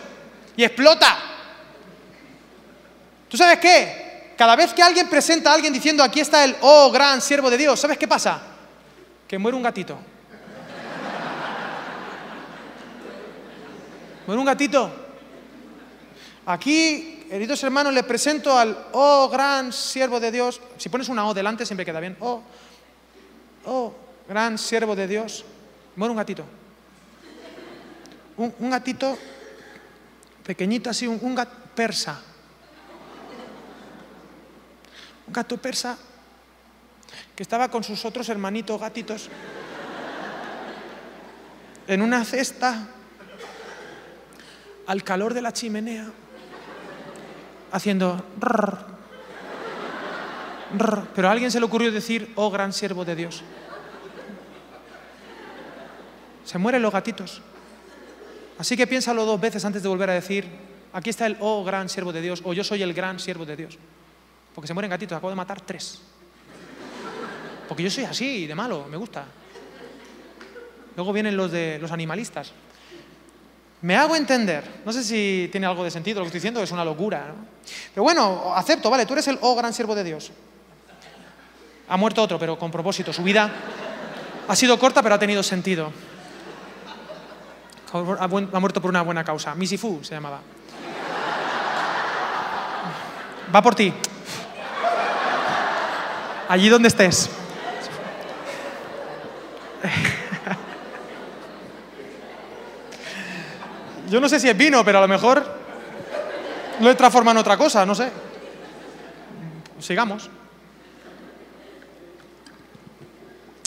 y 0.56 0.62
explota. 0.62 1.18
¿Tú 3.28 3.36
sabes 3.36 3.58
qué? 3.58 4.03
Cada 4.36 4.56
vez 4.56 4.72
que 4.72 4.82
alguien 4.82 5.08
presenta 5.08 5.50
a 5.50 5.54
alguien 5.54 5.72
diciendo 5.72 6.02
aquí 6.02 6.20
está 6.20 6.44
el 6.44 6.56
oh 6.60 6.90
gran 6.90 7.20
siervo 7.20 7.50
de 7.50 7.58
Dios, 7.58 7.78
¿sabes 7.78 7.98
qué 7.98 8.08
pasa? 8.08 8.40
Que 9.28 9.38
muere 9.38 9.56
un 9.56 9.62
gatito. 9.62 9.98
Muere 14.26 14.40
un 14.40 14.46
gatito. 14.46 14.90
Aquí 16.46 17.26
queridos 17.28 17.62
hermanos, 17.62 17.92
les 17.92 18.04
presento 18.04 18.56
al 18.56 18.86
oh 18.92 19.28
gran 19.28 19.72
siervo 19.72 20.20
de 20.20 20.30
Dios. 20.30 20.60
Si 20.78 20.88
pones 20.88 21.08
una 21.08 21.26
O 21.26 21.34
delante 21.34 21.66
siempre 21.66 21.84
queda 21.84 22.00
bien. 22.00 22.16
Oh, 22.20 22.42
oh, 23.66 23.94
gran 24.28 24.56
siervo 24.58 24.94
de 24.94 25.08
Dios. 25.08 25.44
Muere 25.96 26.12
un 26.12 26.16
gatito. 26.16 26.44
Un, 28.36 28.70
gatito 28.70 29.16
pequeñito 30.44 30.90
así, 30.90 31.06
un, 31.06 31.18
un 31.22 31.34
gato 31.34 31.56
persa. 31.74 32.20
Un 35.26 35.32
gato 35.32 35.56
persa 35.56 35.98
que 37.34 37.42
estaba 37.42 37.68
con 37.70 37.82
sus 37.82 38.04
otros 38.04 38.28
hermanitos 38.28 38.80
gatitos 38.80 39.28
en 41.86 42.02
una 42.02 42.24
cesta 42.24 42.88
al 44.86 45.02
calor 45.02 45.34
de 45.34 45.42
la 45.42 45.52
chimenea, 45.52 46.06
haciendo... 47.72 48.24
pero 51.14 51.28
a 51.28 51.32
alguien 51.32 51.50
se 51.50 51.58
le 51.58 51.66
ocurrió 51.66 51.90
decir, 51.92 52.32
oh 52.36 52.50
gran 52.50 52.72
siervo 52.72 53.04
de 53.04 53.16
Dios. 53.16 53.42
Se 56.44 56.58
mueren 56.58 56.82
los 56.82 56.92
gatitos. 56.92 57.40
Así 58.58 58.76
que 58.76 58.86
piénsalo 58.86 59.24
dos 59.24 59.40
veces 59.40 59.64
antes 59.64 59.82
de 59.82 59.88
volver 59.88 60.10
a 60.10 60.14
decir, 60.14 60.46
aquí 60.92 61.10
está 61.10 61.26
el 61.26 61.36
oh 61.40 61.64
gran 61.64 61.88
siervo 61.88 62.12
de 62.12 62.20
Dios, 62.20 62.42
o 62.44 62.52
yo 62.52 62.62
soy 62.62 62.82
el 62.82 62.92
gran 62.94 63.18
siervo 63.18 63.44
de 63.44 63.56
Dios. 63.56 63.78
Porque 64.54 64.68
se 64.68 64.74
mueren 64.74 64.90
gatitos, 64.90 65.16
acabo 65.16 65.30
de 65.30 65.36
matar 65.36 65.60
tres. 65.60 66.00
Porque 67.68 67.82
yo 67.82 67.90
soy 67.90 68.04
así, 68.04 68.46
de 68.46 68.54
malo, 68.54 68.86
me 68.88 68.96
gusta. 68.96 69.24
Luego 70.96 71.12
vienen 71.12 71.36
los 71.36 71.50
de 71.50 71.78
los 71.80 71.90
animalistas. 71.90 72.52
Me 73.82 73.96
hago 73.96 74.16
entender. 74.16 74.64
No 74.84 74.92
sé 74.92 75.02
si 75.02 75.48
tiene 75.50 75.66
algo 75.66 75.84
de 75.84 75.90
sentido 75.90 76.20
lo 76.20 76.24
que 76.24 76.28
estoy 76.28 76.38
diciendo, 76.38 76.62
es 76.62 76.70
una 76.70 76.84
locura. 76.84 77.34
Pero 77.92 78.02
bueno, 78.02 78.54
acepto, 78.54 78.88
vale, 78.90 79.06
tú 79.06 79.12
eres 79.12 79.28
el 79.28 79.38
oh 79.40 79.54
gran 79.54 79.74
siervo 79.74 79.94
de 79.94 80.04
Dios. 80.04 80.30
Ha 81.88 81.96
muerto 81.96 82.22
otro, 82.22 82.38
pero 82.38 82.58
con 82.58 82.70
propósito. 82.70 83.12
Su 83.12 83.22
vida 83.22 83.50
ha 84.48 84.56
sido 84.56 84.78
corta, 84.78 85.02
pero 85.02 85.16
ha 85.16 85.18
tenido 85.18 85.42
sentido. 85.42 85.92
Ha, 87.92 88.26
muerto 88.26 88.80
por 88.80 88.90
una 88.90 89.02
buena 89.02 89.22
causa. 89.22 89.54
Missy 89.54 89.76
Fu 89.76 90.02
se 90.02 90.14
llamaba. 90.14 90.40
Va 93.54 93.62
por 93.62 93.74
ti. 93.74 93.92
Allí 96.48 96.68
donde 96.68 96.88
estés. 96.88 97.30
Yo 104.10 104.20
no 104.20 104.28
sé 104.28 104.38
si 104.38 104.48
es 104.48 104.56
vino, 104.56 104.84
pero 104.84 104.98
a 104.98 105.00
lo 105.02 105.08
mejor 105.08 105.44
lo 106.80 106.90
he 106.90 106.94
transformado 106.94 107.38
en 107.38 107.40
otra 107.40 107.56
cosa, 107.56 107.86
no 107.86 107.94
sé. 107.94 108.10
Sigamos. 109.80 110.28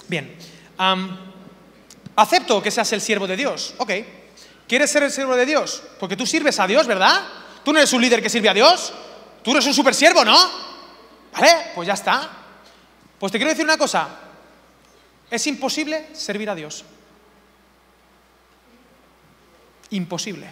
Bien. 0.07 0.37
acepto 2.15 2.61
que 2.61 2.71
seas 2.71 2.91
el 2.93 3.01
siervo 3.01 3.27
de 3.27 3.35
Dios. 3.35 3.73
Ok. 3.77 3.91
¿Quieres 4.67 4.91
ser 4.91 5.03
el 5.03 5.11
siervo 5.11 5.35
de 5.35 5.45
Dios? 5.45 5.83
Porque 5.99 6.15
tú 6.15 6.25
sirves 6.25 6.59
a 6.59 6.67
Dios, 6.67 6.87
¿verdad? 6.87 7.23
Tú 7.63 7.71
no 7.73 7.79
eres 7.79 7.91
un 7.93 8.01
líder 8.01 8.21
que 8.21 8.29
sirve 8.29 8.49
a 8.49 8.53
Dios. 8.53 8.93
Tú 9.43 9.51
eres 9.51 9.65
un 9.65 9.73
super 9.73 9.93
siervo, 9.93 10.23
¿no? 10.25 10.37
¿Vale? 11.33 11.71
Pues 11.75 11.87
ya 11.87 11.93
está. 11.93 12.29
Pues 13.19 13.31
te 13.31 13.37
quiero 13.37 13.51
decir 13.51 13.65
una 13.65 13.77
cosa. 13.77 14.09
Es 15.29 15.45
imposible 15.47 16.07
servir 16.13 16.49
a 16.49 16.55
Dios. 16.55 16.85
Imposible. 19.89 20.49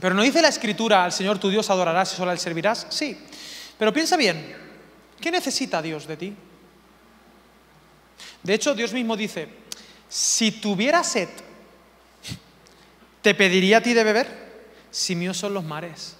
Pero 0.00 0.14
no 0.14 0.22
dice 0.22 0.42
la 0.42 0.48
escritura, 0.48 1.04
al 1.04 1.12
Señor 1.12 1.38
tu 1.38 1.50
Dios 1.50 1.70
adorarás 1.70 2.12
y 2.12 2.16
solo 2.16 2.30
al 2.30 2.38
servirás. 2.38 2.86
Sí. 2.90 3.18
Pero 3.78 3.92
piensa 3.92 4.16
bien, 4.16 4.56
¿qué 5.20 5.30
necesita 5.30 5.82
Dios 5.82 6.06
de 6.06 6.16
ti? 6.16 6.36
De 8.42 8.54
hecho, 8.54 8.74
Dios 8.74 8.92
mismo 8.92 9.16
dice, 9.16 9.48
si 10.08 10.52
tuviera 10.52 11.02
sed, 11.02 11.28
¿te 13.22 13.34
pediría 13.34 13.78
a 13.78 13.82
ti 13.82 13.94
de 13.94 14.04
beber? 14.04 14.48
Si 14.90 15.14
míos 15.14 15.36
son 15.36 15.54
los 15.54 15.64
mares, 15.64 16.16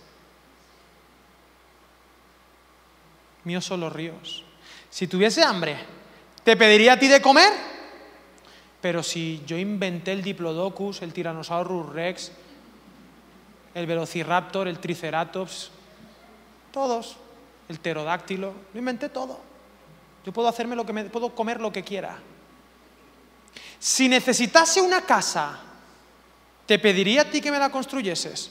míos 3.44 3.64
son 3.64 3.80
los 3.80 3.92
ríos. 3.92 4.44
Si 4.90 5.06
tuviese 5.06 5.42
hambre, 5.42 5.76
¿te 6.44 6.56
pediría 6.56 6.94
a 6.94 6.98
ti 6.98 7.08
de 7.08 7.20
comer? 7.20 7.52
Pero 8.80 9.02
si 9.02 9.42
yo 9.46 9.58
inventé 9.58 10.12
el 10.12 10.22
Diplodocus, 10.22 11.02
el 11.02 11.12
Tyrannosaurus 11.12 11.92
Rex, 11.92 12.32
el 13.74 13.86
Velociraptor, 13.86 14.68
el 14.68 14.78
Triceratops, 14.78 15.70
todos, 16.72 17.16
el 17.68 17.78
pterodáctilo, 17.78 18.54
lo 18.72 18.78
inventé 18.78 19.08
todo. 19.08 19.40
Yo 20.24 20.32
puedo 20.32 20.48
hacerme 20.48 20.76
lo 20.76 20.86
que 20.86 20.92
me 20.92 21.04
puedo 21.04 21.34
comer 21.34 21.60
lo 21.60 21.72
que 21.72 21.84
quiera. 21.84 22.18
Si 23.78 24.08
necesitase 24.08 24.80
una 24.80 25.02
casa, 25.02 25.60
te 26.66 26.78
pediría 26.78 27.22
a 27.22 27.30
ti 27.30 27.40
que 27.40 27.50
me 27.50 27.58
la 27.58 27.70
construyeses. 27.70 28.50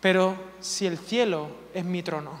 Pero 0.00 0.36
si 0.60 0.86
el 0.86 0.98
cielo 0.98 1.48
es 1.74 1.84
mi 1.84 2.02
trono 2.02 2.32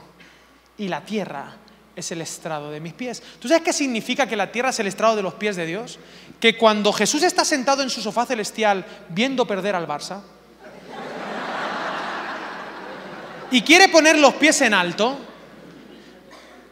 y 0.78 0.88
la 0.88 1.04
tierra 1.04 1.56
es 1.94 2.10
el 2.12 2.20
estrado 2.20 2.70
de 2.70 2.80
mis 2.80 2.92
pies. 2.92 3.22
¿Tú 3.38 3.48
sabes 3.48 3.62
qué 3.62 3.72
significa 3.72 4.26
que 4.26 4.36
la 4.36 4.50
tierra 4.50 4.70
es 4.70 4.78
el 4.80 4.86
estrado 4.86 5.16
de 5.16 5.22
los 5.22 5.34
pies 5.34 5.56
de 5.56 5.66
Dios? 5.66 5.98
Que 6.40 6.56
cuando 6.56 6.92
Jesús 6.92 7.22
está 7.22 7.44
sentado 7.44 7.82
en 7.82 7.90
su 7.90 8.00
sofá 8.00 8.26
celestial 8.26 8.84
viendo 9.08 9.46
perder 9.46 9.74
al 9.74 9.86
Barça 9.86 10.20
y 13.50 13.62
quiere 13.62 13.88
poner 13.88 14.18
los 14.18 14.34
pies 14.34 14.62
en 14.62 14.72
alto, 14.72 15.18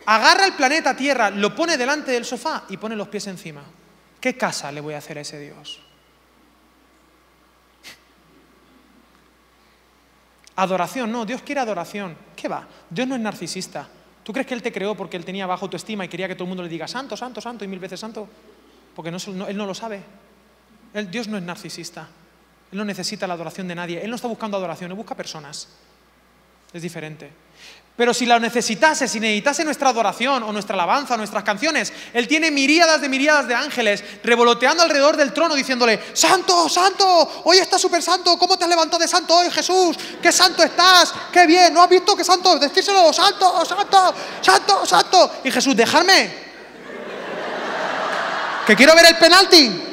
agarra 0.07 0.47
el 0.47 0.55
planeta 0.55 0.97
Tierra, 0.97 1.31
lo 1.31 1.55
pone 1.55 1.77
delante 1.77 2.11
del 2.13 2.25
sofá 2.25 2.65
y 2.71 2.79
pone 2.79 2.97
los 2.97 3.09
pies 3.09 3.27
encima. 3.27 3.63
¿Qué 4.19 4.37
casa 4.37 4.73
le 4.73 4.81
voy 4.81 4.95
a 4.95 4.99
hacer 4.99 5.19
a 5.19 5.21
ese 5.21 5.39
Dios? 5.39 5.81
Adoración, 10.57 11.13
no, 11.13 11.25
Dios 11.25 11.43
quiere 11.43 11.61
adoración. 11.61 12.17
¿Qué 12.37 12.49
va? 12.49 12.67
Dios 12.89 13.07
no 13.07 13.15
es 13.15 13.21
narcisista. 13.21 13.89
¿Tú 14.31 14.35
crees 14.35 14.47
que 14.47 14.55
Él 14.55 14.63
te 14.63 14.71
creó 14.71 14.95
porque 14.95 15.17
Él 15.17 15.25
tenía 15.25 15.45
bajo 15.45 15.69
tu 15.69 15.77
estima 15.77 16.05
y 16.05 16.09
quería 16.09 16.29
que 16.29 16.37
todo 16.37 16.45
el 16.45 16.51
mundo 16.51 16.63
le 16.63 16.69
diga 16.69 16.87
santo, 16.87 17.17
santo, 17.17 17.41
santo 17.41 17.65
y 17.65 17.67
mil 17.67 17.81
veces 17.81 17.99
santo? 17.99 18.29
Porque 18.95 19.09
Él 19.09 19.57
no 19.57 19.67
lo 19.67 19.75
sabe. 19.75 20.05
Dios 21.11 21.27
no 21.27 21.37
es 21.37 21.43
narcisista. 21.43 22.07
Él 22.71 22.79
no 22.79 22.85
necesita 22.85 23.27
la 23.27 23.35
adoración 23.35 23.67
de 23.67 23.75
nadie. 23.75 24.01
Él 24.01 24.09
no 24.09 24.15
está 24.15 24.29
buscando 24.29 24.57
adoración, 24.57 24.89
Él 24.93 24.97
busca 24.97 25.17
personas. 25.17 25.67
Es 26.73 26.81
diferente. 26.81 27.29
Pero 28.01 28.15
si 28.15 28.25
la 28.25 28.39
necesitase, 28.39 29.07
si 29.07 29.21
necesitase 29.21 29.63
nuestra 29.63 29.91
adoración 29.91 30.43
o 30.43 30.53
nuestra 30.55 30.73
alabanza 30.73 31.19
nuestras 31.19 31.45
canciones, 31.45 31.93
Él 32.15 32.27
tiene 32.27 32.51
miríadas 32.51 33.03
de 33.03 33.11
miríadas 33.11 33.47
de 33.47 33.55
ángeles 33.55 34.03
revoloteando 34.25 34.83
alrededor 34.83 35.19
del 35.19 35.35
trono 35.35 35.55
diciéndole, 35.55 36.01
Santo, 36.15 36.67
Santo, 36.71 37.43
hoy 37.45 37.59
estás 37.59 37.79
súper 37.79 38.03
santo, 38.03 38.39
¿cómo 38.39 38.57
te 38.57 38.65
has 38.65 38.71
levantado 38.71 39.03
de 39.03 39.07
santo 39.07 39.37
hoy 39.37 39.51
Jesús? 39.51 39.99
¿Qué 40.23 40.33
santo 40.33 40.63
estás? 40.63 41.13
¡Qué 41.31 41.47
bien! 41.47 41.75
¿No 41.75 41.83
has 41.83 41.91
visto 41.91 42.17
qué 42.17 42.25
santo? 42.25 42.59
Decírselo, 42.59 43.13
Santo, 43.13 43.67
Santo, 43.67 44.15
Santo, 44.41 44.87
Santo. 44.87 45.33
Y 45.45 45.51
Jesús, 45.51 45.77
dejarme, 45.77 46.33
que 48.67 48.77
quiero 48.77 48.95
ver 48.95 49.09
el 49.09 49.19
penalti. 49.19 49.85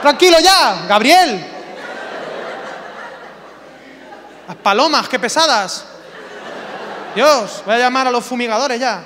Tranquilo 0.00 0.38
ya, 0.40 0.86
Gabriel. 0.88 1.46
Las 4.48 4.56
palomas, 4.56 5.10
qué 5.10 5.18
pesadas. 5.18 5.89
Dios, 7.14 7.62
voy 7.64 7.74
a 7.74 7.78
llamar 7.78 8.06
a 8.06 8.10
los 8.10 8.24
fumigadores 8.24 8.78
ya. 8.78 9.04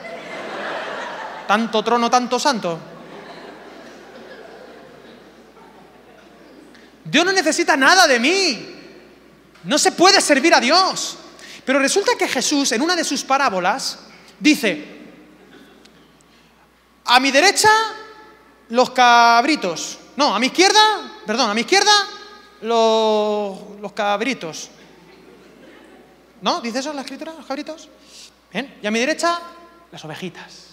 Tanto 1.47 1.83
trono, 1.83 2.11
tanto 2.11 2.39
santo. 2.39 2.79
Dios 7.05 7.25
no 7.25 7.33
necesita 7.33 7.77
nada 7.77 8.07
de 8.07 8.19
mí. 8.19 8.75
No 9.65 9.79
se 9.79 9.93
puede 9.93 10.21
servir 10.21 10.55
a 10.55 10.61
Dios. 10.61 11.19
Pero 11.65 11.79
resulta 11.79 12.13
que 12.19 12.29
Jesús, 12.29 12.73
en 12.73 12.83
una 12.83 12.95
de 12.95 13.05
sus 13.05 13.25
parábolas, 13.25 13.99
dice, 14.39 14.85
a 17.05 17.21
mi 17.21 17.31
derecha 17.31 17.71
los 18.69 18.91
cabritos. 18.91 19.99
No, 20.17 20.35
a 20.35 20.39
mi 20.39 20.47
izquierda, 20.47 20.81
perdón, 21.27 21.51
a 21.51 21.55
mi 21.55 21.63
izquierda 21.63 21.93
los, 22.61 23.81
los 23.81 23.93
cabritos. 23.93 24.71
¿No? 26.45 26.61
¿Dice 26.61 26.81
eso 26.81 26.93
la 26.93 27.01
escritura, 27.01 27.33
los 27.33 27.47
cabritos? 27.47 27.89
Bien. 28.53 28.77
Y 28.83 28.87
a 28.87 28.91
mi 28.91 28.99
derecha, 28.99 29.41
las 29.91 30.05
ovejitas. 30.05 30.67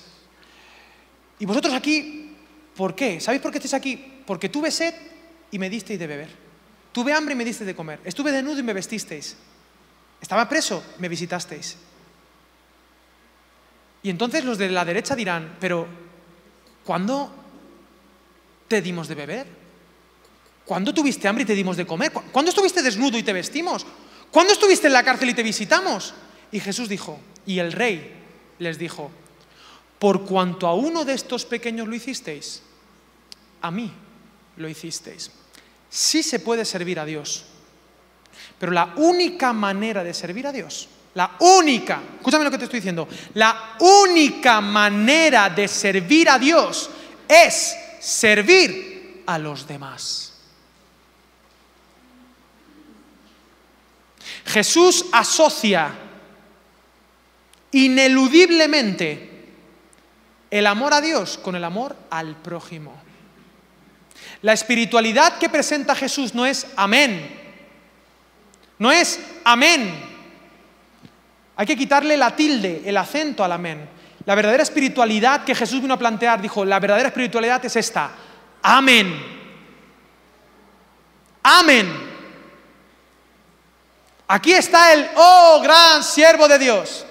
Y 1.39 1.45
vosotros 1.45 1.73
aquí, 1.73 2.35
¿por 2.75 2.93
qué? 2.93 3.21
¿Sabéis 3.21 3.41
por 3.41 3.53
qué 3.53 3.57
estáis 3.59 3.75
aquí? 3.75 4.21
Porque 4.27 4.49
tuve 4.49 4.69
sed 4.69 4.93
y 5.49 5.57
me 5.57 5.69
disteis 5.69 5.97
de 5.97 6.07
beber. 6.07 6.29
Tuve 6.91 7.13
hambre 7.13 7.35
y 7.35 7.37
me 7.37 7.45
disteis 7.45 7.67
de 7.67 7.73
comer. 7.73 8.01
Estuve 8.03 8.33
desnudo 8.33 8.59
y 8.59 8.63
me 8.63 8.73
vestisteis. 8.73 9.37
Estaba 10.19 10.49
preso, 10.49 10.83
me 10.99 11.07
visitasteis. 11.07 11.77
Y 14.03 14.09
entonces 14.09 14.43
los 14.43 14.57
de 14.57 14.69
la 14.71 14.83
derecha 14.83 15.15
dirán, 15.15 15.55
pero 15.57 15.87
¿cuándo 16.83 17.33
te 18.67 18.81
dimos 18.81 19.07
de 19.07 19.15
beber? 19.15 19.47
¿Cuándo 20.65 20.93
tuviste 20.93 21.29
hambre 21.29 21.43
y 21.43 21.47
te 21.47 21.55
dimos 21.55 21.77
de 21.77 21.87
comer? 21.87 22.11
¿Cuándo 22.11 22.49
estuviste 22.49 22.81
desnudo 22.81 23.17
y 23.17 23.23
te 23.23 23.31
vestimos? 23.31 23.85
¿Cuándo 24.31 24.53
estuviste 24.53 24.87
en 24.87 24.93
la 24.93 25.03
cárcel 25.03 25.29
y 25.29 25.33
te 25.33 25.43
visitamos? 25.43 26.13
Y 26.51 26.59
Jesús 26.59 26.87
dijo, 26.87 27.19
y 27.45 27.59
el 27.59 27.71
rey 27.71 28.13
les 28.59 28.77
dijo, 28.77 29.11
por 29.99 30.25
cuanto 30.25 30.67
a 30.67 30.73
uno 30.73 31.05
de 31.05 31.13
estos 31.13 31.45
pequeños 31.45 31.87
lo 31.87 31.95
hicisteis, 31.95 32.61
a 33.61 33.69
mí 33.69 33.91
lo 34.57 34.69
hicisteis. 34.69 35.31
Sí 35.89 36.23
se 36.23 36.39
puede 36.39 36.65
servir 36.65 36.99
a 36.99 37.05
Dios, 37.05 37.45
pero 38.57 38.71
la 38.71 38.93
única 38.95 39.53
manera 39.53 40.03
de 40.03 40.13
servir 40.13 40.47
a 40.47 40.51
Dios, 40.51 40.87
la 41.13 41.35
única, 41.39 42.01
escúchame 42.17 42.45
lo 42.45 42.51
que 42.51 42.57
te 42.57 42.63
estoy 42.63 42.79
diciendo, 42.79 43.07
la 43.33 43.75
única 43.79 44.61
manera 44.61 45.49
de 45.49 45.67
servir 45.67 46.29
a 46.29 46.39
Dios 46.39 46.89
es 47.27 47.75
servir 47.99 49.23
a 49.25 49.37
los 49.37 49.67
demás. 49.67 50.30
Jesús 54.45 55.05
asocia 55.11 55.91
ineludiblemente 57.71 59.29
el 60.49 60.67
amor 60.67 60.93
a 60.93 61.01
Dios 61.01 61.37
con 61.37 61.55
el 61.55 61.63
amor 61.63 61.95
al 62.09 62.35
prójimo. 62.35 63.01
La 64.41 64.53
espiritualidad 64.53 65.37
que 65.37 65.49
presenta 65.49 65.95
Jesús 65.95 66.33
no 66.33 66.45
es 66.45 66.67
amén. 66.75 67.39
No 68.77 68.91
es 68.91 69.19
amén. 69.43 69.93
Hay 71.55 71.65
que 71.67 71.77
quitarle 71.77 72.17
la 72.17 72.35
tilde, 72.35 72.81
el 72.85 72.97
acento 72.97 73.43
al 73.43 73.51
amén. 73.51 73.87
La 74.25 74.35
verdadera 74.35 74.63
espiritualidad 74.63 75.43
que 75.43 75.55
Jesús 75.55 75.81
vino 75.81 75.93
a 75.93 75.99
plantear, 75.99 76.41
dijo, 76.41 76.65
la 76.65 76.79
verdadera 76.79 77.09
espiritualidad 77.09 77.63
es 77.63 77.75
esta. 77.75 78.11
Amén. 78.61 79.13
Amén. 81.43 82.00
Aquí 84.31 84.53
está 84.53 84.93
el, 84.93 85.09
oh, 85.17 85.59
gran 85.61 86.01
siervo 86.01 86.47
de 86.47 86.57
Dios. 86.57 87.05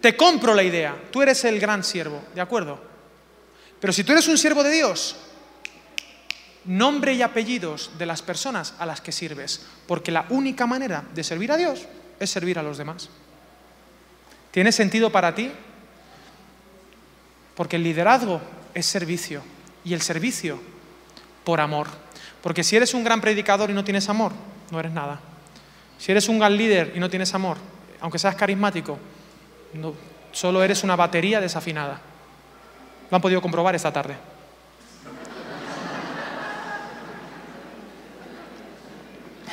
Te 0.00 0.16
compro 0.16 0.54
la 0.54 0.62
idea, 0.62 0.96
tú 1.10 1.22
eres 1.22 1.44
el 1.44 1.58
gran 1.58 1.82
siervo, 1.82 2.22
¿de 2.36 2.40
acuerdo? 2.40 2.80
Pero 3.80 3.92
si 3.92 4.04
tú 4.04 4.12
eres 4.12 4.28
un 4.28 4.38
siervo 4.38 4.62
de 4.62 4.70
Dios, 4.70 5.16
nombre 6.66 7.14
y 7.14 7.22
apellidos 7.22 7.90
de 7.98 8.06
las 8.06 8.22
personas 8.22 8.74
a 8.78 8.86
las 8.86 9.00
que 9.00 9.10
sirves, 9.10 9.66
porque 9.88 10.12
la 10.12 10.26
única 10.28 10.68
manera 10.68 11.02
de 11.12 11.24
servir 11.24 11.50
a 11.50 11.56
Dios 11.56 11.88
es 12.20 12.30
servir 12.30 12.60
a 12.60 12.62
los 12.62 12.78
demás. 12.78 13.08
¿Tiene 14.52 14.70
sentido 14.70 15.10
para 15.10 15.34
ti? 15.34 15.50
Porque 17.56 17.74
el 17.74 17.82
liderazgo 17.82 18.40
es 18.72 18.86
servicio 18.86 19.42
y 19.84 19.94
el 19.94 20.00
servicio 20.00 20.70
por 21.44 21.60
amor. 21.60 21.88
Porque 22.42 22.64
si 22.64 22.76
eres 22.76 22.94
un 22.94 23.04
gran 23.04 23.20
predicador 23.20 23.70
y 23.70 23.72
no 23.72 23.84
tienes 23.84 24.08
amor, 24.08 24.32
no 24.70 24.80
eres 24.80 24.92
nada. 24.92 25.20
Si 25.98 26.10
eres 26.10 26.28
un 26.28 26.38
gran 26.38 26.56
líder 26.56 26.92
y 26.94 26.98
no 26.98 27.08
tienes 27.08 27.32
amor, 27.34 27.56
aunque 28.00 28.18
seas 28.18 28.34
carismático, 28.34 28.98
no, 29.74 29.94
solo 30.32 30.62
eres 30.62 30.82
una 30.82 30.96
batería 30.96 31.40
desafinada. 31.40 32.00
Lo 33.10 33.16
han 33.16 33.22
podido 33.22 33.40
comprobar 33.40 33.74
esta 33.74 33.92
tarde. 33.92 34.16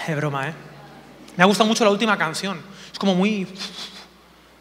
Es 0.07 0.15
broma, 0.15 0.49
¿eh? 0.49 0.53
Me 1.37 1.43
ha 1.43 1.45
gustado 1.45 1.67
mucho 1.67 1.83
la 1.83 1.91
última 1.91 2.17
canción. 2.17 2.59
Es 2.91 2.97
como 2.97 3.13
muy... 3.13 3.47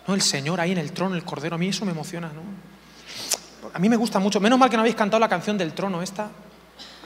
¿no? 0.07 0.15
El 0.15 0.23
Señor 0.23 0.61
ahí 0.61 0.73
en 0.73 0.79
el 0.79 0.93
trono, 0.93 1.15
el 1.15 1.25
Cordero. 1.25 1.55
A 1.55 1.59
mí 1.59 1.69
eso 1.69 1.85
me 1.85 1.93
emociona, 1.93 2.29
¿no? 2.29 2.43
A 3.73 3.79
mí 3.79 3.89
me 3.89 3.97
gusta 3.97 4.19
mucho. 4.19 4.41
Menos 4.41 4.59
mal 4.59 4.69
que 4.69 4.77
no 4.77 4.83
habéis 4.83 4.97
cantado 4.97 5.21
la 5.21 5.29
canción 5.29 5.57
del 5.57 5.73
trono 5.73 6.03
esta, 6.03 6.31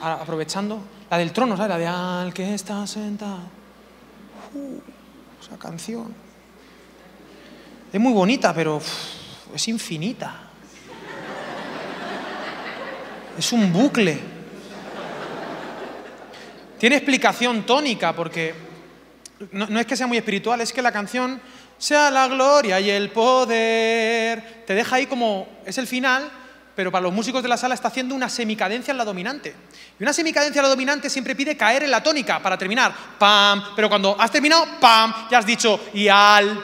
aprovechando. 0.01 0.79
La 1.09 1.17
del 1.17 1.31
trono, 1.31 1.55
¿sabes? 1.55 1.69
La 1.69 1.77
de 1.77 1.87
Al 1.87 2.33
que 2.33 2.53
está 2.53 2.85
sentado. 2.87 3.39
Uh, 4.53 4.79
esa 5.41 5.57
canción. 5.57 6.13
Es 7.91 7.99
muy 7.99 8.13
bonita, 8.13 8.53
pero 8.53 8.81
es 9.53 9.67
infinita. 9.67 10.35
Es 13.37 13.51
un 13.51 13.71
bucle. 13.71 14.19
Tiene 16.79 16.97
explicación 16.97 17.65
tónica 17.65 18.13
porque 18.13 18.53
no, 19.51 19.79
es 19.79 19.85
que 19.85 19.95
sea 19.95 20.07
muy 20.07 20.17
espiritual, 20.17 20.61
es 20.61 20.73
que 20.73 20.81
la 20.81 20.91
canción 20.91 21.41
sea 21.77 22.11
la 22.11 22.27
gloria 22.27 22.79
y 22.79 22.89
el 22.89 23.09
poder. 23.09 24.63
Te 24.65 24.73
deja 24.73 24.97
ahí 24.97 25.05
como, 25.05 25.47
es 25.65 25.77
el 25.77 25.87
final, 25.87 26.29
pero 26.75 26.91
para 26.91 27.03
los 27.03 27.13
músicos 27.13 27.43
de 27.43 27.49
la 27.49 27.57
sala 27.57 27.75
está 27.75 27.89
haciendo 27.89 28.15
una 28.15 28.29
semicadencia 28.29 28.91
en 28.91 28.97
la 28.97 29.05
dominante. 29.05 29.55
Y 29.99 30.03
una 30.03 30.13
semicadencia 30.13 30.59
en 30.59 30.63
la 30.63 30.69
dominante 30.69 31.09
siempre 31.09 31.35
pide 31.35 31.55
caer 31.55 31.83
en 31.83 31.91
la 31.91 32.01
tónica 32.01 32.41
para 32.41 32.57
terminar. 32.57 32.93
Pam, 33.19 33.75
pero 33.75 33.89
cuando 33.89 34.19
has 34.19 34.31
terminado, 34.31 34.65
pam, 34.79 35.27
ya 35.29 35.37
has 35.37 35.45
dicho 35.45 35.79
y 35.93 36.07
al 36.07 36.63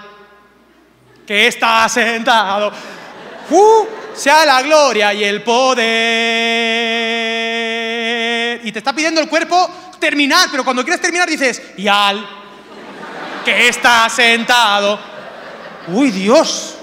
que 1.28 1.48
está 1.48 1.88
sentado. 1.88 2.72
Uh, 3.52 3.86
sea 4.16 4.46
la 4.46 4.62
gloria 4.64 5.14
y 5.14 5.24
el 5.24 5.44
poder. 5.44 5.86
Y 8.64 8.72
te 8.72 8.80
está 8.80 8.94
pidiendo 8.94 9.22
el 9.22 9.30
cuerpo 9.30 9.70
terminar, 10.00 10.48
pero 10.52 10.64
cuando 10.64 10.84
quieres 10.84 11.02
terminar 11.02 11.30
dices, 11.30 11.62
y 11.78 11.88
al 11.88 12.28
que 13.46 13.68
está 13.68 14.10
sentado. 14.10 15.00
Uy, 15.88 16.10
Dios. 16.12 16.79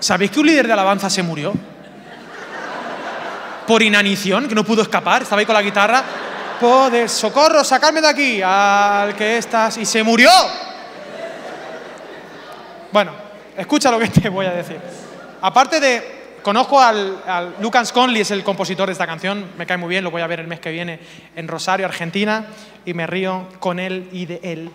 ¿Sabéis 0.00 0.30
que 0.30 0.40
un 0.40 0.46
líder 0.46 0.66
de 0.66 0.72
alabanza 0.72 1.08
se 1.08 1.22
murió? 1.22 1.52
Por 3.66 3.82
inanición, 3.82 4.48
que 4.48 4.54
no 4.54 4.64
pudo 4.64 4.82
escapar, 4.82 5.22
estaba 5.22 5.40
ahí 5.40 5.46
con 5.46 5.54
la 5.54 5.62
guitarra 5.62 6.04
poder, 6.60 7.08
socorro, 7.08 7.64
sacarme 7.64 8.02
de 8.02 8.08
aquí, 8.08 8.42
al 8.42 9.16
que 9.16 9.38
estás, 9.38 9.78
y 9.78 9.86
se 9.86 10.02
murió. 10.02 10.30
Bueno, 12.92 13.12
escucha 13.56 13.90
lo 13.90 13.98
que 13.98 14.08
te 14.08 14.28
voy 14.28 14.44
a 14.44 14.50
decir. 14.50 14.78
Aparte 15.40 15.80
de, 15.80 16.38
conozco 16.42 16.80
al, 16.80 17.22
al 17.26 17.54
Lucas 17.60 17.92
Conley, 17.92 18.20
es 18.20 18.30
el 18.30 18.44
compositor 18.44 18.86
de 18.86 18.92
esta 18.92 19.06
canción, 19.06 19.52
me 19.56 19.66
cae 19.66 19.78
muy 19.78 19.88
bien, 19.88 20.04
lo 20.04 20.10
voy 20.10 20.20
a 20.20 20.26
ver 20.26 20.40
el 20.40 20.46
mes 20.46 20.60
que 20.60 20.70
viene 20.70 21.00
en 21.34 21.48
Rosario, 21.48 21.86
Argentina, 21.86 22.44
y 22.84 22.92
me 22.92 23.06
río 23.06 23.48
con 23.58 23.80
él 23.80 24.10
y 24.12 24.26
de 24.26 24.40
él. 24.42 24.70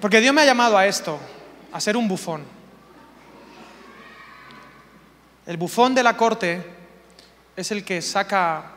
Porque 0.00 0.20
Dios 0.20 0.34
me 0.34 0.40
ha 0.40 0.46
llamado 0.46 0.78
a 0.78 0.86
esto, 0.86 1.18
a 1.76 1.80
ser 1.80 1.96
un 1.96 2.08
bufón. 2.08 2.42
El 5.46 5.56
bufón 5.58 5.94
de 5.94 6.02
la 6.02 6.16
corte 6.16 6.64
es 7.54 7.70
el 7.70 7.84
que 7.84 8.02
saca 8.02 8.72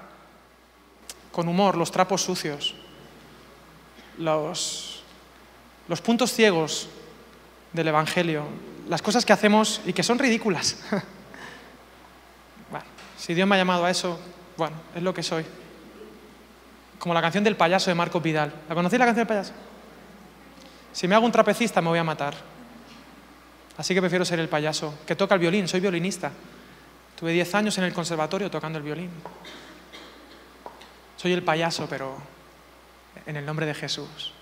con 1.32 1.47
humor 1.47 1.78
los 1.78 1.91
trapos 1.91 2.22
sucios, 2.22 2.76
los, 4.18 5.04
puntos 6.04 6.34
ciegos 6.34 6.89
del 7.72 7.88
Evangelio, 7.88 8.43
las 8.88 9.02
cosas 9.02 9.26
que 9.26 9.34
hacemos 9.34 9.82
y 9.86 9.93
que 9.93 10.04
son 10.04 10.20
ridículas. 10.20 10.78
bueno, 12.70 12.86
si 13.18 13.34
Dios 13.34 13.47
me 13.47 13.56
ha 13.56 13.60
llamado 13.60 13.86
a 13.86 13.89
eso, 13.89 14.20
bueno, 14.58 14.76
es 14.93 15.02
lo 15.02 15.14
que 15.14 15.24
soy. 15.24 15.45
Como 17.00 17.14
la 17.14 17.22
canción 17.22 17.45
del 17.45 17.56
payaso 17.56 17.89
de 17.89 17.95
Marco 17.95 18.20
Vidal. 18.20 18.54
¿La 18.68 18.76
conocéis 18.76 19.00
la 19.00 19.06
canción 19.06 19.26
del 19.26 19.36
payaso? 19.36 19.54
Si 20.91 21.08
me 21.08 21.16
hago 21.16 21.26
un 21.26 21.32
trapecista 21.32 21.82
me 21.82 21.88
voy 21.88 22.00
a 22.00 22.04
matar. 22.04 22.59
Así 23.80 23.94
que 23.94 24.02
prefiero 24.02 24.26
ser 24.26 24.42
el 24.42 24.50
payaso, 24.50 24.94
que 25.08 25.16
toca 25.16 25.36
el 25.36 25.40
violín, 25.40 25.66
soy 25.66 25.80
violinista. 25.80 26.34
Tuve 27.18 27.32
10 27.32 27.56
años 27.56 27.78
en 27.78 27.86
el 27.86 27.94
conservatorio 27.94 28.52
tocando 28.52 28.78
el 28.78 28.84
violín. 28.84 29.10
Soy 31.16 31.32
el 31.32 31.44
payaso, 31.44 31.88
pero 31.90 32.18
en 33.26 33.38
el 33.38 33.46
nombre 33.46 33.66
de 33.66 33.74
Jesús. 33.74 34.34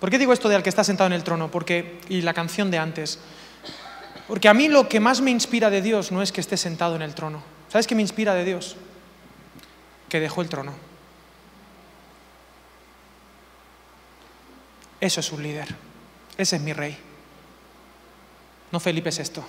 ¿Por 0.00 0.10
qué 0.10 0.18
digo 0.18 0.32
esto 0.32 0.48
de 0.48 0.56
al 0.56 0.64
que 0.64 0.68
está 0.68 0.82
sentado 0.82 1.06
en 1.06 1.12
el 1.12 1.22
trono? 1.22 1.48
Porque, 1.48 2.00
y 2.08 2.22
la 2.22 2.34
canción 2.34 2.72
de 2.72 2.78
antes. 2.78 3.20
Porque 4.26 4.48
a 4.48 4.54
mí 4.54 4.66
lo 4.66 4.88
que 4.88 4.98
más 4.98 5.20
me 5.20 5.30
inspira 5.30 5.70
de 5.70 5.80
Dios 5.80 6.10
no 6.10 6.20
es 6.20 6.32
que 6.32 6.40
esté 6.40 6.56
sentado 6.56 6.96
en 6.96 7.02
el 7.02 7.14
trono. 7.14 7.40
¿Sabes 7.68 7.86
qué 7.86 7.94
me 7.94 8.02
inspira 8.02 8.34
de 8.34 8.44
Dios? 8.44 8.74
Que 10.08 10.18
dejó 10.18 10.42
el 10.42 10.48
trono. 10.48 10.72
Eso 15.00 15.20
es 15.20 15.30
un 15.30 15.40
líder. 15.40 15.68
Ese 16.36 16.56
es 16.56 16.62
mi 16.62 16.72
rey. 16.72 16.98
No 18.74 18.80
Felipe 18.80 19.10
es 19.10 19.20
esto. 19.20 19.44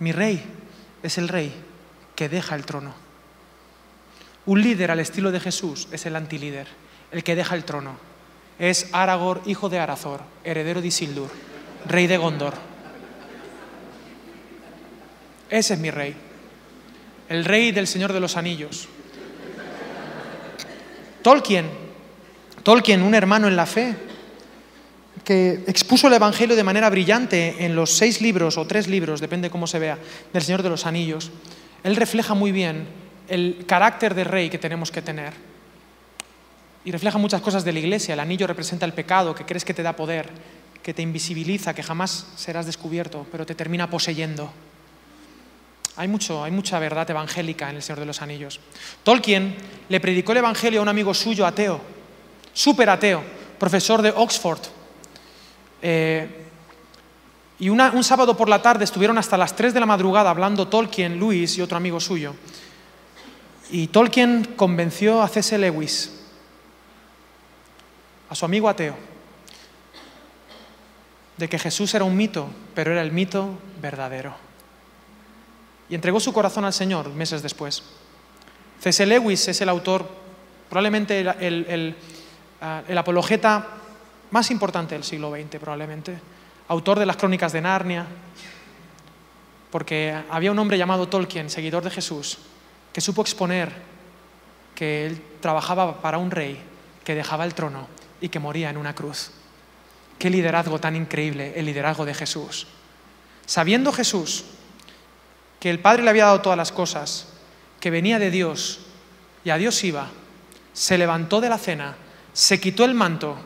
Mi 0.00 0.10
rey 0.10 0.42
es 1.04 1.16
el 1.16 1.28
rey 1.28 1.54
que 2.16 2.28
deja 2.28 2.56
el 2.56 2.66
trono. 2.66 2.92
Un 4.46 4.62
líder 4.62 4.90
al 4.90 4.98
estilo 4.98 5.30
de 5.30 5.38
Jesús 5.38 5.86
es 5.92 6.06
el 6.06 6.16
antilíder, 6.16 6.66
el 7.12 7.22
que 7.22 7.36
deja 7.36 7.54
el 7.54 7.62
trono. 7.62 7.98
Es 8.58 8.88
Aragor, 8.90 9.42
hijo 9.46 9.68
de 9.68 9.78
Arazor, 9.78 10.22
heredero 10.42 10.80
de 10.80 10.88
Isildur, 10.88 11.30
rey 11.86 12.08
de 12.08 12.16
Gondor. 12.16 12.54
Ese 15.48 15.74
es 15.74 15.78
mi 15.78 15.92
rey, 15.92 16.16
el 17.28 17.44
rey 17.44 17.70
del 17.70 17.86
Señor 17.86 18.12
de 18.12 18.18
los 18.18 18.36
Anillos. 18.36 18.88
Tolkien, 21.22 21.70
Tolkien, 22.64 23.02
un 23.02 23.14
hermano 23.14 23.46
en 23.46 23.54
la 23.54 23.66
fe, 23.66 23.94
que 25.26 25.64
expuso 25.66 26.06
el 26.06 26.14
Evangelio 26.14 26.54
de 26.54 26.62
manera 26.62 26.88
brillante 26.88 27.56
en 27.64 27.74
los 27.74 27.90
seis 27.90 28.20
libros 28.20 28.56
o 28.58 28.64
tres 28.64 28.86
libros, 28.86 29.20
depende 29.20 29.50
cómo 29.50 29.66
se 29.66 29.80
vea, 29.80 29.98
del 30.32 30.42
Señor 30.42 30.62
de 30.62 30.70
los 30.70 30.86
Anillos, 30.86 31.32
él 31.82 31.96
refleja 31.96 32.34
muy 32.34 32.52
bien 32.52 32.86
el 33.26 33.64
carácter 33.66 34.14
de 34.14 34.22
rey 34.22 34.48
que 34.48 34.58
tenemos 34.58 34.92
que 34.92 35.02
tener. 35.02 35.32
Y 36.84 36.92
refleja 36.92 37.18
muchas 37.18 37.40
cosas 37.40 37.64
de 37.64 37.72
la 37.72 37.80
iglesia. 37.80 38.14
El 38.14 38.20
anillo 38.20 38.46
representa 38.46 38.86
el 38.86 38.92
pecado, 38.92 39.34
que 39.34 39.44
crees 39.44 39.64
que 39.64 39.74
te 39.74 39.82
da 39.82 39.96
poder, 39.96 40.28
que 40.80 40.94
te 40.94 41.02
invisibiliza, 41.02 41.74
que 41.74 41.82
jamás 41.82 42.28
serás 42.36 42.64
descubierto, 42.64 43.26
pero 43.32 43.44
te 43.44 43.56
termina 43.56 43.90
poseyendo. 43.90 44.52
Hay, 45.96 46.06
mucho, 46.06 46.44
hay 46.44 46.52
mucha 46.52 46.78
verdad 46.78 47.10
evangélica 47.10 47.68
en 47.68 47.74
el 47.74 47.82
Señor 47.82 47.98
de 47.98 48.06
los 48.06 48.22
Anillos. 48.22 48.60
Tolkien 49.02 49.56
le 49.88 49.98
predicó 49.98 50.30
el 50.30 50.38
Evangelio 50.38 50.78
a 50.78 50.82
un 50.84 50.88
amigo 50.88 51.12
suyo 51.14 51.44
ateo, 51.44 51.80
súper 52.52 52.90
ateo, 52.90 53.24
profesor 53.58 54.02
de 54.02 54.10
Oxford. 54.10 54.75
Eh, 55.88 56.26
y 57.60 57.68
un 57.68 58.02
sábado 58.02 58.36
por 58.36 58.48
la 58.48 58.60
tarde 58.60 58.82
estuvieron 58.82 59.18
hasta 59.18 59.36
las 59.36 59.54
3 59.54 59.72
de 59.72 59.78
la 59.78 59.86
madrugada 59.86 60.30
hablando 60.30 60.66
Tolkien, 60.66 61.16
Luis 61.16 61.56
y 61.56 61.62
otro 61.62 61.76
amigo 61.76 62.00
suyo. 62.00 62.34
Y 63.70 63.86
Tolkien 63.86 64.54
convenció 64.56 65.22
a 65.22 65.28
C.S. 65.28 65.56
Lewis, 65.56 66.10
a 68.28 68.34
su 68.34 68.44
amigo 68.44 68.68
ateo, 68.68 68.96
de 71.36 71.48
que 71.48 71.56
Jesús 71.56 71.94
era 71.94 72.04
un 72.04 72.16
mito, 72.16 72.48
pero 72.74 72.90
era 72.90 73.02
el 73.02 73.12
mito 73.12 73.56
verdadero. 73.80 74.34
Y 75.88 75.94
entregó 75.94 76.18
su 76.18 76.32
corazón 76.32 76.64
al 76.64 76.72
Señor 76.72 77.10
meses 77.10 77.44
después. 77.44 77.84
C.S. 78.80 79.06
Lewis 79.06 79.46
es 79.46 79.60
el 79.60 79.68
autor, 79.68 80.04
probablemente 80.68 81.20
el, 81.20 81.94
ah, 82.60 82.82
el 82.88 82.98
apologeta 82.98 83.84
más 84.30 84.50
importante 84.50 84.94
del 84.94 85.04
siglo 85.04 85.30
XX, 85.30 85.58
probablemente 85.58 86.18
autor 86.68 86.98
de 86.98 87.06
las 87.06 87.16
crónicas 87.16 87.52
de 87.52 87.60
Narnia, 87.60 88.06
porque 89.70 90.16
había 90.30 90.50
un 90.50 90.58
hombre 90.58 90.78
llamado 90.78 91.08
Tolkien, 91.08 91.50
seguidor 91.50 91.84
de 91.84 91.90
Jesús, 91.90 92.38
que 92.92 93.00
supo 93.00 93.22
exponer 93.22 93.72
que 94.74 95.06
él 95.06 95.22
trabajaba 95.40 96.00
para 96.00 96.18
un 96.18 96.30
rey 96.30 96.60
que 97.04 97.14
dejaba 97.14 97.44
el 97.44 97.54
trono 97.54 97.86
y 98.20 98.28
que 98.28 98.38
moría 98.38 98.70
en 98.70 98.76
una 98.76 98.94
cruz. 98.94 99.30
Qué 100.18 100.30
liderazgo 100.30 100.78
tan 100.78 100.96
increíble, 100.96 101.52
el 101.56 101.66
liderazgo 101.66 102.04
de 102.04 102.14
Jesús. 102.14 102.66
Sabiendo 103.44 103.92
Jesús 103.92 104.44
que 105.60 105.70
el 105.70 105.78
Padre 105.78 106.02
le 106.02 106.10
había 106.10 106.26
dado 106.26 106.40
todas 106.40 106.58
las 106.58 106.72
cosas, 106.72 107.28
que 107.80 107.90
venía 107.90 108.18
de 108.18 108.30
Dios 108.30 108.80
y 109.44 109.50
a 109.50 109.56
Dios 109.56 109.82
iba, 109.84 110.08
se 110.72 110.98
levantó 110.98 111.40
de 111.40 111.48
la 111.48 111.58
cena, 111.58 111.96
se 112.32 112.60
quitó 112.60 112.84
el 112.84 112.94
manto, 112.94 113.36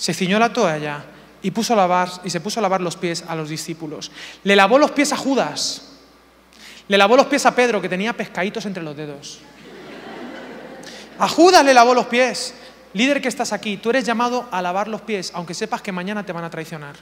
se 0.00 0.14
ciñó 0.14 0.38
la 0.38 0.50
toalla 0.50 1.04
y, 1.42 1.50
puso 1.50 1.74
a 1.74 1.76
lavar, 1.76 2.08
y 2.24 2.30
se 2.30 2.40
puso 2.40 2.58
a 2.58 2.62
lavar 2.62 2.80
los 2.80 2.96
pies 2.96 3.22
a 3.28 3.36
los 3.36 3.50
discípulos. 3.50 4.10
Le 4.44 4.56
lavó 4.56 4.78
los 4.78 4.92
pies 4.92 5.12
a 5.12 5.16
Judas. 5.18 5.82
Le 6.88 6.96
lavó 6.96 7.18
los 7.18 7.26
pies 7.26 7.44
a 7.44 7.54
Pedro, 7.54 7.82
que 7.82 7.88
tenía 7.90 8.14
pescaditos 8.14 8.64
entre 8.64 8.82
los 8.82 8.96
dedos. 8.96 9.40
A 11.18 11.28
Judas 11.28 11.62
le 11.66 11.74
lavó 11.74 11.92
los 11.92 12.06
pies. 12.06 12.54
Líder 12.94 13.20
que 13.20 13.28
estás 13.28 13.52
aquí, 13.52 13.76
tú 13.76 13.90
eres 13.90 14.06
llamado 14.06 14.48
a 14.50 14.62
lavar 14.62 14.88
los 14.88 15.02
pies, 15.02 15.32
aunque 15.34 15.52
sepas 15.52 15.82
que 15.82 15.92
mañana 15.92 16.24
te 16.24 16.32
van 16.32 16.44
a 16.44 16.50
traicionar. 16.50 16.96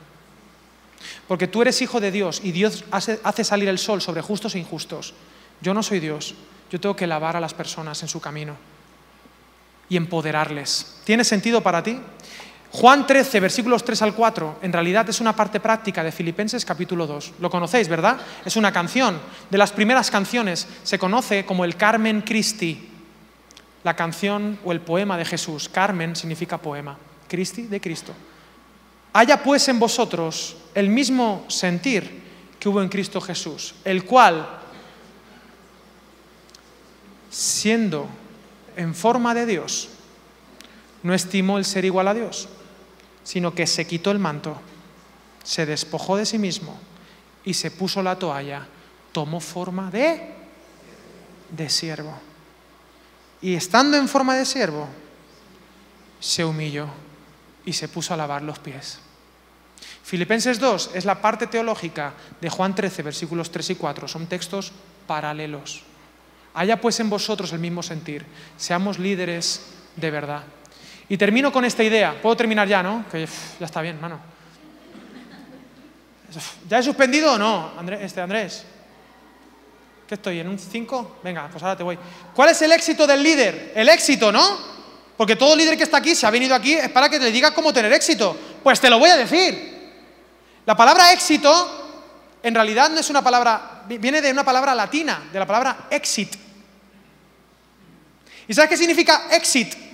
Porque 1.28 1.46
tú 1.46 1.62
eres 1.62 1.80
hijo 1.80 2.00
de 2.00 2.10
Dios 2.10 2.40
y 2.42 2.50
Dios 2.50 2.84
hace, 2.90 3.20
hace 3.22 3.44
salir 3.44 3.68
el 3.68 3.78
sol 3.78 4.02
sobre 4.02 4.22
justos 4.22 4.56
e 4.56 4.58
injustos. 4.58 5.14
Yo 5.60 5.72
no 5.72 5.84
soy 5.84 6.00
Dios, 6.00 6.34
yo 6.68 6.80
tengo 6.80 6.96
que 6.96 7.06
lavar 7.06 7.36
a 7.36 7.40
las 7.40 7.54
personas 7.54 8.02
en 8.02 8.08
su 8.08 8.20
camino 8.20 8.56
y 9.88 9.96
empoderarles. 9.96 10.96
¿Tiene 11.04 11.22
sentido 11.22 11.62
para 11.62 11.84
ti? 11.84 12.00
Juan 12.70 13.06
13, 13.06 13.40
versículos 13.40 13.82
3 13.82 14.02
al 14.02 14.14
4, 14.14 14.58
en 14.60 14.72
realidad 14.72 15.08
es 15.08 15.20
una 15.20 15.34
parte 15.34 15.58
práctica 15.58 16.04
de 16.04 16.12
Filipenses 16.12 16.66
capítulo 16.66 17.06
2. 17.06 17.34
Lo 17.40 17.48
conocéis, 17.48 17.88
¿verdad? 17.88 18.18
Es 18.44 18.56
una 18.56 18.72
canción. 18.72 19.18
De 19.48 19.56
las 19.56 19.72
primeras 19.72 20.10
canciones 20.10 20.66
se 20.82 20.98
conoce 20.98 21.46
como 21.46 21.64
el 21.64 21.76
Carmen 21.76 22.20
Christi, 22.20 22.88
la 23.84 23.96
canción 23.96 24.58
o 24.64 24.72
el 24.72 24.82
poema 24.82 25.16
de 25.16 25.24
Jesús. 25.24 25.68
Carmen 25.70 26.14
significa 26.14 26.58
poema, 26.58 26.98
Christi 27.26 27.62
de 27.62 27.80
Cristo. 27.80 28.12
Haya 29.14 29.42
pues 29.42 29.66
en 29.68 29.78
vosotros 29.78 30.56
el 30.74 30.90
mismo 30.90 31.46
sentir 31.48 32.22
que 32.60 32.68
hubo 32.68 32.82
en 32.82 32.90
Cristo 32.90 33.18
Jesús, 33.18 33.76
el 33.82 34.04
cual, 34.04 34.46
siendo 37.30 38.08
en 38.76 38.94
forma 38.94 39.32
de 39.32 39.46
Dios, 39.46 39.88
no 41.02 41.14
estimó 41.14 41.56
el 41.56 41.64
ser 41.64 41.86
igual 41.86 42.08
a 42.08 42.14
Dios 42.14 42.48
sino 43.28 43.54
que 43.54 43.66
se 43.66 43.86
quitó 43.86 44.10
el 44.10 44.18
manto, 44.18 44.58
se 45.44 45.66
despojó 45.66 46.16
de 46.16 46.24
sí 46.24 46.38
mismo 46.38 46.78
y 47.44 47.52
se 47.52 47.70
puso 47.70 48.02
la 48.02 48.18
toalla, 48.18 48.66
tomó 49.12 49.38
forma 49.38 49.90
de, 49.90 50.32
de 51.50 51.68
siervo. 51.68 52.18
Y 53.42 53.52
estando 53.52 53.98
en 53.98 54.08
forma 54.08 54.34
de 54.34 54.46
siervo, 54.46 54.88
se 56.18 56.42
humilló 56.42 56.88
y 57.66 57.74
se 57.74 57.88
puso 57.88 58.14
a 58.14 58.16
lavar 58.16 58.40
los 58.40 58.60
pies. 58.60 58.98
Filipenses 60.02 60.58
2 60.58 60.92
es 60.94 61.04
la 61.04 61.20
parte 61.20 61.48
teológica 61.48 62.14
de 62.40 62.48
Juan 62.48 62.74
13, 62.74 63.02
versículos 63.02 63.50
3 63.50 63.68
y 63.68 63.74
4. 63.74 64.08
Son 64.08 64.26
textos 64.26 64.72
paralelos. 65.06 65.82
Haya 66.54 66.80
pues 66.80 66.98
en 67.00 67.10
vosotros 67.10 67.52
el 67.52 67.58
mismo 67.58 67.82
sentir. 67.82 68.24
Seamos 68.56 68.98
líderes 68.98 69.66
de 69.96 70.10
verdad. 70.10 70.44
Y 71.08 71.16
termino 71.16 71.50
con 71.50 71.64
esta 71.64 71.82
idea. 71.82 72.20
¿Puedo 72.20 72.36
terminar 72.36 72.68
ya, 72.68 72.82
no? 72.82 73.04
Que 73.10 73.26
ya 73.58 73.66
está 73.66 73.80
bien, 73.80 74.00
mano. 74.00 74.20
¿Ya 76.68 76.78
he 76.78 76.82
suspendido 76.82 77.32
o 77.32 77.38
no, 77.38 77.72
Andrés? 77.78 78.00
Este, 78.02 78.20
Andrés? 78.20 78.64
¿Qué 80.06 80.14
estoy? 80.14 80.40
¿En 80.40 80.48
un 80.48 80.58
5? 80.58 81.20
Venga, 81.22 81.48
pues 81.50 81.62
ahora 81.62 81.76
te 81.76 81.82
voy. 81.82 81.98
¿Cuál 82.34 82.50
es 82.50 82.60
el 82.62 82.72
éxito 82.72 83.06
del 83.06 83.22
líder? 83.22 83.72
El 83.74 83.88
éxito, 83.88 84.30
¿no? 84.30 84.58
Porque 85.16 85.36
todo 85.36 85.56
líder 85.56 85.76
que 85.76 85.82
está 85.82 85.98
aquí, 85.98 86.14
se 86.14 86.26
ha 86.26 86.30
venido 86.30 86.54
aquí, 86.54 86.74
es 86.74 86.90
para 86.90 87.08
que 87.08 87.18
te 87.18 87.30
diga 87.30 87.52
cómo 87.52 87.72
tener 87.72 87.92
éxito. 87.92 88.36
Pues 88.62 88.80
te 88.80 88.90
lo 88.90 88.98
voy 88.98 89.10
a 89.10 89.16
decir. 89.16 89.78
La 90.66 90.76
palabra 90.76 91.12
éxito, 91.12 92.38
en 92.42 92.54
realidad 92.54 92.90
no 92.90 93.00
es 93.00 93.08
una 93.08 93.22
palabra, 93.22 93.84
viene 93.88 94.20
de 94.20 94.30
una 94.30 94.44
palabra 94.44 94.74
latina, 94.74 95.28
de 95.32 95.38
la 95.38 95.46
palabra 95.46 95.88
exit. 95.90 96.36
¿Y 98.46 98.54
sabes 98.54 98.70
qué 98.70 98.76
significa 98.76 99.28
exit? 99.30 99.87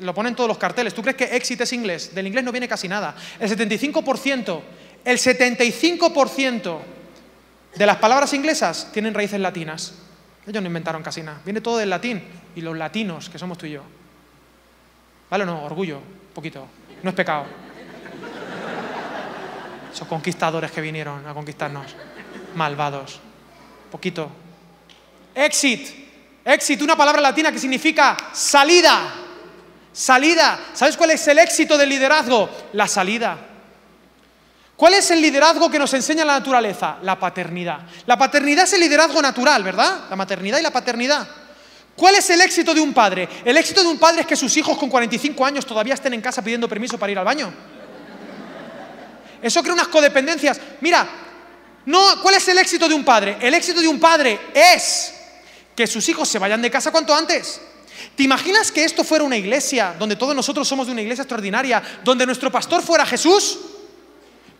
Lo 0.00 0.14
ponen 0.14 0.34
todos 0.34 0.48
los 0.48 0.58
carteles. 0.58 0.94
¿Tú 0.94 1.02
crees 1.02 1.16
que 1.16 1.36
éxito 1.36 1.64
es 1.64 1.72
inglés? 1.72 2.14
Del 2.14 2.26
inglés 2.26 2.44
no 2.44 2.52
viene 2.52 2.68
casi 2.68 2.88
nada. 2.88 3.14
El 3.38 3.50
75%, 3.50 4.60
el 5.04 5.18
75% 5.18 6.78
de 7.74 7.86
las 7.86 7.96
palabras 7.96 8.32
inglesas 8.32 8.90
tienen 8.92 9.14
raíces 9.14 9.40
latinas. 9.40 9.94
Ellos 10.46 10.62
no 10.62 10.66
inventaron 10.68 11.02
casi 11.02 11.22
nada. 11.22 11.40
Viene 11.44 11.60
todo 11.60 11.78
del 11.78 11.90
latín. 11.90 12.22
Y 12.56 12.60
los 12.60 12.76
latinos, 12.76 13.28
que 13.28 13.38
somos 13.38 13.58
tú 13.58 13.66
y 13.66 13.72
yo. 13.72 13.82
¿Vale 15.30 15.44
o 15.44 15.46
no? 15.46 15.64
Orgullo, 15.64 15.98
un 15.98 16.34
poquito. 16.34 16.66
No 17.02 17.10
es 17.10 17.16
pecado. 17.16 17.44
Esos 19.92 20.08
conquistadores 20.08 20.70
que 20.70 20.80
vinieron 20.80 21.26
a 21.26 21.34
conquistarnos. 21.34 21.94
Malvados. 22.54 23.20
Poquito. 23.90 24.30
Exit. 25.34 26.08
Exit, 26.44 26.80
una 26.80 26.96
palabra 26.96 27.20
latina 27.20 27.52
que 27.52 27.58
significa 27.58 28.16
salida. 28.32 29.27
Salida. 29.98 30.60
¿Sabes 30.74 30.96
cuál 30.96 31.10
es 31.10 31.26
el 31.26 31.40
éxito 31.40 31.76
del 31.76 31.88
liderazgo? 31.88 32.48
La 32.74 32.86
salida. 32.86 33.36
¿Cuál 34.76 34.94
es 34.94 35.10
el 35.10 35.20
liderazgo 35.20 35.68
que 35.68 35.76
nos 35.76 35.92
enseña 35.92 36.24
la 36.24 36.34
naturaleza? 36.34 36.98
La 37.02 37.18
paternidad. 37.18 37.80
La 38.06 38.16
paternidad 38.16 38.62
es 38.62 38.74
el 38.74 38.80
liderazgo 38.80 39.20
natural, 39.20 39.64
¿verdad? 39.64 40.04
La 40.08 40.14
maternidad 40.14 40.60
y 40.60 40.62
la 40.62 40.70
paternidad. 40.70 41.26
¿Cuál 41.96 42.14
es 42.14 42.30
el 42.30 42.40
éxito 42.42 42.72
de 42.72 42.80
un 42.80 42.94
padre? 42.94 43.28
El 43.44 43.56
éxito 43.56 43.82
de 43.82 43.88
un 43.88 43.98
padre 43.98 44.20
es 44.20 44.28
que 44.28 44.36
sus 44.36 44.56
hijos 44.56 44.78
con 44.78 44.88
45 44.88 45.44
años 45.44 45.66
todavía 45.66 45.94
estén 45.94 46.14
en 46.14 46.20
casa 46.20 46.42
pidiendo 46.42 46.68
permiso 46.68 46.96
para 46.96 47.10
ir 47.10 47.18
al 47.18 47.24
baño. 47.24 47.52
Eso 49.42 49.60
crea 49.62 49.74
unas 49.74 49.88
codependencias. 49.88 50.60
Mira, 50.80 51.08
no, 51.86 52.22
¿cuál 52.22 52.36
es 52.36 52.46
el 52.46 52.58
éxito 52.58 52.88
de 52.88 52.94
un 52.94 53.04
padre? 53.04 53.36
El 53.40 53.52
éxito 53.52 53.80
de 53.80 53.88
un 53.88 53.98
padre 53.98 54.38
es 54.54 55.12
que 55.74 55.88
sus 55.88 56.08
hijos 56.08 56.28
se 56.28 56.38
vayan 56.38 56.62
de 56.62 56.70
casa 56.70 56.92
cuanto 56.92 57.12
antes. 57.12 57.60
¿Te 58.14 58.22
imaginas 58.22 58.72
que 58.72 58.84
esto 58.84 59.04
fuera 59.04 59.24
una 59.24 59.36
iglesia, 59.36 59.94
donde 59.98 60.16
todos 60.16 60.34
nosotros 60.34 60.66
somos 60.66 60.86
de 60.86 60.92
una 60.92 61.02
iglesia 61.02 61.22
extraordinaria, 61.22 61.82
donde 62.04 62.26
nuestro 62.26 62.50
pastor 62.50 62.82
fuera 62.82 63.04
Jesús? 63.06 63.58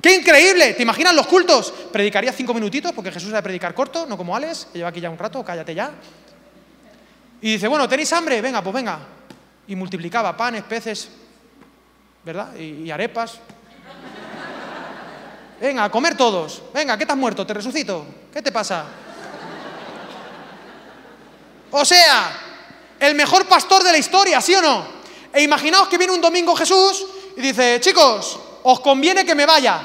¡Qué 0.00 0.14
increíble! 0.14 0.74
¿Te 0.74 0.82
imaginas 0.82 1.14
los 1.14 1.26
cultos? 1.26 1.72
Predicaría 1.92 2.32
cinco 2.32 2.54
minutitos, 2.54 2.92
porque 2.92 3.10
Jesús 3.10 3.32
de 3.32 3.42
predicar 3.42 3.74
corto, 3.74 4.06
no 4.06 4.16
como 4.16 4.36
Alex, 4.36 4.68
que 4.72 4.78
lleva 4.78 4.90
aquí 4.90 5.00
ya 5.00 5.10
un 5.10 5.18
rato, 5.18 5.44
cállate 5.44 5.74
ya. 5.74 5.90
Y 7.40 7.52
dice, 7.52 7.68
bueno, 7.68 7.88
¿tenéis 7.88 8.12
hambre? 8.12 8.40
Venga, 8.40 8.62
pues 8.62 8.74
venga. 8.74 9.00
Y 9.66 9.76
multiplicaba 9.76 10.36
panes, 10.36 10.62
peces, 10.62 11.08
¿verdad? 12.24 12.54
Y, 12.56 12.84
y 12.84 12.90
arepas. 12.90 13.38
Venga, 15.60 15.84
a 15.84 15.90
comer 15.90 16.16
todos. 16.16 16.62
Venga, 16.72 16.96
¿qué 16.96 17.04
te 17.04 17.12
has 17.12 17.18
muerto? 17.18 17.44
¿Te 17.44 17.54
resucito? 17.54 18.06
¿Qué 18.32 18.40
te 18.40 18.52
pasa? 18.52 18.84
O 21.70 21.84
sea, 21.84 22.47
el 23.00 23.14
mejor 23.14 23.46
pastor 23.46 23.82
de 23.82 23.92
la 23.92 23.98
historia, 23.98 24.40
¿sí 24.40 24.54
o 24.54 24.62
no? 24.62 24.86
E 25.32 25.42
imaginaos 25.42 25.88
que 25.88 25.98
viene 25.98 26.12
un 26.12 26.20
domingo 26.20 26.56
Jesús 26.56 27.06
y 27.36 27.40
dice, 27.40 27.80
chicos, 27.80 28.38
os 28.62 28.80
conviene 28.80 29.24
que 29.24 29.34
me 29.34 29.46
vaya. 29.46 29.80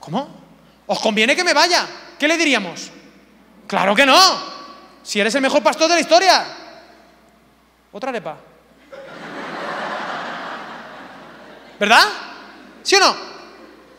¿Cómo? 0.00 0.28
¿Os 0.86 1.00
conviene 1.00 1.34
que 1.34 1.44
me 1.44 1.52
vaya? 1.52 1.86
¿Qué 2.18 2.28
le 2.28 2.36
diríamos? 2.36 2.90
Claro 3.66 3.94
que 3.94 4.06
no. 4.06 4.18
Si 5.02 5.20
eres 5.20 5.34
el 5.34 5.42
mejor 5.42 5.62
pastor 5.62 5.88
de 5.88 5.94
la 5.94 6.00
historia. 6.00 6.46
Otra 7.92 8.10
arepa. 8.10 8.36
¿Verdad? 11.78 12.04
¿Sí 12.82 12.94
o 12.96 13.00
no? 13.00 13.35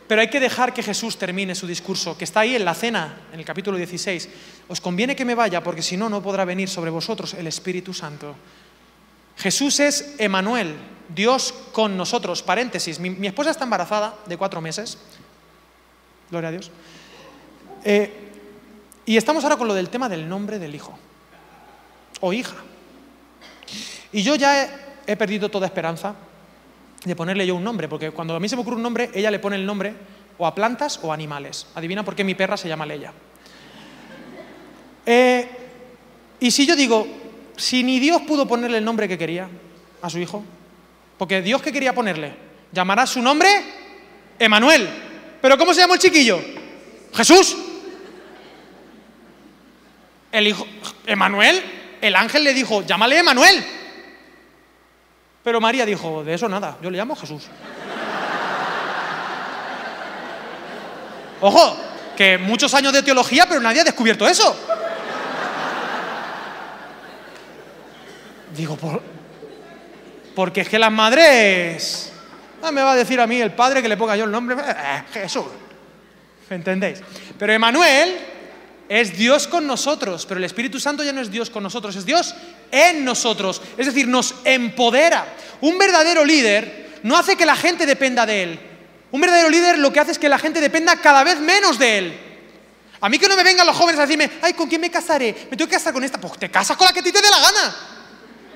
Pero 0.08 0.22
hay 0.22 0.30
que 0.30 0.40
dejar 0.40 0.72
que 0.72 0.82
Jesús 0.82 1.18
termine 1.18 1.54
su 1.54 1.66
discurso, 1.66 2.16
que 2.16 2.24
está 2.24 2.40
ahí 2.40 2.56
en 2.56 2.64
la 2.64 2.74
cena, 2.74 3.20
en 3.30 3.38
el 3.38 3.44
capítulo 3.44 3.76
16. 3.76 4.28
Os 4.68 4.80
conviene 4.80 5.14
que 5.14 5.26
me 5.26 5.34
vaya, 5.34 5.62
porque 5.62 5.82
si 5.82 5.98
no, 5.98 6.08
no 6.08 6.22
podrá 6.22 6.46
venir 6.46 6.70
sobre 6.70 6.90
vosotros 6.90 7.34
el 7.34 7.46
Espíritu 7.46 7.92
Santo. 7.92 8.34
Jesús 9.36 9.78
es 9.80 10.14
Emanuel, 10.16 10.76
Dios 11.14 11.52
con 11.72 11.98
nosotros. 11.98 12.42
Paréntesis, 12.42 12.98
mi, 12.98 13.26
esposa 13.26 13.50
está 13.50 13.64
embarazada 13.64 14.16
de 14.24 14.38
cuatro 14.38 14.62
meses. 14.62 14.96
Gloria 16.30 16.48
a 16.48 16.52
Dios. 16.52 16.70
Eh, 17.84 18.30
y 19.04 19.18
estamos 19.18 19.44
ahora 19.44 19.58
con 19.58 19.68
lo 19.68 19.74
del 19.74 19.90
tema 19.90 20.08
del 20.08 20.26
nombre 20.26 20.58
del 20.58 20.74
hijo 20.74 20.98
o 22.20 22.32
hija. 22.32 22.56
Y 24.10 24.22
yo 24.22 24.36
ya 24.36 24.64
he, 24.64 24.70
he 25.06 25.16
perdido 25.16 25.50
toda 25.50 25.66
esperanza 25.66 26.14
de 27.04 27.16
ponerle 27.16 27.46
yo 27.46 27.54
un 27.54 27.64
nombre, 27.64 27.88
porque 27.88 28.10
cuando 28.10 28.34
a 28.34 28.40
mí 28.40 28.48
se 28.48 28.56
me 28.56 28.62
ocurre 28.62 28.76
un 28.76 28.82
nombre, 28.82 29.10
ella 29.14 29.30
le 29.30 29.38
pone 29.38 29.56
el 29.56 29.64
nombre 29.64 29.94
o 30.36 30.46
a 30.46 30.54
plantas 30.54 31.00
o 31.02 31.10
a 31.10 31.14
animales. 31.14 31.66
Adivina 31.74 32.04
por 32.04 32.14
qué 32.14 32.24
mi 32.24 32.34
perra 32.34 32.56
se 32.56 32.68
llama 32.68 32.86
Leia. 32.86 33.12
Eh, 35.06 35.48
y 36.40 36.50
si 36.50 36.66
yo 36.66 36.76
digo, 36.76 37.06
si 37.56 37.82
ni 37.82 37.98
Dios 37.98 38.22
pudo 38.22 38.46
ponerle 38.46 38.78
el 38.78 38.84
nombre 38.84 39.08
que 39.08 39.18
quería 39.18 39.48
a 40.02 40.10
su 40.10 40.18
hijo, 40.18 40.44
porque 41.16 41.42
Dios 41.42 41.62
que 41.62 41.72
quería 41.72 41.94
ponerle, 41.94 42.34
llamará 42.72 43.06
su 43.06 43.20
nombre 43.20 43.48
Emanuel. 44.38 44.88
¿Pero 45.40 45.58
cómo 45.58 45.74
se 45.74 45.80
llama 45.80 45.94
el 45.94 46.00
chiquillo? 46.00 46.40
Jesús. 47.14 47.56
El 50.30 50.46
hijo, 50.46 50.66
Emanuel, 51.06 51.62
el 52.00 52.14
ángel 52.14 52.44
le 52.44 52.54
dijo, 52.54 52.82
llámale 52.82 53.18
Emanuel. 53.18 53.64
Pero 55.48 55.62
María 55.62 55.86
dijo, 55.86 56.22
de 56.22 56.34
eso 56.34 56.46
nada, 56.46 56.76
yo 56.82 56.90
le 56.90 56.98
llamo 56.98 57.16
Jesús. 57.16 57.44
Ojo, 61.40 61.74
que 62.14 62.36
muchos 62.36 62.74
años 62.74 62.92
de 62.92 63.02
teología, 63.02 63.46
pero 63.48 63.58
nadie 63.58 63.80
ha 63.80 63.84
descubierto 63.84 64.28
eso. 64.28 64.54
Digo, 68.54 68.76
por, 68.76 69.00
porque 70.34 70.60
es 70.60 70.68
que 70.68 70.78
las 70.78 70.92
madres... 70.92 72.12
Ah, 72.62 72.70
me 72.70 72.82
va 72.82 72.92
a 72.92 72.96
decir 72.96 73.18
a 73.18 73.26
mí 73.26 73.40
el 73.40 73.52
padre 73.52 73.80
que 73.80 73.88
le 73.88 73.96
ponga 73.96 74.18
yo 74.18 74.24
el 74.24 74.30
nombre. 74.30 74.54
Eh, 74.54 75.02
Jesús. 75.14 75.46
¿Entendéis? 76.50 77.00
Pero 77.38 77.54
Emanuel 77.54 78.18
es 78.88 79.16
Dios 79.16 79.46
con 79.46 79.66
nosotros, 79.66 80.24
pero 80.26 80.38
el 80.38 80.44
Espíritu 80.44 80.80
Santo 80.80 81.04
ya 81.04 81.12
no 81.12 81.20
es 81.20 81.30
Dios 81.30 81.50
con 81.50 81.62
nosotros, 81.62 81.94
es 81.96 82.06
Dios 82.06 82.34
en 82.70 83.04
nosotros. 83.04 83.60
Es 83.76 83.86
decir, 83.86 84.08
nos 84.08 84.34
empodera. 84.44 85.26
Un 85.60 85.78
verdadero 85.78 86.24
líder 86.24 86.98
no 87.02 87.16
hace 87.16 87.36
que 87.36 87.46
la 87.46 87.56
gente 87.56 87.86
dependa 87.86 88.24
de 88.24 88.42
él. 88.42 88.60
Un 89.10 89.20
verdadero 89.20 89.48
líder 89.50 89.78
lo 89.78 89.92
que 89.92 90.00
hace 90.00 90.12
es 90.12 90.18
que 90.18 90.28
la 90.28 90.38
gente 90.38 90.60
dependa 90.60 90.96
cada 90.96 91.24
vez 91.24 91.38
menos 91.40 91.78
de 91.78 91.98
él. 91.98 92.20
A 93.00 93.08
mí 93.08 93.18
que 93.18 93.28
no 93.28 93.36
me 93.36 93.44
vengan 93.44 93.66
los 93.66 93.76
jóvenes 93.76 93.98
a 93.98 94.02
decirme, 94.02 94.30
ay, 94.42 94.54
¿con 94.54 94.68
quién 94.68 94.80
me 94.80 94.90
casaré? 94.90 95.32
Me 95.50 95.56
tengo 95.56 95.68
que 95.68 95.76
casar 95.76 95.92
con 95.92 96.02
esta. 96.02 96.18
Pues 96.20 96.38
te 96.38 96.50
casas 96.50 96.76
con 96.76 96.86
la 96.86 96.92
que 96.92 97.00
a 97.00 97.02
ti 97.02 97.12
te 97.12 97.22
dé 97.22 97.30
la 97.30 97.38
gana. 97.38 97.76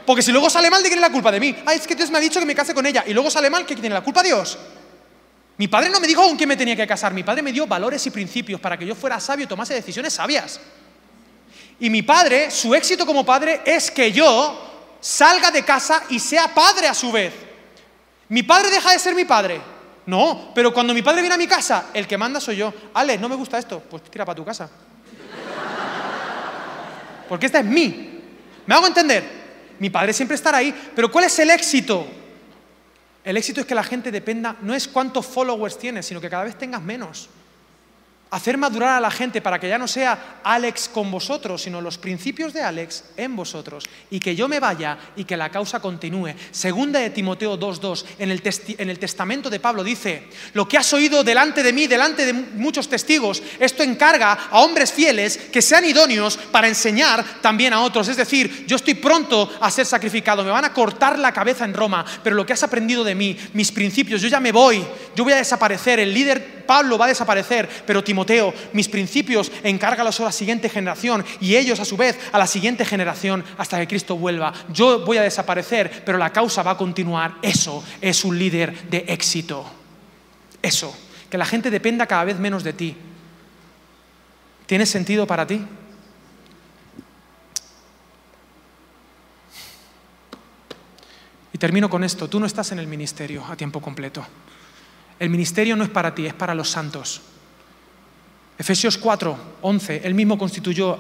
Porque 0.05 0.23
si 0.23 0.33
luego 0.33 0.51
sale 0.51 0.69
mal, 0.69 0.83
¿de 0.83 0.89
quién 0.89 0.99
es 0.99 1.03
la 1.03 1.13
culpa? 1.13 1.31
De 1.31 1.39
mí. 1.39 1.55
Ay, 1.65 1.79
es 1.79 1.87
que 1.87 1.95
Dios 1.95 2.11
me 2.11 2.19
ha 2.19 2.21
dicho 2.21 2.41
que 2.41 2.47
me 2.47 2.55
case 2.55 2.75
con 2.75 2.85
ella. 2.85 3.05
Y 3.07 3.13
luego 3.13 3.31
sale 3.31 3.51
mal, 3.51 3.65
¿qué 3.65 3.75
tiene 3.75 3.95
la 3.95 4.01
culpa? 4.01 4.23
Dios. 4.23 4.59
Mi 5.63 5.69
padre 5.69 5.91
no 5.91 6.01
me 6.01 6.09
dijo 6.09 6.25
con 6.25 6.37
quién 6.37 6.49
me 6.49 6.57
tenía 6.57 6.75
que 6.75 6.89
casar, 6.89 7.15
mi 7.15 7.23
padre 7.23 7.41
me 7.41 7.53
dio 7.53 7.69
valores 7.69 8.05
y 8.05 8.11
principios 8.11 8.61
para 8.61 8.77
que 8.77 8.85
yo 8.85 8.97
fuera 8.97 9.21
sabio 9.21 9.45
y 9.45 9.47
tomase 9.47 9.73
decisiones 9.73 10.13
sabias. 10.13 10.59
Y 11.79 11.89
mi 11.89 12.03
padre, 12.03 12.51
su 12.51 12.75
éxito 12.75 13.07
como 13.07 13.25
padre 13.25 13.61
es 13.65 13.89
que 13.89 14.11
yo 14.11 14.97
salga 15.01 15.53
de 15.53 15.65
casa 15.65 16.03
y 16.09 16.19
sea 16.19 16.53
padre 16.53 16.89
a 16.89 16.95
su 16.95 17.13
vez. 17.13 17.33
¿Mi 18.29 18.43
padre 18.43 18.73
deja 18.73 18.91
de 18.91 18.99
ser 18.99 19.15
mi 19.15 19.25
padre? 19.25 19.61
No, 20.05 20.51
pero 20.53 20.75
cuando 20.75 20.93
mi 20.93 21.01
padre 21.01 21.21
viene 21.21 21.37
a 21.37 21.39
mi 21.39 21.47
casa, 21.47 21.91
el 21.95 22.09
que 22.09 22.19
manda 22.19 22.41
soy 22.41 22.57
yo. 22.57 22.75
Ale, 22.93 23.17
no 23.17 23.29
me 23.29 23.37
gusta 23.37 23.57
esto, 23.57 23.85
pues 23.89 24.03
tira 24.11 24.25
para 24.25 24.35
tu 24.35 24.45
casa. 24.45 24.69
Porque 27.29 27.47
esta 27.47 27.61
es 27.61 27.65
mí. 27.65 28.21
¿Me 28.67 28.75
hago 28.75 28.89
entender? 28.89 29.23
Mi 29.79 29.91
padre 29.91 30.13
siempre 30.13 30.35
estará 30.35 30.59
ahí, 30.59 30.75
pero 30.93 31.09
¿cuál 31.09 31.27
es 31.27 31.39
el 31.39 31.51
éxito? 31.51 32.05
El 33.25 33.37
éxito 33.37 33.61
es 33.61 33.67
que 33.67 33.75
la 33.75 33.85
gente 33.85 34.11
dependa, 34.11 34.57
no 34.63 34.75
es 34.75 34.89
cuántos 34.89 35.27
followers 35.27 35.79
tienes, 35.79 36.07
sino 36.07 36.21
que 36.21 36.29
cada 36.29 36.45
vez 36.45 36.59
tengas 36.59 36.83
menos 36.83 37.29
hacer 38.33 38.57
madurar 38.57 38.97
a 38.97 39.01
la 39.01 39.11
gente 39.11 39.43
para 39.43 39.61
que 39.61 39.69
ya 39.69 39.77
no 39.77 39.87
sea 39.87 40.41
Alex 40.43 40.89
con 40.89 41.11
vosotros, 41.11 41.63
sino 41.63 41.83
los 41.83 41.99
principios 41.99 42.55
de 42.55 42.63
Alex 42.63 43.05
en 43.19 43.37
vosotros, 43.37 43.85
y 44.11 44.21
que 44.21 44.35
yo 44.35 44.49
me 44.49 44.59
vaya 44.59 44.99
y 45.17 45.25
que 45.25 45.37
la 45.37 45.51
causa 45.51 45.81
continúe. 45.81 46.31
Segunda 46.51 46.99
de 46.99 47.11
Timoteo 47.11 47.59
2.2, 47.59 48.05
en 48.19 48.31
el, 48.31 48.43
en 48.79 48.89
el 48.89 48.99
testamento 48.99 49.51
de 49.51 49.61
Pablo 49.61 49.85
dice, 49.85 50.29
lo 50.55 50.67
que 50.67 50.79
has 50.79 50.91
oído 50.95 51.23
delante 51.23 51.63
de 51.63 51.75
mí, 51.75 51.87
delante 51.87 52.25
de 52.25 52.33
muchos 52.33 52.89
testigos, 52.89 53.43
esto 53.61 53.83
encarga 53.83 54.33
a 54.51 54.61
hombres 54.61 54.93
fieles 54.93 55.37
que 55.37 55.61
sean 55.61 55.85
idóneos 55.85 56.39
para 56.39 56.69
enseñar 56.69 57.23
también 57.43 57.75
a 57.75 57.83
otros. 57.83 58.09
Es 58.09 58.17
decir, 58.17 58.65
yo 58.67 58.77
estoy 58.77 58.95
pronto 58.95 59.53
a 59.61 59.71
ser 59.71 59.85
sacrificado, 59.85 60.43
me 60.43 60.51
van 60.51 60.65
a 60.65 60.73
cortar 60.73 61.19
la 61.19 61.33
cabeza 61.33 61.67
en 61.67 61.75
Roma, 61.75 62.03
pero 62.25 62.35
lo 62.35 62.47
que 62.47 62.55
has 62.55 62.63
aprendido 62.63 63.05
de 63.05 63.15
mí, 63.15 63.37
mis 63.53 63.71
principios, 63.71 64.23
yo 64.23 64.29
ya 64.29 64.41
me 64.41 64.53
voy, 64.53 64.83
yo 65.15 65.23
voy 65.23 65.35
a 65.35 65.37
desaparecer, 65.37 66.01
el 66.01 66.15
líder 66.15 66.63
Pablo 66.63 66.97
va 66.97 67.05
a 67.07 67.09
desaparecer, 67.09 67.69
pero 67.85 68.03
Timoteo 68.03 68.22
mis 68.73 68.89
principios, 68.89 69.51
encárgalos 69.63 70.21
a 70.21 70.25
la 70.25 70.33
siguiente 70.33 70.69
generación 70.69 71.25
y 71.41 71.57
ellos 71.57 71.81
a 71.81 71.85
su 71.85 71.97
vez 71.97 72.19
a 72.33 72.39
la 72.39 72.47
siguiente 72.47 72.85
generación 72.85 73.45
hasta 73.59 73.79
que 73.79 73.87
Cristo 73.87 74.17
vuelva. 74.17 74.53
Yo 74.73 75.05
voy 75.05 75.17
a 75.17 75.23
desaparecer, 75.23 76.03
pero 76.05 76.19
la 76.19 76.31
causa 76.31 76.63
va 76.63 76.73
a 76.73 76.77
continuar. 76.77 77.37
Eso 77.43 77.85
es 78.01 78.25
un 78.25 78.39
líder 78.39 78.89
de 78.89 79.05
éxito. 79.09 79.65
Eso, 80.61 80.95
que 81.29 81.39
la 81.39 81.47
gente 81.47 81.71
dependa 81.71 82.07
cada 82.07 82.25
vez 82.25 82.39
menos 82.39 82.63
de 82.65 82.73
ti. 82.73 82.97
¿Tiene 84.67 84.87
sentido 84.87 85.27
para 85.27 85.47
ti? 85.47 85.61
Y 91.53 91.59
termino 91.59 91.91
con 91.91 92.05
esto. 92.05 92.29
Tú 92.29 92.41
no 92.41 92.47
estás 92.47 92.73
en 92.73 92.79
el 92.79 92.87
ministerio 92.87 93.45
a 93.45 93.57
tiempo 93.57 93.81
completo. 93.81 94.25
El 95.19 95.31
ministerio 95.31 95.77
no 95.77 95.85
es 95.85 95.91
para 95.91 96.15
ti, 96.15 96.27
es 96.27 96.35
para 96.35 96.55
los 96.55 96.69
santos. 96.69 97.21
Efesios 98.63 98.97
4, 98.97 99.37
11, 99.63 100.03
él 100.05 100.15
mismo 100.15 100.39
constituyó 100.39 100.97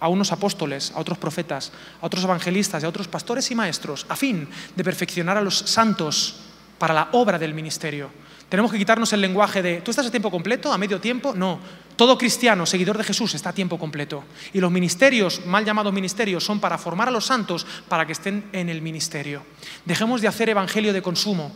a 0.00 0.08
unos 0.08 0.32
apóstoles, 0.32 0.90
a 0.96 0.98
otros 0.98 1.16
profetas, 1.16 1.70
a 2.02 2.06
otros 2.06 2.24
evangelistas 2.24 2.82
y 2.82 2.86
a 2.86 2.88
otros 2.88 3.06
pastores 3.06 3.48
y 3.52 3.54
maestros, 3.54 4.04
a 4.08 4.16
fin 4.16 4.48
de 4.74 4.82
perfeccionar 4.82 5.36
a 5.36 5.40
los 5.40 5.58
santos 5.58 6.40
para 6.76 6.92
la 6.92 7.10
obra 7.12 7.38
del 7.38 7.54
ministerio. 7.54 8.10
Tenemos 8.48 8.72
que 8.72 8.78
quitarnos 8.78 9.12
el 9.12 9.20
lenguaje 9.20 9.62
de, 9.62 9.80
¿tú 9.80 9.92
estás 9.92 10.08
a 10.08 10.10
tiempo 10.10 10.28
completo, 10.28 10.72
a 10.72 10.78
medio 10.78 11.00
tiempo? 11.00 11.34
No. 11.36 11.60
Todo 11.94 12.18
cristiano, 12.18 12.66
seguidor 12.66 12.98
de 12.98 13.04
Jesús, 13.04 13.32
está 13.32 13.50
a 13.50 13.54
tiempo 13.54 13.78
completo. 13.78 14.24
Y 14.52 14.58
los 14.58 14.72
ministerios, 14.72 15.46
mal 15.46 15.64
llamados 15.64 15.92
ministerios, 15.92 16.42
son 16.42 16.58
para 16.58 16.78
formar 16.78 17.06
a 17.06 17.12
los 17.12 17.26
santos 17.26 17.64
para 17.88 18.06
que 18.06 18.12
estén 18.12 18.50
en 18.52 18.68
el 18.68 18.82
ministerio. 18.82 19.44
Dejemos 19.84 20.20
de 20.20 20.26
hacer 20.26 20.48
evangelio 20.48 20.92
de 20.92 21.00
consumo 21.00 21.52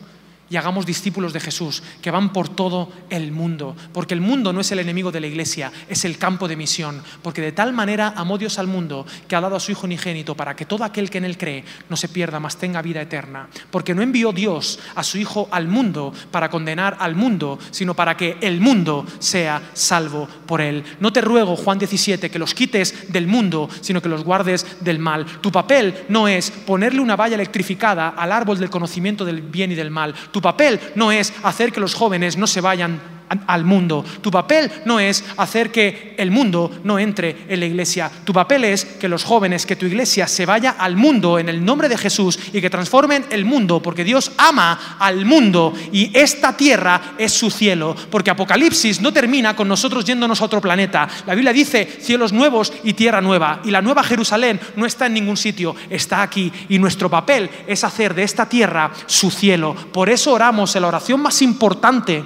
y 0.52 0.58
hagamos 0.58 0.84
discípulos 0.84 1.32
de 1.32 1.40
Jesús 1.40 1.82
que 2.02 2.10
van 2.10 2.30
por 2.30 2.50
todo 2.50 2.92
el 3.08 3.32
mundo, 3.32 3.74
porque 3.94 4.12
el 4.12 4.20
mundo 4.20 4.52
no 4.52 4.60
es 4.60 4.70
el 4.70 4.80
enemigo 4.80 5.10
de 5.10 5.18
la 5.18 5.26
iglesia, 5.26 5.72
es 5.88 6.04
el 6.04 6.18
campo 6.18 6.46
de 6.46 6.56
misión, 6.56 7.02
porque 7.22 7.40
de 7.40 7.52
tal 7.52 7.72
manera 7.72 8.12
amó 8.14 8.36
Dios 8.36 8.58
al 8.58 8.66
mundo 8.66 9.06
que 9.26 9.34
ha 9.34 9.40
dado 9.40 9.56
a 9.56 9.60
su 9.60 9.72
Hijo 9.72 9.86
unigénito 9.86 10.34
para 10.34 10.54
que 10.54 10.66
todo 10.66 10.84
aquel 10.84 11.08
que 11.08 11.16
en 11.16 11.24
él 11.24 11.38
cree 11.38 11.64
no 11.88 11.96
se 11.96 12.10
pierda, 12.10 12.38
mas 12.38 12.58
tenga 12.58 12.82
vida 12.82 13.00
eterna, 13.00 13.48
porque 13.70 13.94
no 13.94 14.02
envió 14.02 14.30
Dios 14.30 14.78
a 14.94 15.02
su 15.02 15.16
Hijo 15.16 15.48
al 15.50 15.68
mundo 15.68 16.12
para 16.30 16.50
condenar 16.50 16.98
al 17.00 17.14
mundo, 17.14 17.58
sino 17.70 17.94
para 17.94 18.14
que 18.18 18.36
el 18.42 18.60
mundo 18.60 19.06
sea 19.20 19.70
salvo 19.72 20.28
por 20.46 20.60
él. 20.60 20.84
No 21.00 21.14
te 21.14 21.22
ruego, 21.22 21.56
Juan 21.56 21.78
17, 21.78 22.30
que 22.30 22.38
los 22.38 22.52
quites 22.52 23.10
del 23.10 23.26
mundo, 23.26 23.70
sino 23.80 24.02
que 24.02 24.10
los 24.10 24.22
guardes 24.22 24.66
del 24.80 24.98
mal. 24.98 25.24
Tu 25.40 25.50
papel 25.50 26.04
no 26.10 26.28
es 26.28 26.50
ponerle 26.50 27.00
una 27.00 27.16
valla 27.16 27.36
electrificada 27.36 28.10
al 28.10 28.32
árbol 28.32 28.58
del 28.58 28.68
conocimiento 28.68 29.24
del 29.24 29.40
bien 29.40 29.72
y 29.72 29.76
del 29.76 29.90
mal. 29.90 30.14
Tu 30.42 30.48
papel 30.48 30.80
no 30.96 31.12
es 31.12 31.32
hacer 31.44 31.70
que 31.70 31.78
los 31.78 31.94
jóvenes 31.94 32.36
no 32.36 32.48
se 32.48 32.60
vayan 32.60 33.00
al 33.46 33.64
mundo. 33.64 34.04
Tu 34.20 34.30
papel 34.30 34.70
no 34.84 35.00
es 35.00 35.24
hacer 35.36 35.70
que 35.70 36.14
el 36.18 36.30
mundo 36.30 36.70
no 36.84 36.98
entre 36.98 37.36
en 37.48 37.60
la 37.60 37.66
iglesia. 37.66 38.10
Tu 38.24 38.32
papel 38.32 38.64
es 38.64 38.84
que 38.84 39.08
los 39.08 39.24
jóvenes, 39.24 39.66
que 39.66 39.76
tu 39.76 39.86
iglesia 39.86 40.26
se 40.26 40.46
vaya 40.46 40.76
al 40.78 40.96
mundo 40.96 41.38
en 41.38 41.48
el 41.48 41.64
nombre 41.64 41.88
de 41.88 41.98
Jesús 41.98 42.38
y 42.52 42.60
que 42.60 42.70
transformen 42.70 43.24
el 43.30 43.44
mundo, 43.44 43.82
porque 43.82 44.04
Dios 44.04 44.32
ama 44.38 44.96
al 44.98 45.24
mundo 45.24 45.72
y 45.92 46.10
esta 46.16 46.56
tierra 46.56 47.14
es 47.18 47.32
su 47.32 47.50
cielo. 47.50 47.94
Porque 48.10 48.30
Apocalipsis 48.30 49.00
no 49.00 49.12
termina 49.12 49.56
con 49.56 49.68
nosotros 49.68 50.04
yéndonos 50.04 50.40
a 50.40 50.44
otro 50.44 50.60
planeta. 50.60 51.08
La 51.26 51.34
Biblia 51.34 51.52
dice 51.52 51.98
cielos 52.00 52.32
nuevos 52.32 52.72
y 52.84 52.94
tierra 52.94 53.20
nueva. 53.20 53.60
Y 53.64 53.70
la 53.70 53.82
nueva 53.82 54.02
Jerusalén 54.02 54.60
no 54.76 54.86
está 54.86 55.06
en 55.06 55.14
ningún 55.14 55.36
sitio, 55.36 55.74
está 55.90 56.22
aquí. 56.22 56.52
Y 56.68 56.78
nuestro 56.78 57.10
papel 57.10 57.50
es 57.66 57.84
hacer 57.84 58.14
de 58.14 58.22
esta 58.22 58.48
tierra 58.48 58.92
su 59.06 59.30
cielo. 59.30 59.74
Por 59.74 60.10
eso 60.10 60.32
oramos 60.32 60.74
en 60.74 60.82
la 60.82 60.88
oración 60.88 61.20
más 61.20 61.42
importante 61.42 62.24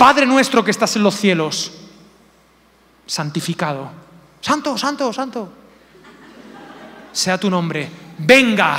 Padre 0.00 0.24
nuestro 0.24 0.64
que 0.64 0.70
estás 0.70 0.96
en 0.96 1.02
los 1.02 1.14
cielos, 1.14 1.72
santificado. 3.04 3.90
Santo, 4.40 4.78
santo, 4.78 5.12
santo. 5.12 5.52
Sea 7.12 7.36
tu 7.36 7.50
nombre. 7.50 7.86
Venga 8.16 8.78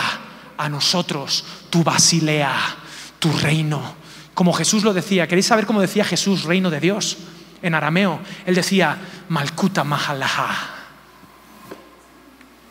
a 0.57 0.67
nosotros 0.67 1.45
tu 1.69 1.83
basilea, 1.83 2.55
tu 3.19 3.31
reino. 3.33 3.93
Como 4.33 4.51
Jesús 4.51 4.83
lo 4.83 4.93
decía. 4.93 5.27
¿Queréis 5.27 5.45
saber 5.45 5.67
cómo 5.67 5.79
decía 5.79 6.03
Jesús, 6.03 6.45
reino 6.45 6.71
de 6.71 6.79
Dios? 6.79 7.19
En 7.61 7.75
arameo. 7.75 8.19
Él 8.47 8.55
decía, 8.55 8.97
Malkuta 9.29 9.83
Mahalaha. 9.83 10.69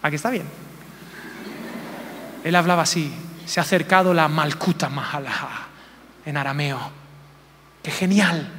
Aquí 0.03 0.16
está 0.16 0.30
bien. 0.30 0.48
Él 2.42 2.57
hablaba 2.57 2.82
así. 2.82 3.12
Se 3.46 3.61
ha 3.61 3.62
acercado 3.62 4.12
la 4.12 4.26
Malkuta 4.26 4.88
Mahalaha 4.88 5.68
en 6.26 6.36
arameo. 6.36 6.99
¡Qué 7.83 7.91
genial! 7.91 8.51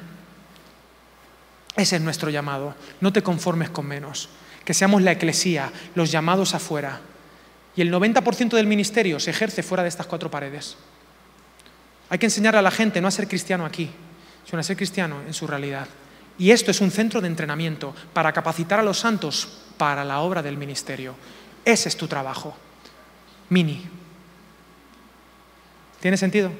Ese 1.75 1.95
es 1.95 2.01
nuestro 2.01 2.29
llamado. 2.29 2.75
No 2.99 3.13
te 3.13 3.23
conformes 3.23 3.69
con 3.69 3.85
menos. 3.85 4.29
Que 4.65 4.73
seamos 4.73 5.01
la 5.01 5.13
eclesía, 5.13 5.71
los 5.95 6.11
llamados 6.11 6.53
afuera. 6.53 7.01
Y 7.75 7.81
el 7.81 7.91
90% 7.91 8.49
del 8.49 8.67
ministerio 8.67 9.19
se 9.19 9.31
ejerce 9.31 9.63
fuera 9.63 9.83
de 9.83 9.89
estas 9.89 10.07
cuatro 10.07 10.29
paredes. 10.29 10.77
Hay 12.09 12.19
que 12.19 12.25
enseñar 12.25 12.55
a 12.55 12.61
la 12.61 12.71
gente 12.71 12.99
no 12.99 13.07
a 13.07 13.11
ser 13.11 13.27
cristiano 13.27 13.65
aquí, 13.65 13.89
sino 14.45 14.59
a 14.59 14.63
ser 14.63 14.75
cristiano 14.75 15.21
en 15.25 15.33
su 15.33 15.47
realidad. 15.47 15.87
Y 16.37 16.51
esto 16.51 16.71
es 16.71 16.81
un 16.81 16.91
centro 16.91 17.21
de 17.21 17.27
entrenamiento 17.27 17.95
para 18.13 18.33
capacitar 18.33 18.79
a 18.79 18.83
los 18.83 18.99
santos 18.99 19.61
para 19.77 20.03
la 20.03 20.19
obra 20.19 20.41
del 20.41 20.57
ministerio. 20.57 21.15
Ese 21.63 21.89
es 21.89 21.95
tu 21.95 22.07
trabajo. 22.07 22.55
Mini. 23.49 23.87
¿Tiene 25.99 26.17
sentido? 26.17 26.51